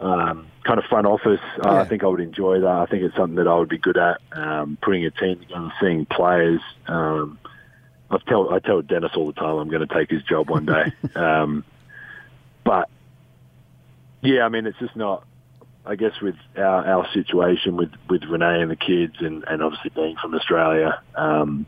um, 0.00 0.48
kind 0.64 0.78
of 0.80 0.84
front 0.86 1.06
office. 1.06 1.40
Uh, 1.62 1.74
Yeah. 1.74 1.82
I 1.82 1.88
think 1.88 2.02
I 2.02 2.08
would 2.08 2.20
enjoy 2.20 2.60
that. 2.60 2.66
I 2.66 2.86
think 2.86 3.04
it's 3.04 3.16
something 3.16 3.36
that 3.36 3.46
I 3.48 3.56
would 3.56 3.68
be 3.68 3.78
good 3.78 3.96
at. 3.96 4.20
Um, 4.32 4.76
putting 4.82 5.06
a 5.06 5.12
team 5.12 5.38
together, 5.38 5.72
seeing 5.80 6.06
players. 6.06 6.60
Um, 6.88 7.38
I 8.10 8.18
tell 8.28 8.52
I 8.52 8.58
tell 8.58 8.82
Dennis 8.82 9.12
all 9.16 9.28
the 9.28 9.32
time 9.34 9.56
I'm 9.56 9.68
going 9.70 9.86
to 9.86 9.94
take 9.94 10.10
his 10.10 10.24
job 10.24 10.50
one 10.50 10.66
day. 10.66 10.92
um, 11.14 11.64
but 12.64 12.88
yeah, 14.22 14.42
I 14.42 14.48
mean 14.48 14.66
it's 14.66 14.78
just 14.78 14.96
not. 14.96 15.24
I 15.84 15.96
guess 15.96 16.12
with 16.20 16.36
our, 16.58 16.86
our 16.86 17.08
situation 17.14 17.74
with, 17.74 17.90
with 18.10 18.20
Renae 18.22 18.60
and 18.60 18.70
the 18.70 18.76
kids, 18.76 19.14
and, 19.20 19.44
and 19.44 19.62
obviously 19.62 19.90
being 19.94 20.14
from 20.20 20.34
Australia, 20.34 21.02
um, 21.16 21.66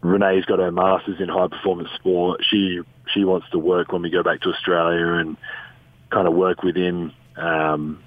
Renae's 0.00 0.44
got 0.44 0.60
her 0.60 0.70
masters 0.70 1.20
in 1.20 1.28
high 1.28 1.48
performance 1.48 1.90
sport. 1.96 2.40
She 2.48 2.80
she 3.12 3.24
wants 3.24 3.48
to 3.50 3.58
work 3.58 3.92
when 3.92 4.02
we 4.02 4.10
go 4.10 4.22
back 4.22 4.42
to 4.42 4.50
Australia 4.50 5.14
and 5.14 5.36
kind 6.10 6.28
of 6.28 6.34
work 6.34 6.62
within 6.62 7.12
um, 7.36 8.02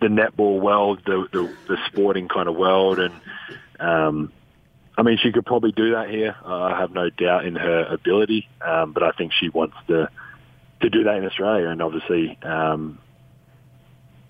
the 0.00 0.08
netball 0.08 0.60
world, 0.60 1.00
the, 1.04 1.26
the 1.32 1.54
the 1.68 1.76
sporting 1.88 2.28
kind 2.28 2.48
of 2.48 2.56
world, 2.56 2.98
and 2.98 3.20
um, 3.78 4.32
I 4.96 5.02
mean, 5.02 5.18
she 5.22 5.32
could 5.32 5.46
probably 5.46 5.72
do 5.72 5.92
that 5.92 6.10
here. 6.10 6.36
Uh, 6.44 6.62
I 6.62 6.78
have 6.78 6.92
no 6.92 7.10
doubt 7.10 7.44
in 7.44 7.56
her 7.56 7.84
ability, 7.84 8.48
um, 8.60 8.92
but 8.92 9.02
I 9.02 9.10
think 9.12 9.32
she 9.38 9.48
wants 9.48 9.76
to 9.88 10.08
to 10.82 10.90
do 10.90 11.04
that 11.04 11.16
in 11.16 11.24
Australia, 11.24 11.68
and 11.68 11.82
obviously. 11.82 12.38
Um, 12.42 12.98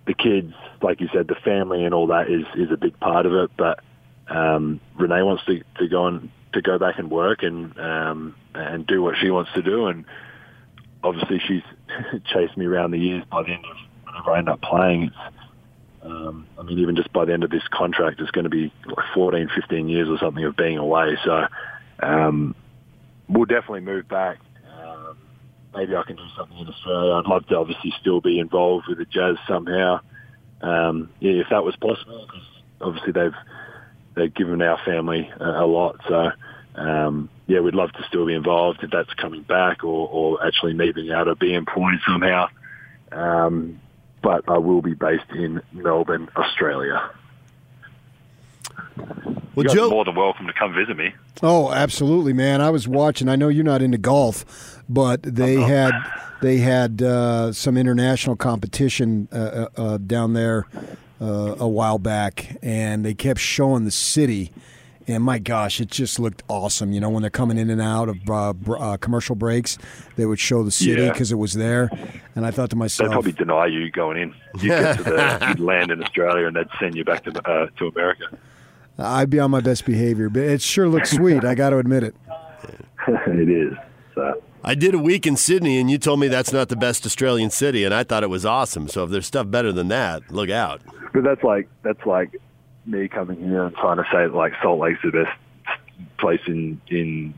the 0.06 0.14
kids, 0.14 0.52
like 0.80 1.00
you 1.00 1.08
said, 1.12 1.28
the 1.28 1.36
family 1.36 1.84
and 1.84 1.94
all 1.94 2.08
that 2.08 2.28
is 2.28 2.44
is 2.56 2.72
a 2.72 2.76
big 2.76 2.98
part 2.98 3.26
of 3.26 3.32
it. 3.34 3.50
But 3.56 3.80
um, 4.28 4.80
Renae 4.98 5.24
wants 5.24 5.44
to, 5.46 5.62
to 5.78 5.88
go 5.88 6.06
and 6.06 6.30
to 6.52 6.62
go 6.62 6.78
back 6.78 6.98
and 6.98 7.10
work 7.10 7.42
and 7.42 7.78
um, 7.78 8.34
and 8.54 8.86
do 8.86 9.02
what 9.02 9.16
she 9.20 9.30
wants 9.30 9.52
to 9.54 9.62
do. 9.62 9.86
And 9.86 10.04
obviously, 11.02 11.40
she's 11.46 11.62
chased 12.24 12.56
me 12.56 12.66
around 12.66 12.90
the 12.90 12.98
years. 12.98 13.24
By 13.30 13.42
the 13.42 13.52
end 13.52 13.64
of 13.64 13.76
whenever 14.04 14.30
I 14.32 14.38
end 14.38 14.48
up 14.48 14.60
playing, 14.60 15.04
it's 15.04 15.16
um, 16.02 16.46
I 16.58 16.62
mean, 16.62 16.80
even 16.80 16.96
just 16.96 17.12
by 17.12 17.24
the 17.24 17.32
end 17.32 17.44
of 17.44 17.50
this 17.50 17.66
contract, 17.70 18.20
it's 18.20 18.32
going 18.32 18.44
to 18.44 18.50
be 18.50 18.72
like 18.86 19.06
14, 19.14 19.50
15 19.54 19.88
years 19.88 20.08
or 20.08 20.18
something 20.18 20.44
of 20.44 20.56
being 20.56 20.78
away. 20.78 21.16
So 21.24 21.46
um, 22.00 22.56
we'll 23.28 23.44
definitely 23.44 23.82
move 23.82 24.08
back. 24.08 24.38
Maybe 25.74 25.96
I 25.96 26.02
can 26.02 26.16
do 26.16 26.26
something 26.36 26.58
in 26.58 26.68
Australia. 26.68 27.14
I'd 27.14 27.26
love 27.26 27.46
to 27.46 27.56
obviously 27.56 27.92
still 28.00 28.20
be 28.20 28.38
involved 28.38 28.86
with 28.88 28.98
the 28.98 29.06
Jazz 29.06 29.36
somehow, 29.48 30.00
um, 30.60 31.10
yeah, 31.20 31.32
if 31.32 31.46
that 31.50 31.64
was 31.64 31.76
possible. 31.76 32.26
Because 32.26 32.46
obviously 32.80 33.12
they've 33.12 33.34
they've 34.14 34.34
given 34.34 34.60
our 34.60 34.78
family 34.84 35.30
a, 35.40 35.44
a 35.44 35.66
lot. 35.66 35.96
So 36.08 36.30
um, 36.74 37.30
yeah, 37.46 37.60
we'd 37.60 37.74
love 37.74 37.92
to 37.92 38.04
still 38.08 38.26
be 38.26 38.34
involved 38.34 38.80
if 38.82 38.90
that's 38.90 39.12
coming 39.14 39.42
back 39.42 39.84
or, 39.84 40.08
or 40.08 40.46
actually 40.46 40.74
me 40.74 40.92
being 40.92 41.10
able 41.10 41.26
to 41.26 41.36
be 41.36 41.54
employed 41.54 41.98
somehow. 42.06 42.48
Um, 43.10 43.80
but 44.22 44.44
I 44.48 44.58
will 44.58 44.82
be 44.82 44.94
based 44.94 45.30
in 45.30 45.62
Melbourne, 45.72 46.28
Australia. 46.36 47.10
Well, 49.54 49.66
Joe, 49.74 49.90
more 49.90 50.04
than 50.04 50.14
welcome 50.14 50.46
to 50.46 50.52
come 50.52 50.74
visit 50.74 50.96
me. 50.96 51.12
Oh, 51.42 51.70
absolutely, 51.72 52.32
man. 52.32 52.60
I 52.60 52.70
was 52.70 52.88
watching. 52.88 53.28
I 53.28 53.36
know 53.36 53.48
you're 53.48 53.64
not 53.64 53.82
into 53.82 53.98
golf, 53.98 54.82
but 54.88 55.22
they 55.22 55.56
had 55.56 55.92
they 56.40 56.58
had 56.58 57.02
uh, 57.02 57.52
some 57.52 57.76
international 57.76 58.36
competition 58.36 59.28
uh, 59.30 59.36
uh, 59.36 59.68
uh, 59.76 59.98
down 59.98 60.32
there 60.32 60.66
uh, 61.20 61.56
a 61.58 61.68
while 61.68 61.98
back, 61.98 62.56
and 62.62 63.04
they 63.04 63.12
kept 63.14 63.40
showing 63.40 63.84
the 63.84 63.90
city. 63.90 64.52
And 65.08 65.22
my 65.24 65.38
gosh, 65.40 65.80
it 65.80 65.90
just 65.90 66.18
looked 66.20 66.44
awesome. 66.48 66.92
You 66.92 67.00
know, 67.00 67.10
when 67.10 67.22
they're 67.22 67.30
coming 67.30 67.58
in 67.58 67.68
and 67.70 67.82
out 67.82 68.08
of 68.08 68.30
uh, 68.30 68.52
br- 68.52 68.78
uh, 68.78 68.96
commercial 68.98 69.34
breaks, 69.34 69.76
they 70.16 70.24
would 70.24 70.38
show 70.38 70.62
the 70.62 70.70
city 70.70 71.02
Yeah. 71.02 71.12
because 71.12 71.32
it 71.32 71.36
was 71.36 71.54
there. 71.54 71.90
And 72.36 72.46
I 72.46 72.52
thought 72.52 72.70
to 72.70 72.76
myself, 72.76 73.08
They'd 73.08 73.12
probably 73.12 73.32
deny 73.32 73.66
you 73.66 73.90
going 73.90 74.16
in. 74.16 74.34
You 74.60 74.68
get 74.68 74.96
to 74.98 75.02
the 75.02 75.46
you'd 75.48 75.60
land 75.60 75.90
in 75.90 76.02
Australia 76.02 76.46
and 76.46 76.54
they'd 76.54 76.68
send 76.78 76.94
you 76.94 77.04
back 77.04 77.24
to 77.24 77.48
uh, 77.50 77.66
to 77.78 77.88
America. 77.88 78.26
I'd 78.98 79.30
be 79.30 79.38
on 79.38 79.50
my 79.50 79.60
best 79.60 79.84
behavior. 79.84 80.28
But 80.28 80.42
it 80.42 80.62
sure 80.62 80.88
looks 80.88 81.10
sweet. 81.10 81.44
I 81.44 81.54
got 81.54 81.70
to 81.70 81.78
admit 81.78 82.04
it. 82.04 82.14
it 83.08 83.48
is. 83.48 83.76
So 84.14 84.42
I 84.64 84.74
did 84.74 84.94
a 84.94 84.98
week 84.98 85.26
in 85.26 85.36
Sydney, 85.36 85.78
and 85.78 85.90
you 85.90 85.98
told 85.98 86.20
me 86.20 86.28
that's 86.28 86.52
not 86.52 86.68
the 86.68 86.76
best 86.76 87.04
Australian 87.04 87.50
city, 87.50 87.84
and 87.84 87.92
I 87.92 88.04
thought 88.04 88.22
it 88.22 88.30
was 88.30 88.46
awesome. 88.46 88.88
So 88.88 89.04
if 89.04 89.10
there's 89.10 89.26
stuff 89.26 89.50
better 89.50 89.72
than 89.72 89.88
that, 89.88 90.30
look 90.30 90.50
out. 90.50 90.82
But 91.12 91.24
that's 91.24 91.42
like 91.42 91.68
that's 91.82 92.04
like 92.06 92.36
me 92.86 93.08
coming 93.08 93.40
here 93.40 93.64
and 93.64 93.74
trying 93.76 93.96
to 93.96 94.04
say 94.04 94.22
that, 94.26 94.34
like 94.34 94.52
Salt 94.62 94.78
Lake's 94.78 95.00
the 95.02 95.10
best 95.10 95.38
place 96.18 96.40
in 96.46 96.80
in 96.88 97.34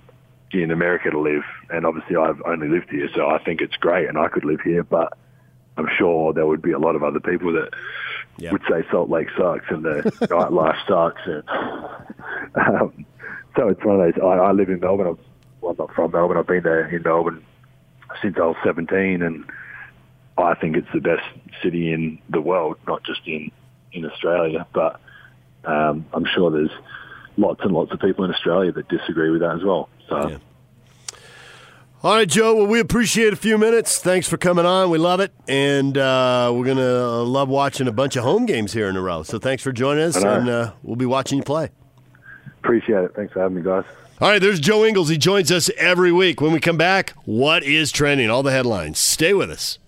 in 0.53 0.71
America 0.71 1.11
to 1.11 1.19
live, 1.19 1.45
and 1.71 1.87
obviously 1.87 2.17
I've 2.17 2.43
only 2.43 2.69
lived 2.69 2.91
here, 2.91 3.09
so 3.15 3.29
I 3.29 3.43
think 3.43 3.61
it's 3.61 3.77
great, 3.77 4.09
and 4.09 4.19
I 4.19 4.29
could 4.29 4.45
live 4.45 4.61
here. 4.61 4.85
But 4.85 5.17
I'm 5.77 5.89
sure 5.97 6.33
there 6.33 6.47
would 6.47 6.63
be 6.63 6.73
a 6.73 6.79
lot 6.79 6.95
of 6.95 7.03
other 7.03 7.21
people 7.21 7.53
that 7.55 7.71
Yeah. 8.37 8.53
would 8.53 8.63
say 8.69 8.85
Salt 8.91 9.11
Lake 9.11 9.29
sucks 9.37 9.67
and 9.69 9.85
the 9.85 10.13
nightlife 10.23 10.77
sucks, 10.89 11.23
and 11.27 11.43
um, 12.57 13.07
so 13.57 13.69
it's 13.69 13.85
one 13.85 14.01
of 14.01 14.15
those. 14.15 14.23
I, 14.23 14.27
I 14.27 14.53
live 14.53 14.69
in 14.69 14.81
Melbourne. 14.81 15.07
I'm, 15.09 15.19
well, 15.61 15.73
I'm 15.73 15.77
not 15.79 15.95
from 15.95 16.11
Melbourne. 16.11 16.37
I've 16.37 16.47
been 16.47 16.63
there 16.63 16.89
in 16.89 17.03
Melbourne 17.03 17.45
since 18.21 18.37
I 18.37 18.47
was 18.47 18.57
17, 18.65 19.23
and 19.23 19.45
I 20.37 20.55
think 20.55 20.77
it's 20.77 20.89
the 20.93 21.01
best 21.01 21.23
city 21.63 21.93
in 21.93 22.19
the 22.29 22.41
world, 22.41 22.77
not 22.87 23.05
just 23.05 23.21
in 23.27 23.51
in 23.93 24.05
Australia. 24.05 24.67
But 24.73 25.01
um, 25.65 26.07
I'm 26.13 26.27
sure 26.35 26.51
there's 26.51 26.73
lots 27.37 27.61
and 27.63 27.73
lots 27.73 27.93
of 27.93 28.01
people 28.01 28.25
in 28.25 28.33
Australia 28.33 28.73
that 28.73 28.89
disagree 28.89 29.31
with 29.31 29.41
that 29.41 29.57
as 29.57 29.65
well. 29.65 29.89
So 30.09 30.29
Yeah. 30.29 30.39
All 32.05 32.15
right, 32.15 32.29
Joe. 32.29 32.55
Well, 32.55 32.67
we 32.67 32.81
appreciate 32.81 33.33
a 33.33 33.37
few 33.37 33.57
minutes. 33.57 33.99
Thanks 33.99 34.29
for 34.29 34.37
coming 34.37 34.67
on. 34.67 34.91
We 34.91 34.99
love 34.99 35.21
it, 35.21 35.33
and 35.49 35.97
uh, 35.97 36.53
we're 36.55 36.67
gonna 36.67 37.23
love 37.23 37.49
watching 37.49 37.89
a 37.89 37.93
bunch 37.93 38.15
of 38.17 38.25
home 38.25 38.45
games 38.45 38.75
here 38.75 38.91
in 38.91 38.97
a 38.97 39.01
row. 39.01 39.23
So 39.23 39.39
thanks 39.39 39.63
for 39.63 39.73
joining 39.73 40.05
us, 40.05 40.17
and 40.23 40.47
uh, 40.51 40.73
we'll 40.83 40.97
be 40.97 41.07
watching 41.07 41.39
you 41.39 41.45
play. 41.45 41.71
appreciate 42.63 43.05
it. 43.05 43.15
Thanks 43.17 43.33
for 43.33 43.41
having 43.41 43.57
me, 43.57 43.63
guys. 43.63 43.85
All 44.21 44.29
right, 44.29 44.39
there's 44.39 44.61
Joe 44.61 44.85
Ingles. 44.85 45.09
He 45.09 45.17
joins 45.17 45.51
us 45.51 45.71
every 45.79 46.13
week. 46.13 46.43
When 46.43 46.53
we 46.53 46.61
come 46.61 46.77
back, 46.77 47.15
what 47.25 47.63
is 47.63 47.91
trending? 47.91 48.29
All 48.29 48.43
the 48.43 48.53
headlines. 48.53 48.99
Stay 48.99 49.33
with 49.33 49.51
us. 49.51 49.79